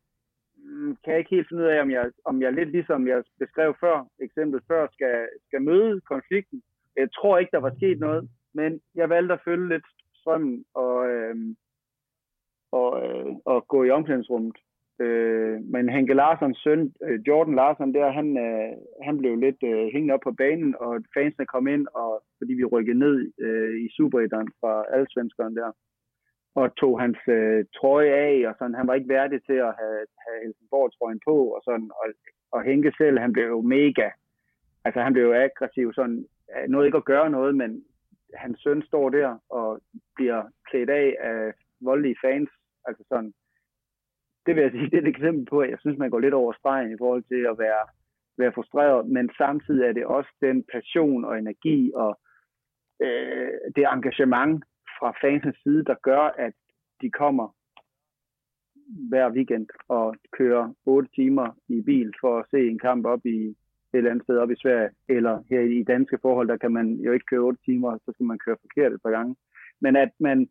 [0.56, 3.24] mm, kan jeg ikke helt finde ud af, om jeg, om jeg lidt ligesom jeg
[3.38, 6.62] beskrev før, eksempel før, skal, skal møde konflikten.
[6.96, 11.08] Jeg tror ikke, der var sket noget, men jeg valgte at følge lidt strømmen og,
[11.08, 11.56] øhm,
[12.72, 14.56] og, øh, og gå i omklædningsrummet.
[15.00, 18.72] Øh, men Henke Larssons søn, øh, Jordan Larsson, der, han, øh,
[19.02, 22.64] han blev lidt øh, hængende op på banen, og fansene kom ind, og, fordi vi
[22.64, 25.70] rykkede ned øh, i Superetteren fra allsvenskeren der,
[26.54, 30.00] og tog hans øh, trøje af, og sådan, han var ikke værdig til at have,
[30.24, 32.06] have Helsingborg-trøjen på, og sådan, og,
[32.52, 34.08] og Henke selv, han blev jo mega,
[34.84, 37.84] altså han blev jo aggressiv, sådan, øh, noget ikke at gøre noget, men
[38.34, 39.80] hans søn står der og
[40.16, 42.50] bliver klædt af af voldelige fans,
[42.84, 43.32] altså sådan,
[44.48, 46.34] det vil jeg sige, det er et eksempel på, at jeg synes, man går lidt
[46.34, 47.84] over stregen i forhold til at være,
[48.38, 52.20] være frustreret, men samtidig er det også den passion og energi og
[53.02, 54.64] øh, det engagement
[54.98, 56.54] fra fansens side, der gør, at
[57.02, 57.48] de kommer
[59.10, 63.38] hver weekend og kører 8 timer i bil for at se en kamp op i
[63.48, 63.56] et
[63.92, 67.12] eller andet sted op i Sverige, eller her i danske forhold, der kan man jo
[67.12, 69.36] ikke køre 8 timer, så skal man køre forkert et par gange.
[69.80, 70.48] Men at man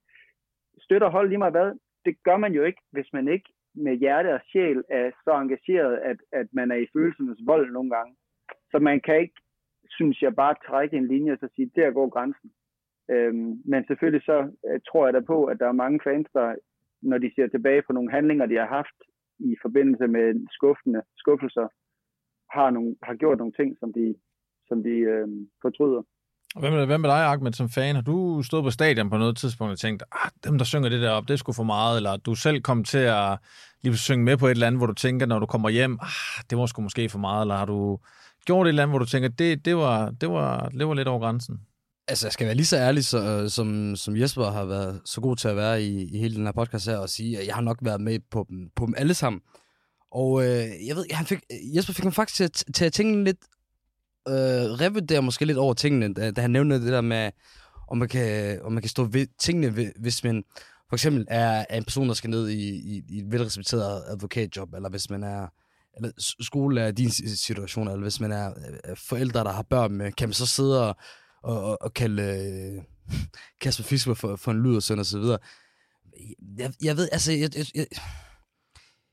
[0.79, 1.71] støtter hold lige meget hvad,
[2.05, 3.49] det gør man jo ikke, hvis man ikke
[3.85, 7.89] med hjerte og sjæl er så engageret, at, at man er i følelsernes vold nogle
[7.89, 8.15] gange.
[8.71, 9.33] Så man kan ikke,
[9.89, 12.51] synes jeg, bare trække en linje og så sige, der går grænsen.
[13.09, 16.55] Øhm, men selvfølgelig så øh, tror jeg da på, at der er mange fans, der,
[17.01, 18.99] når de ser tilbage på nogle handlinger, de har haft
[19.39, 21.67] i forbindelse med skuffende skuffelser,
[22.51, 24.15] har, nogle, har gjort nogle ting, som de,
[24.67, 26.03] som de øhm, fortryder.
[26.59, 27.95] Hvad med, hvad med dig, Ahmed, som fan?
[27.95, 31.01] Har du stået på stadion på noget tidspunkt og tænkt, ah, dem, der synger det
[31.01, 33.37] der op, det er sgu for meget, eller du selv kom til at
[33.81, 36.43] lige synge med på et eller andet, hvor du tænker, når du kommer hjem, ah,
[36.49, 37.99] det var sgu måske for meget, eller har du
[38.45, 41.07] gjort et eller andet, hvor du tænker, det, det, var, det, var, det var lidt
[41.07, 41.59] over grænsen?
[42.07, 45.21] Altså, jeg skal være lige så ærlig, så, øh, som, som Jesper har været så
[45.21, 47.55] god til at være i, i hele den her podcast her, og sige, at jeg
[47.55, 49.41] har nok været med på dem, på dem alle sammen.
[50.11, 51.39] Og øh, jeg ved, han fik,
[51.75, 53.37] Jesper fik mig faktisk til at, til at tænke lidt
[54.27, 57.31] øh, revurdere måske lidt over tingene, da, da han nævnte det der med,
[57.87, 60.43] om man kan, om man kan stå ved tingene, hvis man
[60.89, 64.73] for eksempel er, er en person, der skal ned i, i, i et velrespekteret advokatjob,
[64.73, 65.47] eller hvis man er
[65.97, 68.53] eller skole er din situation, eller hvis man er
[68.95, 70.95] forældre, der har børn med, kan man så sidde og,
[71.43, 72.83] og, og kalde øh,
[73.61, 75.37] Kasper Fisker for, for en lydersøn og så videre.
[76.57, 77.87] Jeg, jeg ved, altså, jeg, jeg, jeg,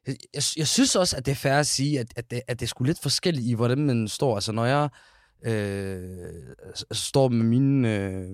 [0.07, 2.67] jeg, jeg synes også, at det er fair at sige, at, at, det, at det
[2.67, 4.35] er sgu lidt forskelligt i, hvordan man står.
[4.35, 4.89] Altså, når jeg
[5.47, 6.55] øh,
[6.93, 8.31] står med mine øh,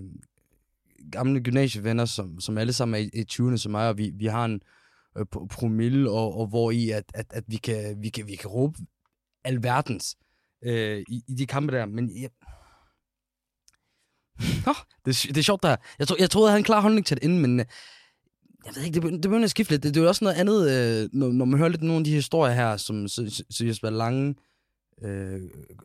[1.13, 4.27] gamle gymnasievenner, som, som alle sammen er i, i 20'erne som mig, og vi, vi
[4.27, 4.61] har en
[5.19, 8.51] øh, promille, og, og hvor i, at, at, at vi, kan, vi, kan, vi kan
[8.51, 8.79] råbe
[9.45, 10.17] alverdens
[10.65, 11.87] øh, i, i de kampe der.
[11.87, 12.31] Men jeg,
[14.67, 14.75] Nå,
[15.05, 15.77] det, det er sjovt der.
[15.99, 17.67] Jeg, tro, jeg troede, jeg havde en klar holdning til det inden, men øh,
[18.67, 19.83] jeg ved ikke, det, det begynder at skifte lidt.
[19.83, 22.05] Det, det er jo også noget andet, øh, når, når man hører lidt nogle af
[22.05, 23.07] de historier her, som
[23.61, 24.35] Jesper Lange
[25.03, 25.41] øh,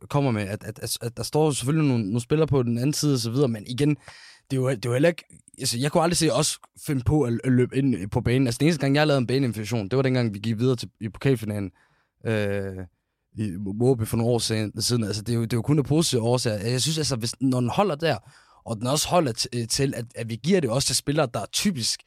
[0.10, 2.93] kommer med, at, at, at, at der står selvfølgelig nogle, nogle spillere på den anden
[2.93, 3.89] side og så videre, men igen,
[4.52, 5.23] det er jo, det er jo heller ikke...
[5.60, 8.47] Altså, jeg kunne aldrig se os finde på at, at løbe ind på banen.
[8.47, 10.89] Altså, den eneste gang, jeg lavede en baneinfektion, det var dengang, vi gik videre til,
[10.99, 11.72] i pokalfinalen.
[12.26, 12.85] Øh,
[13.38, 14.72] i Måbe for nogle år siden.
[14.76, 16.72] Altså, det er jo, det er jo kun en positiv årsag.
[16.72, 18.18] Jeg synes, altså, hvis, når den holder der,
[18.65, 19.31] og den også holder
[19.69, 21.99] til, at, at vi giver det også til spillere, der typisk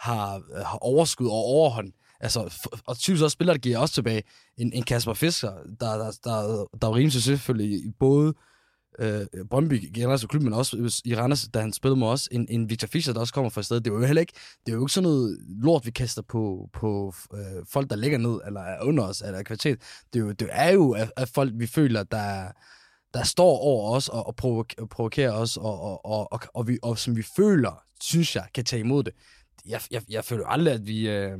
[0.00, 1.92] har, øh, har overskud og overhånd.
[2.20, 4.22] Altså, og typisk også spillere, der giver også tilbage.
[4.56, 8.34] En, en Kasper Fisker, der, der, der, der er rimelig selvfølgelig i både
[8.98, 12.70] øh, Brøndby generelt klub, men også i Randers, da han spillede med os, en, en
[12.70, 13.84] Victor Fischer, der også kommer fra stedet.
[13.84, 14.32] Det er jo heller ikke,
[14.66, 18.18] det er jo ikke sådan noget lort, vi kaster på, på øh, folk, der ligger
[18.18, 19.78] ned, eller er under os, eller kvalitet.
[20.12, 22.52] Det er jo, det er jo at, at folk, vi føler, der,
[23.14, 24.36] der står over os og, og
[24.90, 28.64] provokerer os, og, og, og, og, og, vi, og som vi føler, synes jeg, kan
[28.64, 29.12] tage imod det.
[29.66, 31.08] Jeg, jeg, jeg føler aldrig, at vi...
[31.08, 31.38] Øh,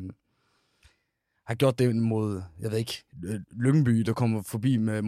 [1.51, 3.05] har gjort det mod, jeg ved ikke,
[3.51, 5.03] Lyngby, der kommer forbi med,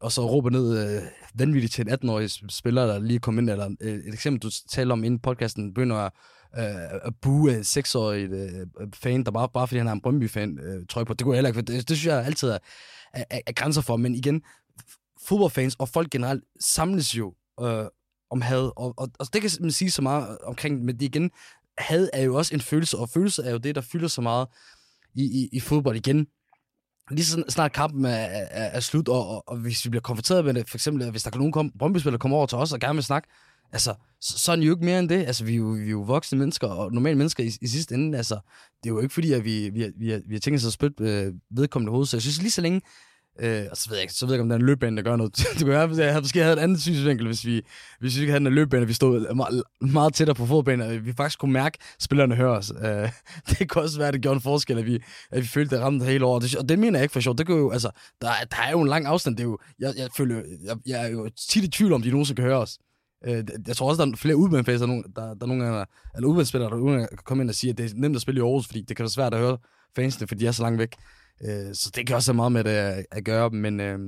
[0.00, 1.02] og så råber ned øh,
[1.34, 4.92] vanvittigt til en 18-årig spiller, der lige kom ind, eller øh, et eksempel, du taler
[4.92, 6.12] om inden podcasten, begynder at,
[6.58, 10.00] øh, at bue en 6-årig øh, øh, fan, der bare, bare fordi han er en
[10.00, 11.14] Brøndby-fan, øh, tror på.
[11.14, 12.58] Det kunne jeg heller ikke, for det, det synes jeg altid er,
[13.12, 14.42] er, er, grænser for, men igen,
[15.26, 17.84] fodboldfans og folk generelt samles jo øh,
[18.30, 21.30] om had, og, og, og det kan man sige så meget omkring, men det igen,
[21.80, 24.48] had er jo også en følelse, og følelse er jo det, der fylder så meget
[25.14, 26.26] i, i, i fodbold igen.
[27.10, 30.44] Lige så snart kampen er, er, er slut, og, og, og hvis vi bliver konfronteret
[30.44, 32.72] med det, for eksempel, hvis der kan nogen kom, brøndby kommer komme over til os
[32.72, 33.28] og gerne vil snakke,
[33.72, 35.26] altså, så, så er jo ikke mere end det.
[35.26, 37.94] Altså, vi er jo, vi er jo voksne mennesker, og normale mennesker i, i sidste
[37.94, 38.18] ende.
[38.18, 38.34] Altså,
[38.82, 41.04] det er jo ikke fordi, at vi, vi, vi, vi har tænkt os at spytte
[41.04, 42.06] øh, vedkommende hoved.
[42.06, 42.80] Så jeg synes lige så længe,
[43.42, 44.96] Øh, og så ved, jeg, ikke, så ved jeg ikke, om der er en løbbane,
[44.96, 45.36] der gør noget.
[45.54, 47.62] det kunne være, jeg havde, måske havde et andet synsvinkel, hvis vi,
[48.00, 51.12] hvis vi ikke havde den løbbane, vi stod meget, meget tættere på fodbanen, og vi
[51.12, 52.72] faktisk kunne mærke, at spillerne hører os.
[52.84, 53.12] Øh,
[53.50, 54.94] det kunne også være, at det gjorde en forskel, at vi,
[55.30, 56.56] at vi følte, det ramte hele året.
[56.56, 57.38] Og det mener jeg ikke for sjovt.
[57.38, 57.90] Det jo, altså,
[58.20, 59.36] der, der er jo en lang afstand.
[59.36, 62.10] Det er jo, jeg, jeg, føler, jeg, jeg er jo tit i tvivl om, de
[62.10, 62.78] nogensinde kan høre os.
[63.26, 65.86] Øh, jeg tror også, der er flere udbanefaser, der, der, der er nogle gange,
[66.16, 68.42] eller udbanespillere, der kan komme ind og sige, at det er nemt at spille i
[68.42, 69.58] Aarhus, fordi det kan være svært at høre
[69.96, 70.96] fansene, fordi de er så langt væk.
[71.44, 73.98] Øh, så det kan også have meget med det at, at gøre, men, øh,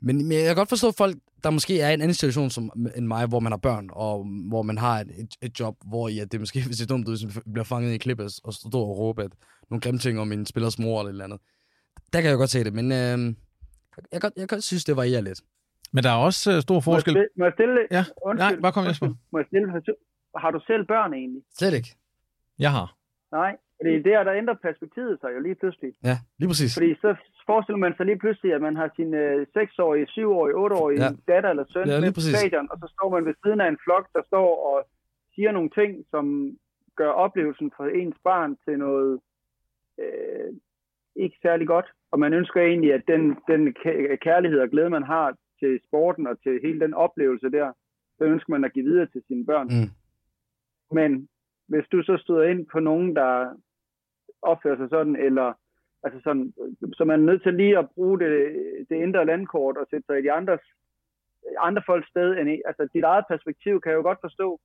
[0.00, 2.70] men, men jeg kan godt forstå folk, der måske er i en anden situation som,
[2.96, 6.08] end mig, hvor man har børn, og hvor man har et, et, et job, hvor
[6.08, 8.52] ja, det måske, hvis det er dumt, hvis man bliver fanget i en klip og
[8.52, 9.32] stå og råbe at
[9.70, 11.40] nogle grimme ting om en spillers mor eller et eller andet.
[12.12, 13.34] Der kan jeg godt se det, men øh,
[14.12, 15.40] jeg, kan, jeg kan synes, det varierer lidt.
[15.92, 17.14] Men der er også uh, stor forskel.
[17.14, 18.04] Må jeg stille, må jeg stille ja.
[18.26, 19.08] Undskyld, Nej, bare kom Jesper.
[19.32, 19.66] Må jeg stille,
[20.42, 21.42] har du selv børn egentlig?
[21.58, 21.90] Slet ikke.
[22.58, 22.96] Jeg har.
[23.32, 25.92] Nej, fordi der, der ændrer perspektivet sig jo lige pludselig.
[26.04, 26.74] Ja, lige præcis.
[26.78, 27.10] Fordi så
[27.46, 31.08] forestiller man sig lige pludselig, at man har sin øh, 6-årige, 7-årige, 8-årige ja.
[31.32, 33.78] datter eller søn ja, med på stadion, og så står man ved siden af en
[33.84, 34.86] flok, der står og
[35.34, 36.56] siger nogle ting, som
[36.96, 39.20] gør oplevelsen for ens barn til noget
[39.98, 40.52] øh,
[41.16, 41.86] ikke særlig godt.
[42.10, 43.74] Og man ønsker egentlig, at den, den
[44.26, 47.72] kærlighed og glæde, man har til sporten og til hele den oplevelse der,
[48.18, 49.66] så ønsker man at give videre til sine børn.
[49.66, 49.90] Mm.
[50.92, 51.28] Men
[51.68, 53.56] hvis du så støder ind på nogen, der
[54.42, 55.52] opfører sig sådan, eller
[56.04, 56.54] altså sådan,
[56.96, 58.32] så man er nødt til lige at bruge det,
[58.88, 60.60] det indre landkort og sætte sig i de andres,
[61.58, 62.28] andre folks sted.
[62.38, 64.60] End, altså dit eget perspektiv kan jeg jo godt forstå,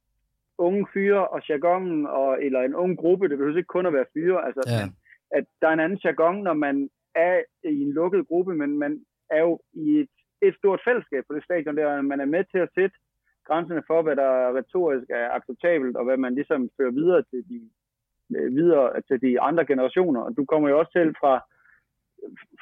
[0.57, 4.11] unge fyre og jargonen, og, eller en ung gruppe, det behøver ikke kun at være
[4.13, 4.87] fyre, altså, ja.
[5.37, 9.05] at der er en anden jargon, når man er i en lukket gruppe, men man
[9.29, 10.09] er jo i et,
[10.41, 12.95] et stort fællesskab på det stadion der, man er med til at sætte
[13.47, 17.55] grænserne for, hvad der retorisk er acceptabelt, og hvad man ligesom fører videre til de
[17.55, 17.80] Øh,
[18.59, 20.21] videre til de andre generationer.
[20.21, 21.33] Og du kommer jo også selv fra,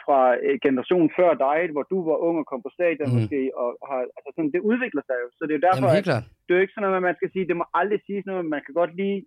[0.05, 0.19] fra
[0.65, 3.15] generationen før dig, hvor du var ung og kom på stadion mm.
[3.15, 5.27] måske, og har, altså sådan, det udvikler sig jo.
[5.37, 7.31] Så det er jo derfor, Jamen, at det er jo ikke sådan noget, man skal
[7.31, 9.17] sige, det må aldrig siges noget, men man kan godt lige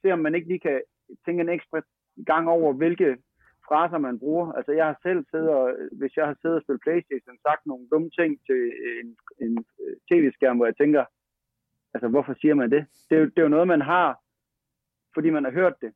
[0.00, 0.80] se, om man ikke lige kan
[1.24, 1.80] tænke en ekstra
[2.30, 3.08] gang over, hvilke
[3.68, 4.52] fraser man bruger.
[4.52, 5.64] Altså jeg har selv siddet og,
[5.98, 8.62] hvis jeg har siddet og spillet Playstation, sagt nogle dumme ting til
[9.00, 9.08] en,
[9.44, 9.54] en
[10.08, 11.04] tv-skærm, hvor jeg tænker,
[11.94, 12.82] altså hvorfor siger man det?
[13.08, 14.08] Det er, jo, det er jo noget, man har
[15.14, 15.92] fordi man har hørt det.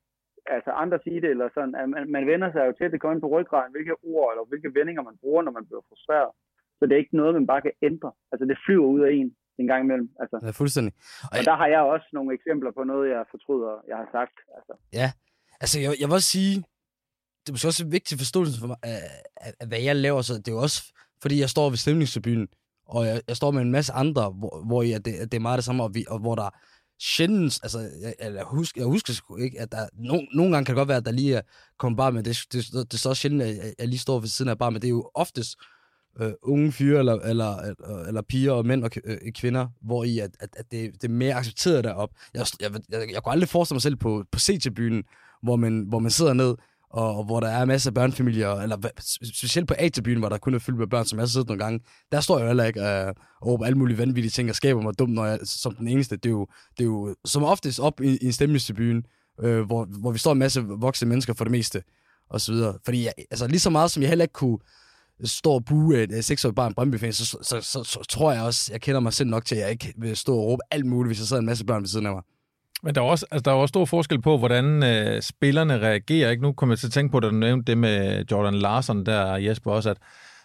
[0.55, 3.01] Altså andre sige det, eller sådan, at man, man vender sig jo til, at det
[3.01, 6.31] kommer ind på ryggraden, hvilke ord eller hvilke vendinger man bruger, når man bliver frustreret.
[6.77, 8.11] Så det er ikke noget, man bare kan ændre.
[8.31, 9.29] Altså det flyver ud af en
[9.59, 10.09] en gang imellem.
[10.21, 10.39] Altså.
[10.43, 10.93] Ja, fuldstændig.
[11.23, 14.37] Og, og der har jeg også nogle eksempler på noget, jeg fortryder, jeg har sagt.
[14.57, 14.73] Altså.
[14.93, 15.07] Ja,
[15.61, 16.55] altså jeg, jeg vil også sige,
[17.41, 20.47] det er måske også vigtigt forståelse for mig, at, at, hvad jeg laver, så det
[20.47, 20.79] er jo også,
[21.21, 22.47] fordi jeg står ved stemningstributen,
[22.95, 25.57] og jeg, jeg står med en masse andre, hvor, hvor jeg, det, det er meget
[25.57, 26.49] det samme, og, vi, og hvor der
[26.99, 30.75] sjældent, altså, jeg, jeg, husker, jeg husker sgu ikke, at der, no, nogle gange kan
[30.75, 31.41] det godt være, at der lige er
[31.79, 34.19] kommet bare med, det, det, det, det er så sjældent, at jeg, jeg lige står
[34.19, 35.55] ved siden af bare, men det er jo oftest
[36.19, 40.19] øh, unge fyre, eller, eller, eller, eller piger og mænd og øh, kvinder, hvor i
[40.19, 42.09] at, at, at det, det er mere accepteret derop.
[42.33, 45.03] Jeg, jeg, jeg, jeg kunne aldrig forestille mig selv på, på C-byen,
[45.43, 46.55] hvor man, hvor man sidder ned,
[46.89, 48.77] og, og hvor der er masser af børnefamilier, eller
[49.33, 51.63] specielt på A-tribunen, hvor der kun er fyldt med børn, som jeg har siddet nogle
[51.63, 51.79] gange,
[52.11, 54.99] der står jeg heller ikke øh, og råber alle mulige vanvittige ting, og skaber mig
[54.99, 56.15] dumt, når jeg som den eneste.
[56.15, 56.47] Det er jo,
[56.77, 59.03] det er jo som oftest op i, i en stemningstribune,
[59.41, 61.83] øh, hvor, hvor vi står en masse voksne mennesker for det meste,
[62.29, 62.77] og så videre.
[62.85, 64.57] Fordi jeg, altså, lige så meget som jeg heller ikke kunne
[65.23, 68.81] står bue et seksårigt barn Brøndby-fan, så, så, så, så, så, tror jeg også, jeg
[68.81, 71.19] kender mig selv nok til, at jeg ikke vil stå og råbe alt muligt, hvis
[71.19, 72.23] jeg sidder en masse børn ved siden af mig.
[72.83, 76.31] Men der er også, altså, der er også stor forskel på, hvordan øh, spillerne reagerer.
[76.31, 76.43] Ikke?
[76.43, 79.35] Nu kommer jeg til at tænke på, da du nævnte det med Jordan Larsen, der
[79.35, 79.97] Jesper også, at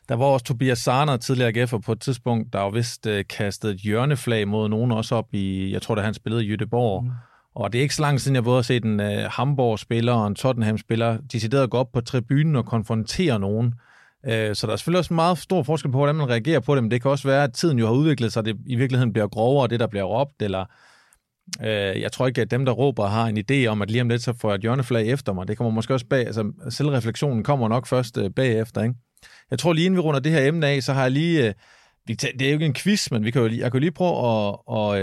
[0.08, 3.70] der var også Tobias Sarner, tidligere AGF'er, på et tidspunkt, der var vist øh, kastet
[3.70, 7.04] et hjørneflag mod nogen også op i, jeg tror, da han spillede i Jødeborg.
[7.04, 7.10] Mm.
[7.54, 10.26] Og det er ikke så langt siden, jeg både har set en øh, Hamburg-spiller og
[10.26, 13.74] en Tottenham-spiller decideret gå op på tribunen og konfrontere nogen.
[14.26, 16.84] Øh, så der er selvfølgelig også meget stor forskel på, hvordan man reagerer på det,
[16.84, 19.28] men det kan også være, at tiden jo har udviklet sig, det i virkeligheden bliver
[19.28, 20.64] grovere, det der bliver råbt, eller
[21.60, 24.08] øh, jeg tror ikke, at dem, der råber, har en idé om, at lige om
[24.08, 25.48] lidt, så får jeg et hjørneflag efter mig.
[25.48, 28.94] Det kommer måske også bag, altså selvreflektionen kommer nok først øh, bagefter, ikke?
[29.50, 31.48] Jeg tror lige inden vi runder det her emne af, så har jeg lige...
[31.48, 31.54] Øh,
[32.08, 33.90] det er jo ikke en quiz, men vi kan jo lige, jeg kan jo lige
[33.90, 35.02] prøve at, at,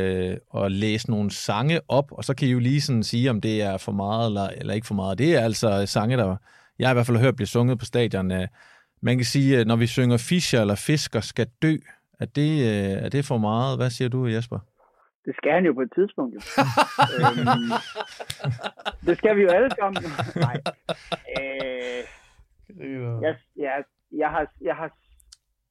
[0.53, 3.41] at, at læse nogle sange op, og så kan I jo lige sådan sige, om
[3.41, 5.17] det er for meget eller, eller ikke for meget.
[5.17, 6.35] Det er altså sange, der
[6.79, 8.31] jeg i hvert fald har hørt blive sunget på stadion.
[8.31, 8.47] Øh.
[9.01, 11.77] Man kan sige, øh, når vi synger Fischer eller Fisker skal dø,
[12.19, 13.77] er det, øh, er det for meget?
[13.77, 14.59] Hvad siger du, Jesper?
[15.25, 16.35] Det skal han jo på et tidspunkt.
[16.35, 16.39] Jo.
[17.15, 17.69] øhm,
[19.07, 20.03] det skal vi jo alle sammen.
[20.45, 20.57] Nej.
[21.39, 22.03] Øh,
[23.21, 24.89] jeg, jeg, jeg har, jeg har,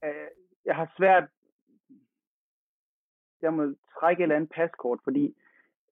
[0.04, 0.28] øh,
[0.64, 1.24] jeg har svært,
[3.42, 5.34] jeg må trække et eller andet paskort, fordi,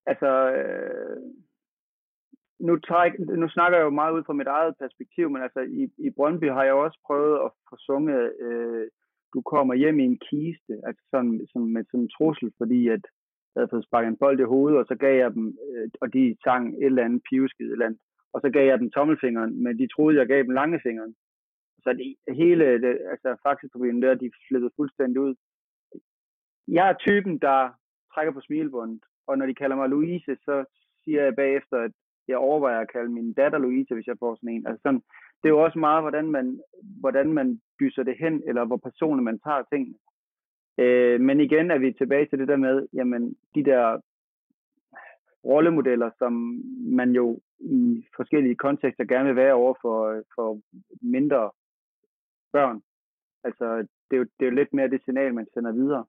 [0.07, 1.17] altså, øh,
[2.59, 5.83] nu, træk, nu snakker jeg jo meget ud fra mit eget perspektiv, men altså, i,
[6.07, 8.89] i Brøndby har jeg også prøvet at få sunget, øh,
[9.35, 13.05] du kommer hjem i en kiste, altså sådan, sådan med sådan en trussel, fordi at
[13.57, 16.13] jeg havde fået sparket en bold i hovedet, og så gav jeg dem, øh, og
[16.13, 18.01] de sang et eller andet piveskid eller andet,
[18.33, 21.15] og så gav jeg dem tommelfingeren, men de troede, jeg gav dem langefingeren.
[21.83, 25.35] Så det, hele, det, altså faktisk problemet der, de flyttede fuldstændig ud.
[26.69, 27.71] Jeg er typen, der
[28.15, 30.65] trækker på smilebåndet, og når de kalder mig Louise, så
[31.05, 31.93] siger jeg bagefter, at
[32.29, 34.67] jeg overvejer at kalde min datter Louise, hvis jeg får sådan en.
[34.67, 35.03] Altså sådan,
[35.41, 36.61] det er jo også meget, hvordan man,
[37.01, 39.95] hvordan man byser det hen, eller hvor personligt man tager tingene.
[40.79, 44.01] Øh, men igen er vi tilbage til det der med, jamen, de der
[45.45, 46.33] rollemodeller, som
[47.01, 50.61] man jo i forskellige kontekster gerne vil være over for, for
[51.03, 51.51] mindre
[52.53, 52.83] børn.
[53.45, 53.67] Altså,
[54.07, 56.05] det er, jo, det er jo lidt mere det signal, man sender videre.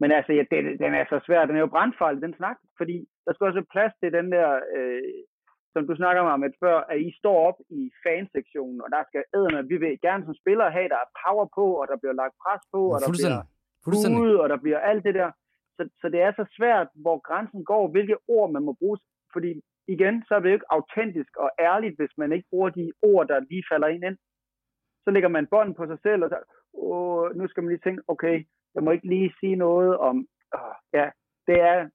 [0.00, 1.46] Men altså, ja, det, den er så svær.
[1.46, 2.56] Den er jo brandfarlig, den snak.
[2.78, 5.02] Fordi der skal også plads til den der, øh,
[5.72, 9.22] som du snakker om et før, at I står op i fansektionen, og der skal
[9.36, 12.34] æderne, vi vil gerne som spillere have, der er power på, og der bliver lagt
[12.42, 13.38] pres på, og der bliver
[14.24, 15.30] ud, og der bliver alt det der.
[15.76, 18.98] Så, så det er så svært, hvor grænsen går, hvilke ord man må bruge.
[19.32, 22.92] Fordi igen, så er det jo ikke autentisk og ærligt, hvis man ikke bruger de
[23.02, 24.18] ord, der lige falder ind ind
[25.04, 26.38] så lægger man bånd på sig selv, og så,
[26.74, 28.44] åh, nu skal man lige tænke, okay,
[28.74, 30.16] jeg må ikke lige sige noget om,
[30.54, 31.10] åh, ja,
[31.46, 31.88] det er,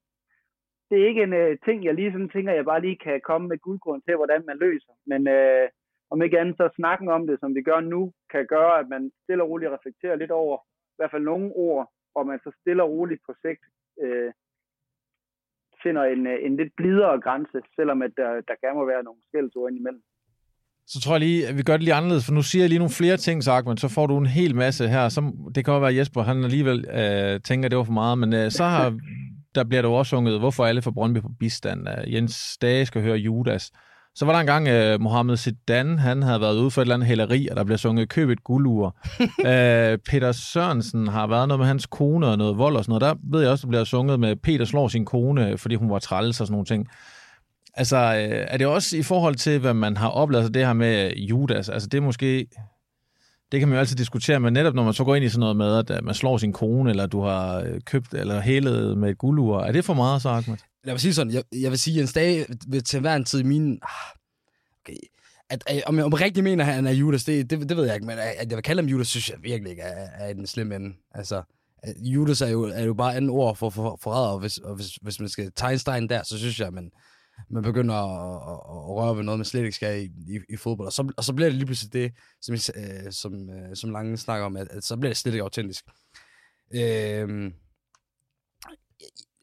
[0.90, 3.48] det er ikke en uh, ting, jeg lige sådan tænker, jeg bare lige kan komme
[3.48, 4.94] med guldgrund til, hvordan man løser.
[5.12, 5.68] Men uh,
[6.12, 9.12] om ikke andet, så snakken om det, som vi gør nu, kan gøre, at man
[9.24, 10.58] stille og roligt reflekterer lidt over,
[10.96, 11.84] i hvert fald nogle ord,
[12.16, 13.64] og man så stille og roligt på sigt
[14.04, 14.32] uh,
[15.84, 19.70] finder en, en lidt blidere grænse, selvom at der, der gerne må være nogle skældsord
[19.70, 20.04] ind imellem.
[20.88, 22.84] Så tror jeg lige, at vi gør det lige anderledes, for nu siger jeg lige
[22.84, 25.10] nogle flere ting, men så får du en hel masse her.
[25.10, 25.22] Så,
[25.56, 28.18] det kan jo være, at Jesper han alligevel øh, tænker, at det var for meget,
[28.18, 29.00] men øh, så har,
[29.56, 31.90] der bliver der jo også sunget, hvorfor alle får Brøndby på bistand.
[31.90, 33.72] Øh, Jens Dage skal høre Judas.
[34.16, 37.08] Så var der engang uh, Mohammed Zidane, han havde været ude for et eller andet
[37.08, 38.96] hæleri, og der blev sunget køb et guldur.
[39.20, 39.26] uh,
[40.10, 43.02] Peter Sørensen har været noget med hans kone og noget vold og sådan noget.
[43.02, 46.00] Der ved jeg også, der bliver sunget med Peter slår sin kone, fordi hun var
[46.00, 46.88] træls og sådan nogle ting.
[47.74, 50.74] Altså, øh, er det også i forhold til, hvad man har oplevet, altså det her
[50.74, 52.48] med Judas, altså det er måske,
[53.52, 55.40] det kan man jo altid diskutere, men netop når man så går ind i sådan
[55.40, 59.18] noget med, at man slår sin kone, eller du har købt eller hælet med et
[59.18, 60.58] guldur, er det for meget så, Ahmed?
[60.86, 63.26] Lad mig sige sådan, jeg, jeg vil sige, at en dag vil til hver en
[63.26, 63.80] tid i min...
[63.82, 63.90] Ah,
[64.82, 64.98] okay,
[65.50, 67.96] at, at, om jeg rigtig mener, at han er Judas, det, det, det ved jeg
[67.96, 70.48] ikke, men at jeg vil kalde ham Judas, synes jeg virkelig ikke er, er den
[70.48, 70.96] slemme ende.
[71.12, 71.44] Altså,
[71.98, 74.96] Judas er jo, er jo bare andet ord for forræder, for, og, hvis, og hvis,
[74.96, 76.92] hvis man skal tegne der, så synes jeg, at man,
[77.50, 78.60] man begynder at, at,
[78.90, 80.88] at røre ved noget, man slet ikke skal i, i, i fodbold.
[80.88, 84.18] Og så, og så bliver det lige pludselig det, som, øh, som, øh, som Lange
[84.18, 85.86] snakker om, at, at så bliver det slet ikke autentisk.
[86.74, 87.52] Øh,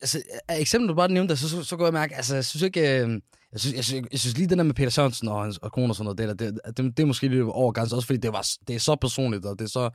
[0.03, 2.81] altså, eksempel du bare nævnte, så, så, så går jeg mærke, altså, jeg synes ikke,
[2.81, 3.21] øh,
[3.53, 5.73] jeg synes, jeg, synes, jeg synes lige det der med Peter Sørensen og hans og
[5.73, 8.07] kone og sådan noget, det, der, det, det, det er måske lidt over grænsen, også
[8.07, 9.91] fordi det, var, det er så personligt, og det er så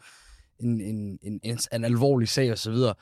[0.59, 2.93] en, en, en, en, en alvorlig sag og så videre.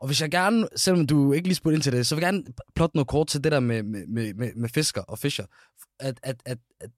[0.00, 2.32] Og hvis jeg gerne, selvom du ikke lige spurgte ind til det, så vil jeg
[2.32, 2.44] gerne
[2.74, 5.44] plotte noget kort til det der med, med, med, med fisker og fischer.
[6.00, 6.90] At, at, at, at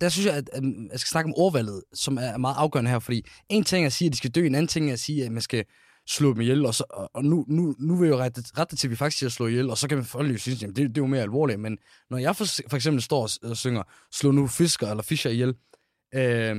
[0.00, 0.62] der synes jeg, at, at
[0.92, 3.92] jeg skal snakke om ordvalget, som er meget afgørende her, fordi en ting er at
[3.92, 5.64] sige, at de skal dø, en anden ting er at sige, at man skal
[6.06, 8.86] slå dem ihjel, og, så, og nu, nu, nu vil jeg jo rette, rette til,
[8.86, 10.98] at vi faktisk siger slå ihjel, og så kan folk jo synes, at det, det
[10.98, 11.78] er jo mere alvorligt, men
[12.10, 15.54] når jeg for, for eksempel står og, og synger, slå nu fisker eller fischer ihjel,
[16.14, 16.56] øh,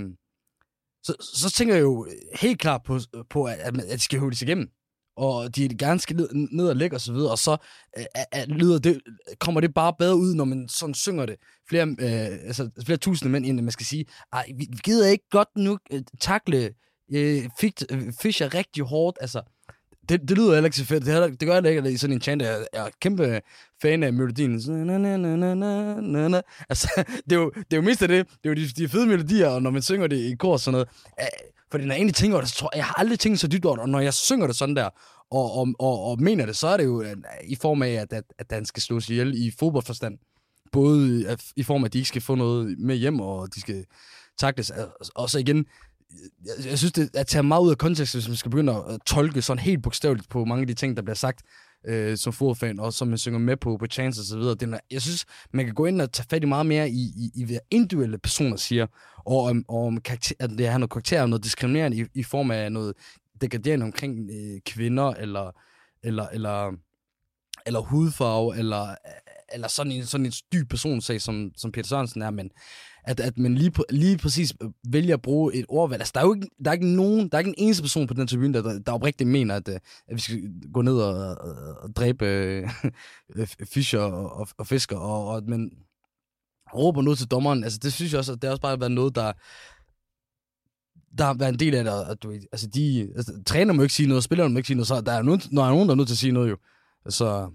[1.04, 2.08] så, så tænker jeg jo
[2.42, 3.00] helt klart på,
[3.30, 4.72] på at, at de skal høvdes igennem
[5.18, 7.58] og de gerne skal ned, ned og lægge og så videre, og så
[7.98, 9.02] øh, at, lyder det,
[9.40, 11.36] kommer det bare bedre ud, når man sådan synger det.
[11.70, 15.48] Flere, øh, altså, flere tusinde mænd, inden man skal sige, ej, vi gider ikke godt
[15.56, 16.74] nu øh, takle
[17.14, 19.42] øh, fik, øh, Fischer rigtig hårdt, altså,
[20.10, 21.06] det, det lyder heller ikke så fedt.
[21.06, 22.42] Det, heller, det gør heller ikke at i sådan en chant.
[22.42, 23.42] Jeg, jeg er kæmpe
[23.82, 24.54] fan af melodien.
[26.70, 26.90] Altså,
[27.30, 28.28] det er jo, det er jo mest af det.
[28.30, 30.60] Det er jo de, de fede melodier, og når man synger det i kor og
[30.60, 30.90] sådan noget.
[31.72, 33.66] Fordi når jeg egentlig tænker det, så tror jeg, jeg har aldrig tænkt så dybt
[33.66, 34.90] over det, og når jeg synger det sådan der,
[35.32, 38.14] og, og, og, og mener det, så er det jo øh, i form af, at,
[38.14, 40.18] at, at den skal slås ihjel i fodboldforstand.
[40.72, 43.86] Både i form af, at de ikke skal få noget med hjem, og de skal
[44.40, 44.72] takles.
[45.16, 45.66] Og så igen,
[46.46, 48.74] jeg, jeg synes, det er at tage meget ud af kontekst, hvis man skal begynde
[48.74, 51.42] at tolke sådan helt bogstaveligt på mange af de ting, der bliver sagt
[51.88, 54.56] øh, som fodfan, og som man synger med på, på chance og videre.
[54.56, 57.32] Det, jeg synes, man kan gå ind og tage fat i meget mere i, i,
[57.36, 58.88] i hvad individuelle personer siger,
[59.26, 62.24] og om, og om karakter, at det har noget karakter og noget diskriminerende i, i
[62.24, 62.94] form af noget
[63.42, 65.52] degraderende omkring øh, kvinder, eller,
[66.04, 66.72] eller, eller,
[67.66, 68.96] eller hudfarve, eller,
[69.54, 72.52] eller sådan en, sådan en dyb personsag, som, som Peter Sørensen er, men
[73.08, 76.02] at, at man lige, lige præcis øh, vælger at bruge et ordvalg.
[76.02, 78.08] Altså, der er jo ikke, der er ikke nogen, der er ikke en eneste person
[78.08, 80.42] på den tribune, der, der, der oprigtigt mener, at, øh, at vi skal
[80.74, 82.70] gå ned og, og, og dræbe øh,
[83.74, 85.72] fischer og, og, og fisker, og, og at man
[86.74, 87.64] råber noget til dommeren.
[87.64, 89.34] Altså, det synes jeg også, at det har også bare været noget, der
[91.18, 93.94] der har været en del af det, at du, altså de, altså, træner må ikke
[93.94, 95.94] sige noget, spillerne må ikke sige noget, så der er, nogen, der er nogen, der
[95.94, 96.58] er nødt til at sige noget jo.
[97.10, 97.50] Så,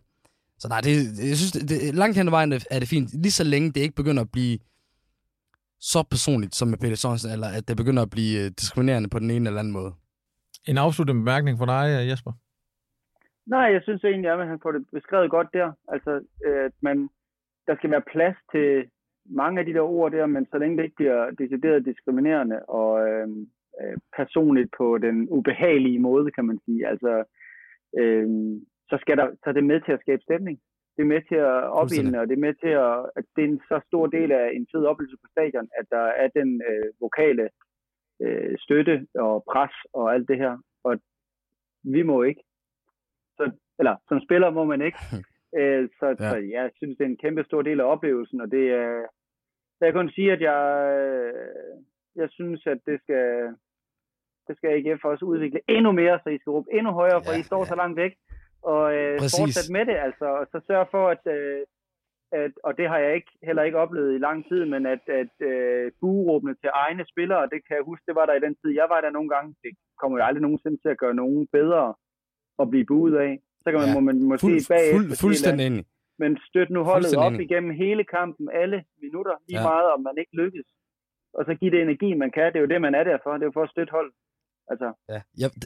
[0.58, 3.32] så nej, det, jeg synes, det, det, langt hen ad vejen er det fint, lige
[3.32, 4.58] så længe det ikke begynder at blive
[5.92, 9.18] så personligt som med Peter Sørensen, eller at det begynder at blive øh, diskriminerende på
[9.18, 9.92] den ene eller anden måde.
[10.70, 12.32] En afsluttende bemærkning fra dig, øh, Jesper?
[13.46, 15.68] Nej, jeg synes egentlig, at han får det beskrevet godt der.
[15.94, 16.12] Altså,
[16.66, 16.96] at man,
[17.66, 18.68] der skal være plads til
[19.40, 23.08] mange af de der ord der, men så længe det ikke bliver decideret diskriminerende og
[23.08, 23.28] øh,
[23.80, 26.86] øh, personligt på den ubehagelige måde, kan man sige.
[26.86, 27.24] Altså,
[28.00, 28.28] øh,
[28.90, 30.58] så skal der så er det med til at skabe stemning
[30.96, 33.48] det er med til at opildne, og det er med til at, at det er
[33.48, 36.88] en så stor del af en fed oplevelse på stadion, at der er den øh,
[37.00, 37.48] vokale
[38.22, 40.58] øh, støtte og pres og alt det her.
[40.84, 41.00] Og
[41.84, 42.42] vi må ikke.
[43.36, 44.98] Så, eller som spiller må man ikke.
[45.58, 46.30] øh, så, ja.
[46.30, 48.98] så jeg synes, det er en kæmpe stor del af oplevelsen, og det er...
[48.98, 49.04] Øh,
[49.80, 50.62] jeg kan sige, at jeg,
[50.98, 51.82] øh,
[52.16, 53.54] jeg synes, at det skal,
[54.46, 57.38] det skal AGF også udvikle endnu mere, så I skal råbe endnu højere, for ja,
[57.38, 57.64] I står ja.
[57.64, 58.12] så langt væk
[58.62, 61.60] og øh, fortsætte med det, altså, og så sørge for, at, øh,
[62.40, 65.34] at, og det har jeg ikke heller ikke oplevet i lang tid, men at, at
[65.50, 68.70] øh, bueråbne til egne spillere, det kan jeg huske, det var der i den tid,
[68.80, 71.94] jeg var der nogle gange, det kommer jo aldrig nogensinde til at gøre nogen bedre
[72.62, 73.32] at blive buet af.
[73.62, 73.94] Så kan man, ja.
[73.94, 75.84] må man måske fuld, bagefter fuld, fuldstændig enig.
[76.22, 79.68] Men støt nu holdet op igennem hele kampen, alle minutter, lige ja.
[79.70, 80.66] meget, om man ikke lykkes.
[81.34, 82.46] Og så give det energi, man kan.
[82.52, 83.32] Det er jo det, man er der for.
[83.32, 84.12] Det er jo for at støtte hold.
[84.70, 84.88] Altså.
[85.08, 85.64] Ja, det,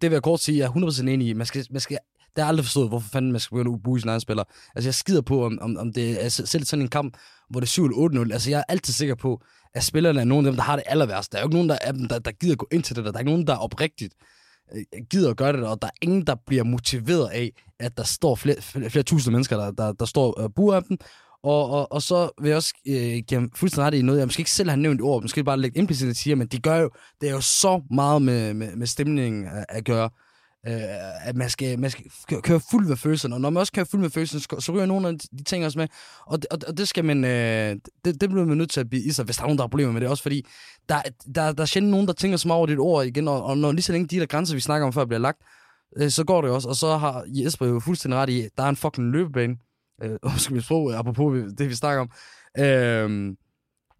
[0.00, 1.32] det vil jeg kort sige, jeg er 100% enig i.
[1.42, 1.98] Man skal, man skal
[2.36, 4.44] det har jeg aldrig forstået, hvorfor fanden man skal begynde at bruge sin egen spiller.
[4.74, 7.16] Altså, jeg skider på, om, om, om det er altså, selv sådan en kamp,
[7.50, 8.32] hvor det er 7-8-0.
[8.32, 9.42] Altså, jeg er altid sikker på,
[9.74, 11.32] at spillerne er nogle af dem, der har det aller værste.
[11.32, 13.04] Der er jo ikke nogen der af dem, der, der gider gå ind til det
[13.04, 13.10] der.
[13.10, 14.14] Der er ikke nogen, der er oprigtigt
[14.74, 17.50] øh, gider at gøre det, og der er ingen, der bliver motiveret af,
[17.80, 20.82] at der står flere, flere, flere tusind mennesker, der, der, der står og buer af
[20.82, 20.98] dem,
[21.42, 24.40] og, og, og så vil jeg også øh, give fuldstændig ret i noget, jeg måske
[24.40, 26.90] ikke selv har nævnt ord, måske bare lægge implicit at sige, men de gør jo,
[27.20, 30.10] det er jo så meget med, med, med stemningen at, at gøre
[30.68, 33.86] øh, at man skal, man skal køre fuld med følelserne, og når man også kører
[33.86, 35.88] fuld med følelserne, så ryger nogle af de ting også med,
[36.26, 39.02] og, og, og det skal man, øh, det, det bliver man nødt til at blive
[39.02, 40.46] i sig, hvis der er nogen, der har problemer med det, også fordi
[40.88, 41.02] der,
[41.34, 43.58] der, der er sjældent nogen, der tænker så meget over dit ord igen, og, og
[43.58, 45.38] når lige så længe de der grænser, vi snakker om før, bliver lagt,
[45.96, 48.68] øh, så går det også, og så har Jesper jo fuldstændig ret i, der er
[48.68, 49.56] en fucking løbebane,
[50.02, 52.10] øh, skal vi sprog, apropos det, vi snakker om,
[52.58, 53.36] øh,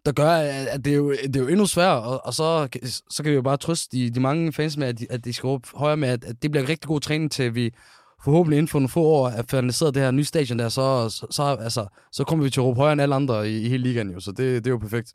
[0.05, 2.67] der gør, at det er jo, det er jo endnu sværere, og, og så,
[3.09, 5.33] så kan vi jo bare trøste de, de mange fans med, at de, at de
[5.33, 7.73] skal råbe højere med, at, at det bliver rigtig god træning til, vi
[8.23, 11.27] forhåbentlig inden for nogle få år er finaliseret det her nye stadion der, så, så,
[11.29, 13.83] så, altså, så kommer vi til at råbe højere end alle andre i, i hele
[13.83, 15.13] ligaen jo, så det, det er jo perfekt.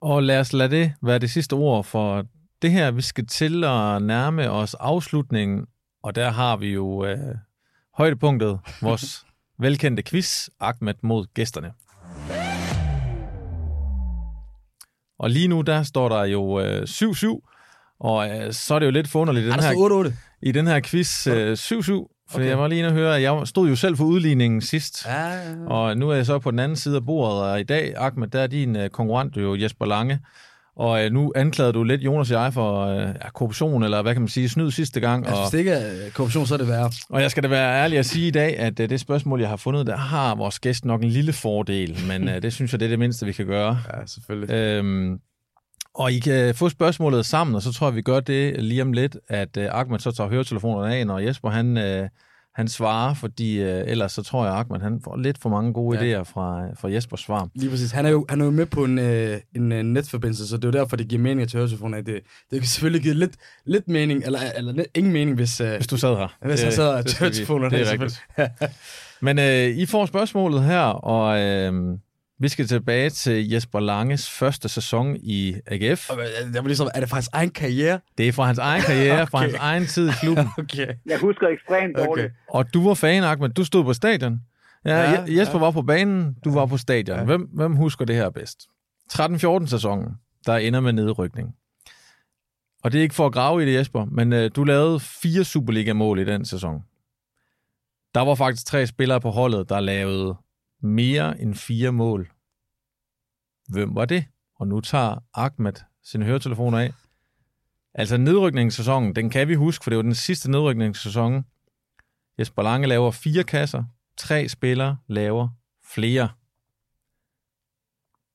[0.00, 2.26] Og lad os lade det være det sidste ord for
[2.62, 2.90] det her.
[2.90, 5.66] Vi skal til at nærme os afslutningen,
[6.02, 7.34] og der har vi jo øh,
[7.94, 9.26] højdepunktet, vores
[9.64, 11.72] velkendte quiz, Ahmed mod gæsterne.
[15.22, 18.90] Og lige nu, der står der jo øh, 7-7, og øh, så er det jo
[18.90, 19.46] lidt forunderligt.
[19.46, 20.12] Den her, 8-8?
[20.42, 21.56] I den her quiz øh, 7-7,
[22.30, 22.46] for okay.
[22.46, 25.28] jeg var lige inde og høre, at jeg stod jo selv for udligningen sidst, ja,
[25.28, 25.66] ja, ja.
[25.66, 28.28] og nu er jeg så på den anden side af bordet, og i dag, Ahmed,
[28.28, 30.18] der er din øh, konkurrent jo Jesper Lange,
[30.76, 34.22] og øh, nu anklagede du lidt Jonas og jeg for øh, korruption, eller hvad kan
[34.22, 35.26] man sige, snyd sidste gang.
[35.26, 36.90] Altså, og, hvis det ikke er korruption, så er det værre.
[37.10, 39.48] Og jeg skal da være ærlig at sige i dag, at øh, det spørgsmål, jeg
[39.48, 42.80] har fundet, der har vores gæst nok en lille fordel, men øh, det synes jeg,
[42.80, 43.78] det er det mindste, vi kan gøre.
[43.94, 44.50] Ja, selvfølgelig.
[44.54, 45.18] Øhm,
[45.94, 48.92] Og I kan få spørgsmålet sammen, og så tror jeg, vi gør det lige om
[48.92, 52.08] lidt, at uh, Ahmed så tager høretelefonerne af, når Jesper han, uh,
[52.54, 55.72] han svarer, fordi uh, ellers så tror jeg, at Ahmed han får lidt for mange
[55.72, 56.20] gode ja.
[56.20, 57.48] idéer fra, fra Jespers svar.
[57.54, 57.90] Lige præcis.
[57.90, 60.64] Han er jo, han er jo med på en, uh, en uh, netforbindelse, så det
[60.64, 62.20] er jo derfor, det giver mening at tage høretelefoner Det,
[62.50, 63.32] det kan selvfølgelig give lidt,
[63.66, 66.36] lidt mening, eller, eller lidt, ingen mening, hvis, uh, hvis du sad her.
[66.46, 68.22] Hvis det, jeg sad og høretelefonerne Det er rigtigt.
[69.26, 71.72] Men uh, I får spørgsmålet her, og...
[71.74, 71.98] Uh,
[72.42, 76.10] vi skal tilbage til Jesper Langes første sæson i AGF.
[76.54, 78.00] Jeg ligesom, er det fra hans egen karriere?
[78.18, 79.30] Det er fra hans egen karriere, okay.
[79.30, 80.46] fra hans egen tid i klubben.
[80.58, 80.86] okay.
[81.06, 82.24] Jeg husker ekstremt dårligt.
[82.24, 82.34] Okay.
[82.48, 83.48] Og du var fan, Ahmed.
[83.48, 84.40] Du stod på stadion.
[84.84, 85.64] Ja, ja Jesper ja.
[85.64, 87.18] var på banen, du var på stadion.
[87.18, 87.24] Ja.
[87.24, 88.66] Hvem, hvem husker det her bedst?
[89.12, 90.08] 13-14 sæsonen,
[90.46, 91.54] der ender med nedrykning.
[92.84, 95.44] Og det er ikke for at grave i det, Jesper, men uh, du lavede fire
[95.44, 96.82] Superliga-mål i den sæson.
[98.14, 100.36] Der var faktisk tre spillere på holdet, der lavede
[100.82, 102.31] mere end fire mål.
[103.72, 104.24] Hvem var det?
[104.54, 105.72] Og nu tager Ahmed
[106.02, 106.90] sine høretelefoner af.
[107.94, 111.44] Altså nedrykningssæsonen, den kan vi huske, for det var den sidste nedrykningssæson.
[112.38, 113.84] Jesper Lange laver fire kasser,
[114.16, 115.48] tre spillere laver
[115.94, 116.28] flere.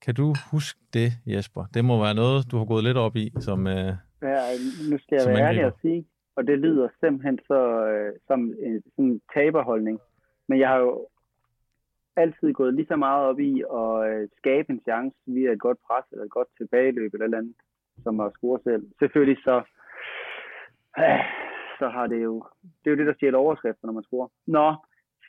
[0.01, 1.65] Kan du huske det, Jesper?
[1.73, 4.41] Det må være noget, du har gået lidt op i som øh, Ja,
[4.89, 6.05] nu skal jeg være ærlig at sige,
[6.35, 7.61] og det lyder simpelthen så,
[7.91, 9.99] øh, som en sådan taberholdning.
[10.49, 11.07] Men jeg har jo
[12.17, 15.79] altid gået lige så meget op i at øh, skabe en chance via et godt
[15.87, 17.55] pres eller et godt tilbageløb eller andet,
[18.03, 18.83] som at score selv.
[18.99, 19.57] Selvfølgelig så,
[20.99, 21.23] øh,
[21.79, 24.29] så har det jo, det er jo det, der stjæler overskrifter, når man scorer.
[24.45, 24.75] Nå,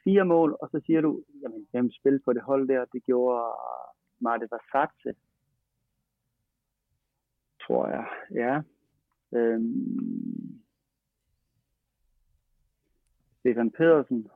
[0.05, 3.41] fire mål, og så siger du, jamen, hvem spil på det hold der, det gjorde
[3.41, 3.89] øh,
[4.21, 5.21] Marte Vassatse,
[7.63, 8.63] tror jeg, ja.
[9.39, 10.63] Øhm,
[13.41, 14.29] Stefan Pedersen,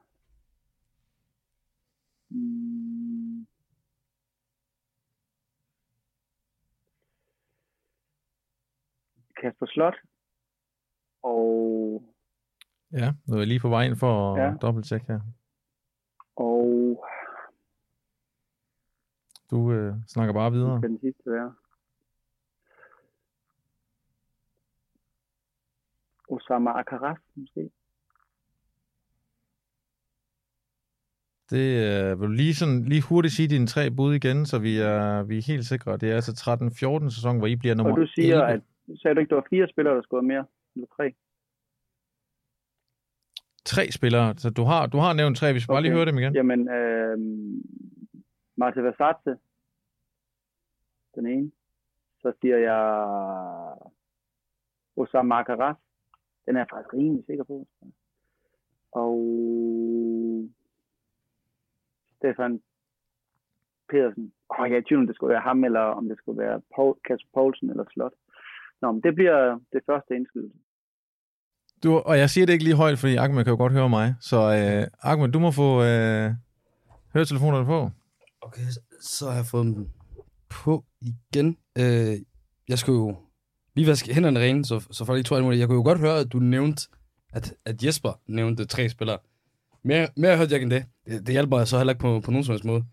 [2.35, 3.47] Mm.
[9.43, 9.95] Kasper Slot.
[11.23, 12.03] Og...
[12.93, 14.55] Ja, nu er jeg lige på vej ind for at ja.
[14.63, 15.21] dobbelttjekke her.
[16.37, 17.05] Og...
[19.51, 20.75] Du øh, snakker bare videre.
[20.75, 21.55] Det den sidste være.
[26.29, 27.71] Osama Akaras, måske.
[31.55, 34.73] Det øh, vil du lige, sådan, lige hurtigt sige dine tre bud igen, så vi
[34.79, 35.97] er, vi er helt sikre.
[35.97, 36.33] Det er altså
[37.05, 38.53] 13-14 sæson, hvor I bliver nummer Og du siger, 11.
[38.53, 38.61] at
[39.01, 40.45] sagde du ikke, der var fire spillere, der skulle mere?
[40.75, 41.15] Eller tre?
[43.65, 44.35] Tre spillere.
[44.39, 45.53] Så du har, du har nævnt tre.
[45.53, 45.77] Vi skal okay.
[45.77, 46.35] bare lige høre dem igen.
[46.35, 47.19] Jamen, øh,
[48.57, 49.37] Martin Versace,
[51.15, 51.51] den ene.
[52.23, 52.83] Så siger jeg
[54.97, 55.77] Osama Makaras.
[56.47, 57.67] Den er jeg faktisk rimelig sikker på.
[58.93, 59.19] Og
[62.23, 62.53] Stefan
[63.91, 64.33] Pedersen.
[64.51, 66.39] Åh, oh, jeg er i tvivl, om det skulle være ham, eller om det skulle
[66.45, 68.15] være Paul, Kasper Poulsen eller Slot.
[68.83, 70.59] Nå, men det bliver det første indskydelse.
[71.83, 74.15] Du, og jeg siger det ikke lige højt, fordi Ahmed kan jo godt høre mig.
[74.21, 76.31] Så øh, Ahmed, du må få øh,
[77.15, 77.91] høretelefonerne på.
[78.41, 78.67] Okay,
[79.01, 79.89] så har jeg fået dem
[80.51, 81.49] på igen.
[81.79, 82.15] Øh,
[82.69, 83.17] jeg skulle jo
[83.75, 86.19] lige vaske hænderne rene, så, så folk ikke tror, at jeg kunne jo godt høre,
[86.19, 86.83] at du nævnte,
[87.33, 89.19] at, at Jesper nævnte tre spillere.
[89.85, 90.85] Mere, mere hørte jeg end det.
[91.07, 91.27] det.
[91.27, 92.85] Det hjælper jeg så heller ikke på, på nogen som helst måde.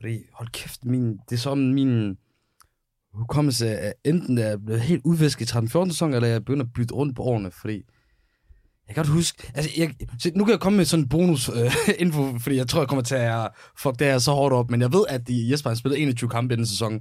[0.00, 2.16] Fordi, hold kæft, min, det er som min
[3.12, 6.94] hukommelse er enten er blevet helt udvisket i 13-14 sæson, eller jeg begynder at bytte
[6.94, 7.84] rundt på årene, fordi
[8.88, 11.48] jeg kan godt huske, altså jeg, se, nu kan jeg komme med sådan en bonus
[11.48, 11.72] øh,
[12.04, 14.80] info, fordi jeg tror, jeg kommer til at fuck det her så hårdt op, men
[14.80, 17.00] jeg ved, at de, Jesper har spillet 21 kampe i den sæson.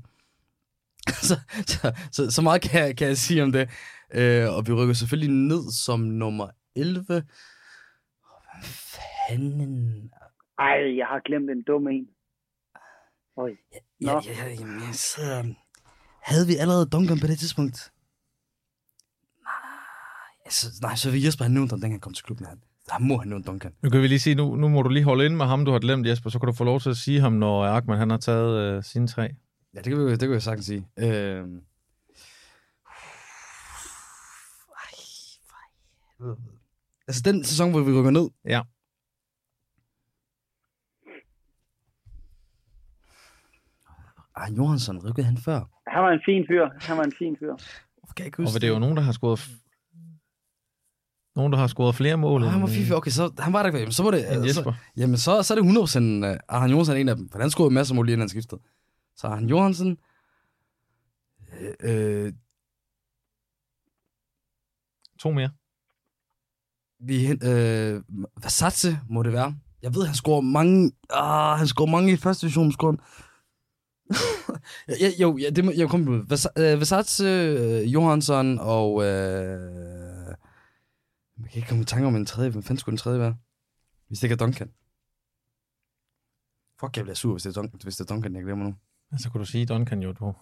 [1.28, 3.70] så, så, så, så, meget kan jeg, kan jeg sige om det.
[4.14, 7.24] Øh, og vi rykker selvfølgelig ned som nummer 11
[9.28, 10.12] fanden?
[10.60, 12.08] Ej, jeg har glemt en dum en.
[13.36, 13.58] Oj.
[13.74, 15.44] Ja, ja, ja, jamen, jeg sidder...
[16.22, 17.92] Havde vi allerede Duncan på det tidspunkt?
[19.44, 22.46] Nej, altså, nej så vil Jesper have nævnt ham, dengang han kom til klubben.
[22.46, 23.74] Han, der må han nævnt Duncan.
[23.84, 25.72] Nu kan vi lige sige, nu, nu må du lige holde ind med ham, du
[25.72, 28.10] har glemt, Jesper, så kan du få lov til at sige ham, når Arkman han
[28.10, 29.22] har taget øh, sine tre.
[29.74, 30.88] Ja, det kan, vi, det kan jeg sagtens sige.
[31.00, 31.48] Øh...
[37.08, 38.30] Altså den sæson, hvor vi rykker ned.
[38.46, 38.62] Ja.
[44.38, 45.60] Ah, Johansson, rykkede han før?
[45.88, 46.66] Han var en fin fyr.
[46.88, 47.54] Han var en fin fyr.
[48.10, 49.40] Okay, jeg og det er jo nogen, der har scoret
[51.36, 52.44] nogen, der har scoret flere mål.
[52.44, 53.92] Ah, han var fint Okay, så han var der ikke.
[53.92, 54.56] Så var det...
[54.56, 57.30] Så, jamen, så, så er det 100% uh, øh, Arhan Johansson en af dem.
[57.30, 58.62] For han scorede masser af mål lige inden han skiftede.
[59.16, 59.98] Så Arhan Johansson...
[61.82, 62.34] Øh, øh,
[65.20, 65.50] to mere.
[67.00, 68.02] Vi, øh,
[68.44, 69.56] Versace må det være.
[69.82, 70.92] Jeg ved, han scorer mange...
[71.10, 72.72] Ah, han scorer mange i første division.
[72.72, 72.96] Scorer
[75.02, 76.36] ja, jo, ja, det må, jeg kommer på.
[76.56, 78.94] Versace, uh, Johansson og...
[78.94, 79.04] Uh,
[81.44, 82.50] jeg kan ikke komme i tanke om en tredje.
[82.50, 83.36] Hvem fanden skulle den tredje være?
[84.08, 84.70] Hvis det ikke er Duncan.
[86.80, 88.76] Fuck, jeg bliver sur, hvis det er, Duncan, hvis det er Duncan, jeg glemmer nu.
[89.18, 90.34] Så kunne du sige Duncan jo, du.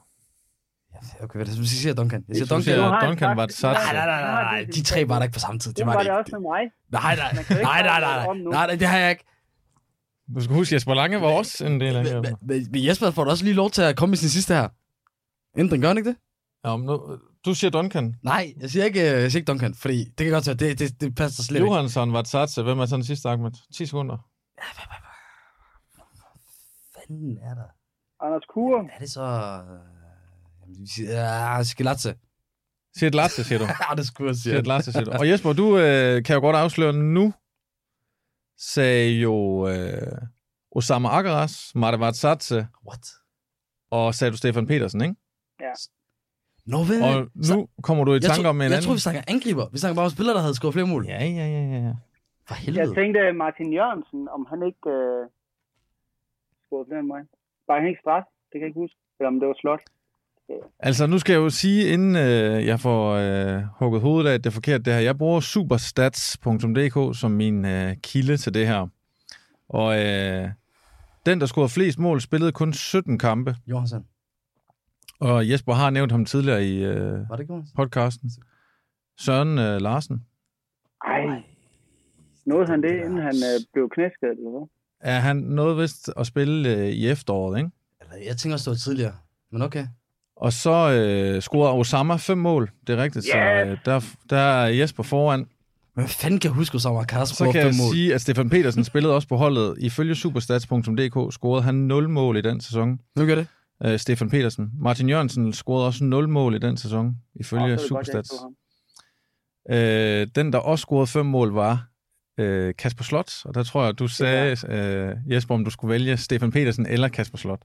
[0.93, 2.25] Ja, okay, hvad er det, hvis jeg siger Duncan?
[2.27, 2.77] Jeg siger Duncan.
[2.77, 2.99] Duncan.
[3.01, 3.79] Siger, Duncan var det sats.
[3.79, 5.73] Nej, nej, nej, nej, nej, de tre var der ikke på samme tid.
[5.73, 6.71] Det var, var det også med mig.
[6.89, 7.99] Nej, nej, nej, nej, nej,
[8.35, 9.25] nej, nej, det har jeg ikke.
[10.35, 12.35] Du skal huske, Jesper Lange var også en del af det.
[12.41, 14.69] Men, men Jesper får da også lige lov til at komme med sin sidste her.
[15.57, 16.17] Ændring, gør han ikke det?
[16.65, 18.15] Ja, men nu, du siger Duncan.
[18.23, 21.01] Nej, jeg siger ikke, jeg siger ikke Duncan, fordi det kan godt være, det, det,
[21.01, 21.67] det passer slet ikke.
[21.67, 22.63] Johansson var Tsatse.
[22.63, 23.51] Hvem er sådan den sidste Ahmed?
[23.73, 24.17] 10 sekunder.
[24.57, 25.15] Ja, hvad, hvad, hvad,
[26.95, 27.69] fanden er der?
[28.25, 28.85] Anders Kure.
[28.95, 29.23] Er det så...
[30.61, 32.15] Jamen, vi siger, ja, Skelatse.
[32.97, 33.65] Siger et latte, siger du.
[33.89, 34.43] ja, det skulle jeg sige.
[34.43, 35.11] Siger et latte, siger du.
[35.11, 37.33] Og Jesper, du øh, kan jo godt afsløre nu,
[38.57, 40.17] sagde jo øh,
[40.71, 42.67] Osama Akaras, Marta Tsatse.
[42.87, 43.05] What?
[43.91, 45.15] Og sagde du Stefan Petersen, ikke?
[45.59, 45.73] Ja.
[46.65, 47.01] Nå, vel?
[47.07, 48.75] Og nu så, kommer du i tanke om en jeg anden...
[48.75, 49.65] Jeg tror, vi snakker angriber.
[49.73, 51.03] Vi snakker bare om spillere, der havde skåret flere mål.
[51.13, 51.93] Ja, ja, ja, ja.
[52.47, 52.81] For helvede.
[52.83, 55.21] Jeg tænkte Martin Jørgensen, om han ikke øh,
[56.65, 57.21] scorede flere end mig.
[57.67, 58.25] Var han ikke straf?
[58.49, 58.99] Det kan jeg ikke huske.
[59.17, 59.83] Eller om det var slot.
[60.79, 64.43] Altså, nu skal jeg jo sige, inden øh, jeg får øh, hugget hovedet af, at
[64.43, 64.99] det er forkert det her.
[64.99, 68.87] Jeg bruger superstats.dk som min øh, kilde til det her.
[69.69, 70.49] Og øh,
[71.25, 73.55] den, der scorede flest mål, spillede kun 17 kampe.
[73.67, 74.05] Johansson.
[75.19, 78.31] Og Jesper har nævnt ham tidligere i øh, Var det podcasten.
[79.17, 80.25] Søren øh, Larsen.
[81.05, 81.43] Ej.
[82.45, 84.67] Nåede han det, inden han øh, blev knæskadet, eller hvad?
[85.11, 87.69] Ja, han nåede vist at spille øh, i efteråret, ikke?
[88.01, 89.13] Eller, jeg tænker også, det var tidligere.
[89.51, 89.87] Men okay.
[90.35, 93.25] Og så øh, scorede Osama fem mål, det er rigtigt.
[93.25, 93.31] Yes.
[93.31, 95.45] Så øh, der, der er Jesper foran.
[95.93, 97.93] Hvad fanden kan jeg huske, Osama Akars Så kan jeg mål?
[97.93, 99.75] sige, at Stefan Petersen spillede også på holdet.
[99.79, 102.99] Ifølge superstats.dk scorede han 0 mål i den sæson.
[103.15, 103.47] Nu gør det.
[103.85, 104.71] Uh, Stefan Petersen.
[104.79, 108.31] Martin Jørgensen scorede også 0 mål i den sæson, ifølge oh, Superstats.
[109.69, 109.75] uh,
[110.35, 111.87] den, der også scorede 5 mål, var
[112.41, 113.45] uh, Kasper Slot.
[113.45, 117.07] Og der tror jeg, du sagde, uh, Jesper, om du skulle vælge Stefan Petersen eller
[117.07, 117.61] Kasper Slot.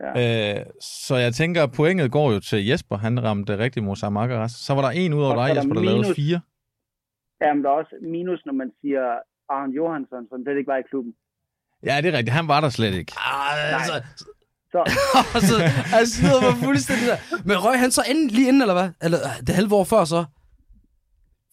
[0.00, 0.60] Ja.
[0.60, 2.96] Uh, så jeg tænker, at pointet går jo til Jesper.
[2.96, 4.52] Han ramte rigtig mod Sam Akaras.
[4.52, 5.84] Så var der en ud over dig, Jesper, der minus...
[5.84, 6.40] lavede fire.
[7.42, 9.02] Ja, men der er også minus, når man siger
[9.48, 11.12] Arne Johansson, som slet ikke var i klubben.
[11.88, 12.34] Ja, det er rigtigt.
[12.40, 13.12] Han var der slet ikke.
[13.16, 13.94] Ah, altså,
[14.74, 14.80] så.
[15.48, 15.56] så
[15.96, 17.18] han snyder mig fuldstændig der.
[17.48, 18.90] Men røg han så inden, lige inden, eller hvad?
[19.04, 20.24] Eller det halve år før så?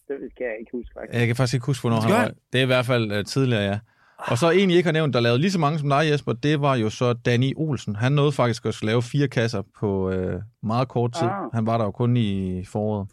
[0.08, 1.18] Det kan jeg ikke huske, faktisk.
[1.18, 2.30] Jeg kan faktisk ikke huske, hvornår han røg.
[2.52, 3.78] Det er i hvert fald uh, tidligere, ja.
[4.26, 6.32] Og så en, I ikke har nævnt, der lavede lige så mange som dig, Jesper,
[6.32, 7.96] det var jo så Danny Olsen.
[7.96, 11.28] Han nåede faktisk at lave fire kasser på uh, meget kort tid.
[11.28, 11.54] Ah.
[11.54, 13.08] Han var der jo kun i foråret.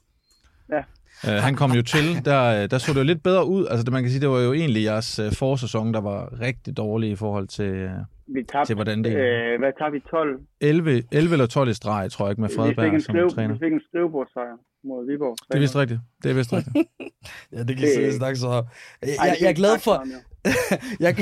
[0.69, 0.79] Ja.
[1.23, 3.67] Uh, han kom jo til, der, der så det jo lidt bedre ud.
[3.67, 6.77] Altså det, man kan sige, det var jo egentlig jeres uh, forsæson, der var rigtig
[6.77, 7.91] dårlig i forhold til, uh,
[8.35, 9.99] vi tabte, til hvordan det øh, Hvad tabte vi?
[9.99, 10.39] 12?
[10.61, 13.53] 11, 11 eller 12 i streg, tror jeg ikke, med Fredberg som skrive, træner.
[13.53, 15.35] Vi fik en skrivebordsejr mod Viborg.
[15.47, 15.99] Det er vist rigtigt.
[16.23, 16.77] Det er vist rigtigt.
[17.53, 18.63] ja, det kan jeg snakke så.
[19.01, 20.03] Jeg, jeg, jeg er glad for...
[21.05, 21.17] jeg,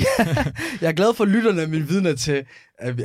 [0.81, 2.45] jeg er glad for lytterne af mine vidner til,
[2.79, 3.03] at vi,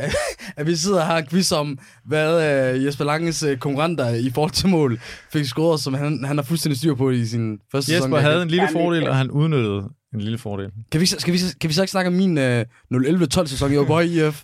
[0.57, 2.31] at vi sidder her og quiz om, hvad
[2.75, 4.99] uh, Jesper Langes uh, konkurrenter i forhold til mål
[5.33, 8.13] fik scoret, som han, han har fuldstændig styr på i sin første Jesper sæson.
[8.13, 9.83] Jesper havde en lille fordel, og han udnyttede
[10.15, 10.71] en lille fordel.
[10.93, 12.61] Kan vi, skal, vi, kan vi så ikke snakke om min uh,
[12.95, 14.37] 0-11-12 sæson i Åborg IF,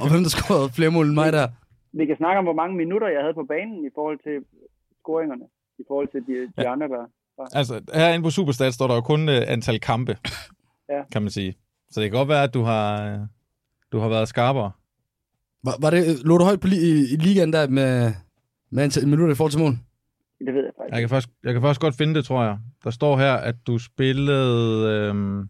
[0.00, 1.48] og hvem der scorede flere mål end mig der?
[2.00, 4.36] Vi kan snakke om, hvor mange minutter jeg havde på banen i forhold til
[5.04, 5.44] scoringerne,
[5.78, 6.72] i forhold til de, de ja.
[6.72, 6.96] andre, der
[7.38, 7.48] var.
[7.52, 10.18] Altså, herinde på Superstat står der jo kun uh, antal kampe,
[10.92, 11.00] ja.
[11.12, 11.54] kan man sige.
[11.90, 12.88] Så det kan godt være, at du har,
[13.92, 14.70] du har været skarpere.
[15.64, 18.12] Var, var det, lå du højt på li, i, i ligaen der med,
[18.70, 19.74] med antal minutter i forhold til mål?
[20.46, 22.58] Det ved jeg faktisk jeg kan, først, jeg kan først godt finde det, tror jeg.
[22.84, 25.48] Der står her, at du spillede, øhm,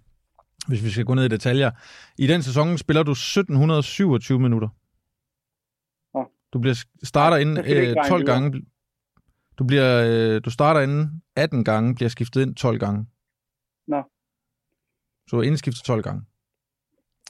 [0.68, 1.70] hvis vi skal gå ned i detaljer,
[2.18, 4.68] i den sæson spiller du 1727 minutter.
[6.14, 6.24] Oh.
[6.52, 8.62] Du bliver starter inden øh, 12 gange.
[9.58, 13.06] Du, bliver, øh, du starter inden 18 gange, bliver skiftet ind 12 gange.
[13.88, 14.02] Nå.
[15.30, 16.22] Så indskiftet 12 gange.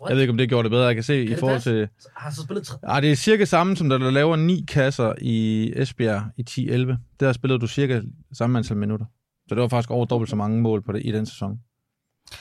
[0.01, 0.09] What?
[0.11, 0.87] Jeg ved ikke, om det gjorde det bedre.
[0.87, 1.89] Jeg kan se kan i forhold til...
[2.17, 2.71] Har så spillet...
[2.89, 6.97] Ja, det er cirka samme, som da du laver ni kasser i Esbjerg i 10-11.
[7.21, 8.01] Der spillede du cirka
[8.33, 9.07] samme antal minutter.
[9.49, 11.59] Så det var faktisk over dobbelt så mange mål på det i den sæson.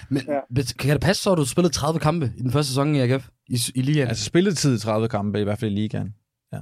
[0.09, 0.39] Men ja.
[0.79, 3.29] kan det passe så, at du spillede 30 kampe i den første sæson i AGF?
[3.47, 4.07] I, i ligaen?
[4.07, 6.15] Altså spilletid 30 kampe, i hvert fald i ligaen.
[6.51, 6.57] Ja,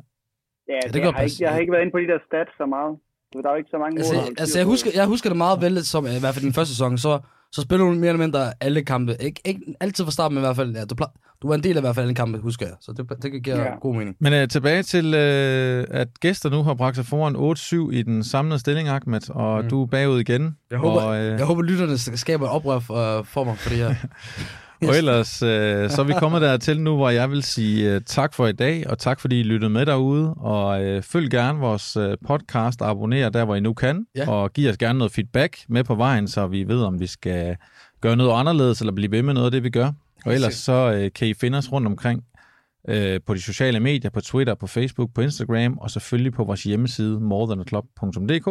[0.68, 2.52] ja, det, det jeg, har ikke, jeg har ikke været inde på de der stats
[2.58, 2.98] så meget.
[3.34, 4.36] Der er jo ikke så mange altså, mål.
[4.38, 6.98] Altså, jeg husker, jeg husker det meget vel, som i hvert fald den første sæson,
[6.98, 7.20] så,
[7.52, 9.12] så spiller du mere eller mindre alle kampe.
[9.22, 10.96] Ik- ikke altid fra starten, men i hvert fald, ja, du,
[11.42, 12.76] du var en del af i hvert fald alle kampe, husker jeg.
[12.82, 13.76] Så det, det giver ja.
[13.82, 14.16] god mening.
[14.20, 18.24] Men uh, tilbage til, uh, at gæster nu har bragt sig foran 8-7 i den
[18.24, 19.70] samlede stilling, Ahmed, og mm.
[19.70, 20.58] du er bagud igen.
[20.72, 23.98] Jeg håber, og, uh, jeg håber lytterne skaber et oprør for, for mig for det
[24.82, 24.90] her.
[24.90, 28.34] Og ellers øh, så er vi kommet dertil nu, hvor jeg vil sige øh, tak
[28.34, 30.34] for i dag, og tak fordi I lyttede med derude.
[30.34, 34.06] Og øh, følg gerne vores øh, podcast og abonner der, hvor I nu kan.
[34.16, 34.30] Ja.
[34.30, 37.56] Og giv os gerne noget feedback med på vejen, så vi ved, om vi skal
[38.02, 39.92] gøre noget anderledes, eller blive ved med noget af det, vi gør.
[40.26, 42.24] Og ellers så øh, kan I finde os rundt omkring
[42.88, 46.64] øh, på de sociale medier, på Twitter, på Facebook, på Instagram, og selvfølgelig på vores
[46.64, 48.48] hjemmeside morethanaclub.dk.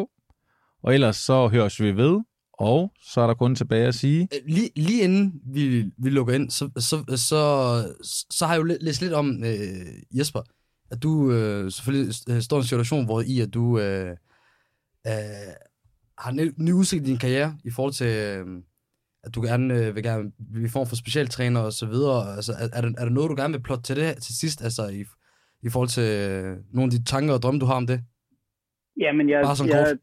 [0.82, 2.20] Og ellers så høres vi ved,
[2.61, 4.28] og så er der kun tilbage at sige...
[4.35, 7.95] Øh, lige, lige inden vi, vi lukker ind, så, så, så,
[8.31, 10.41] så har jeg jo læst lidt om, øh, Jesper,
[10.91, 14.11] at du øh, selvfølgelig står i en situation, hvor i at du øh,
[15.07, 15.15] øh,
[16.19, 18.47] har ny, ny udsigt i din karriere i forhold til, øh,
[19.24, 22.37] at du gerne øh, vil gerne blive form for specialtræner og så videre.
[22.37, 24.62] Altså, er, er, der, er der noget, du gerne vil plotte til det til sidst,
[24.62, 25.05] altså i,
[25.62, 28.01] i forhold til øh, nogle af de tanker og drømme, du har om det?
[29.01, 29.99] Jamen, jeg, Bare sådan jeg, kort.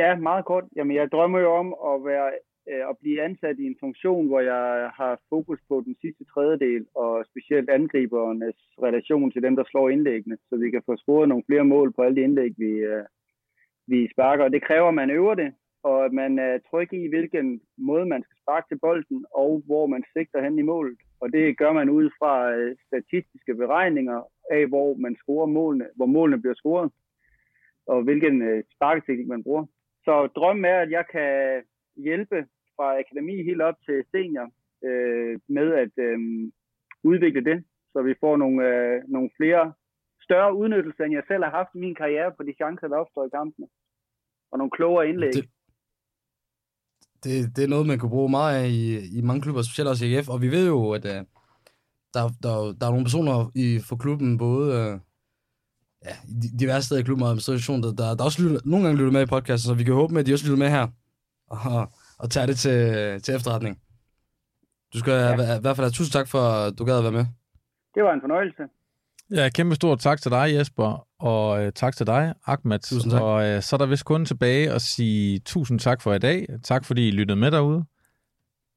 [0.00, 0.64] Ja, meget kort.
[0.76, 2.30] Jamen, jeg drømmer jo om at være
[2.70, 6.86] øh, at blive ansat i en funktion, hvor jeg har fokus på den sidste tredjedel,
[6.94, 11.44] og specielt angribernes relation til dem, der slår indlæggene, så vi kan få scoret nogle
[11.46, 13.04] flere mål på alle de indlæg, vi, øh,
[13.86, 14.44] vi sparker.
[14.44, 15.52] Og det kræver, at man øver det,
[15.82, 19.86] og at man er tryg i, hvilken måde man skal sparke til bolden, og hvor
[19.86, 20.98] man sigter hen i målet.
[21.20, 26.06] Og det gør man ud fra øh, statistiske beregninger af, hvor man scorer målene, hvor
[26.06, 26.90] målene bliver scoret,
[27.86, 29.66] og hvilken øh, sparketeknik man bruger.
[30.06, 31.62] Så drømmen er, at jeg kan
[31.96, 32.38] hjælpe
[32.76, 34.48] fra akademi helt op til senior
[34.88, 36.18] øh, med at øh,
[37.10, 39.72] udvikle det, så vi får nogle, øh, nogle flere
[40.26, 43.24] større udnyttelse, end jeg selv har haft i min karriere på de chancer, der opstår
[43.26, 43.66] i kampene.
[44.50, 45.32] Og nogle klogere indlæg.
[45.32, 45.44] Det,
[47.24, 48.84] det, det er noget, man kan bruge meget af i,
[49.18, 50.28] i mange klubber, specielt også i AGF.
[50.34, 51.20] Og vi ved jo, at uh,
[52.14, 55.00] der, der, der er nogle personer i, for klubben, både uh,
[56.04, 56.14] ja,
[56.58, 59.22] diverse steder i klubben og administration, der, der, der også lytter, nogle gange lytter med
[59.22, 60.86] i podcasten, så vi kan håbe med, at de også lytter med her
[61.50, 63.78] og, og tager det til, til efterretning.
[64.94, 65.32] Du skal ja.
[65.32, 67.26] i hvert fald have tusind tak for, at du gad at være med.
[67.94, 68.62] Det var en fornøjelse.
[69.30, 72.78] Ja, kæmpe stort tak til dig, Jesper, og øh, tak til dig, Ahmed.
[72.78, 73.22] Tusind tak.
[73.22, 76.46] Og øh, så er der vist kun tilbage at sige tusind tak for i dag.
[76.62, 77.84] Tak fordi I lyttede med derude.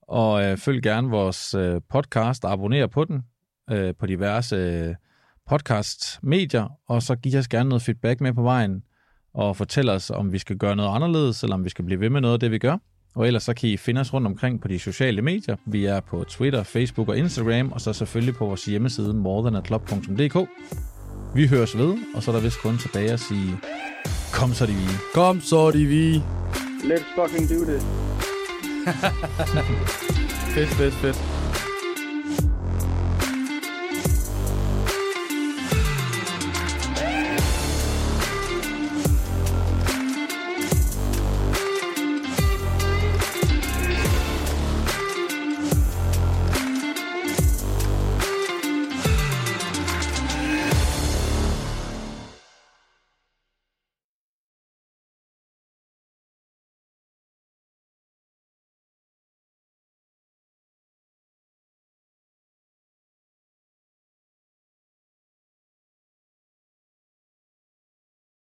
[0.01, 3.23] Og øh, følg gerne vores øh, podcast og abonner på den
[3.71, 4.95] øh, på diverse øh,
[5.49, 8.83] podcast-medier, og så giv os gerne noget feedback med på vejen,
[9.33, 12.09] og fortæl os, om vi skal gøre noget anderledes, eller om vi skal blive ved
[12.09, 12.77] med noget af det, vi gør.
[13.15, 15.55] Og ellers så kan I finde os rundt omkring på de sociale medier.
[15.65, 20.49] Vi er på Twitter, Facebook og Instagram, og så selvfølgelig på vores hjemmeside morethanatclub.dk.
[21.35, 23.57] Vi høres ved, og så er der vist kun tilbage at sige,
[24.33, 24.87] kom så de vi.
[25.13, 26.17] Kom så de vi.
[26.83, 27.83] Let's fucking do this.
[30.55, 31.36] fedt, fedt, fedt.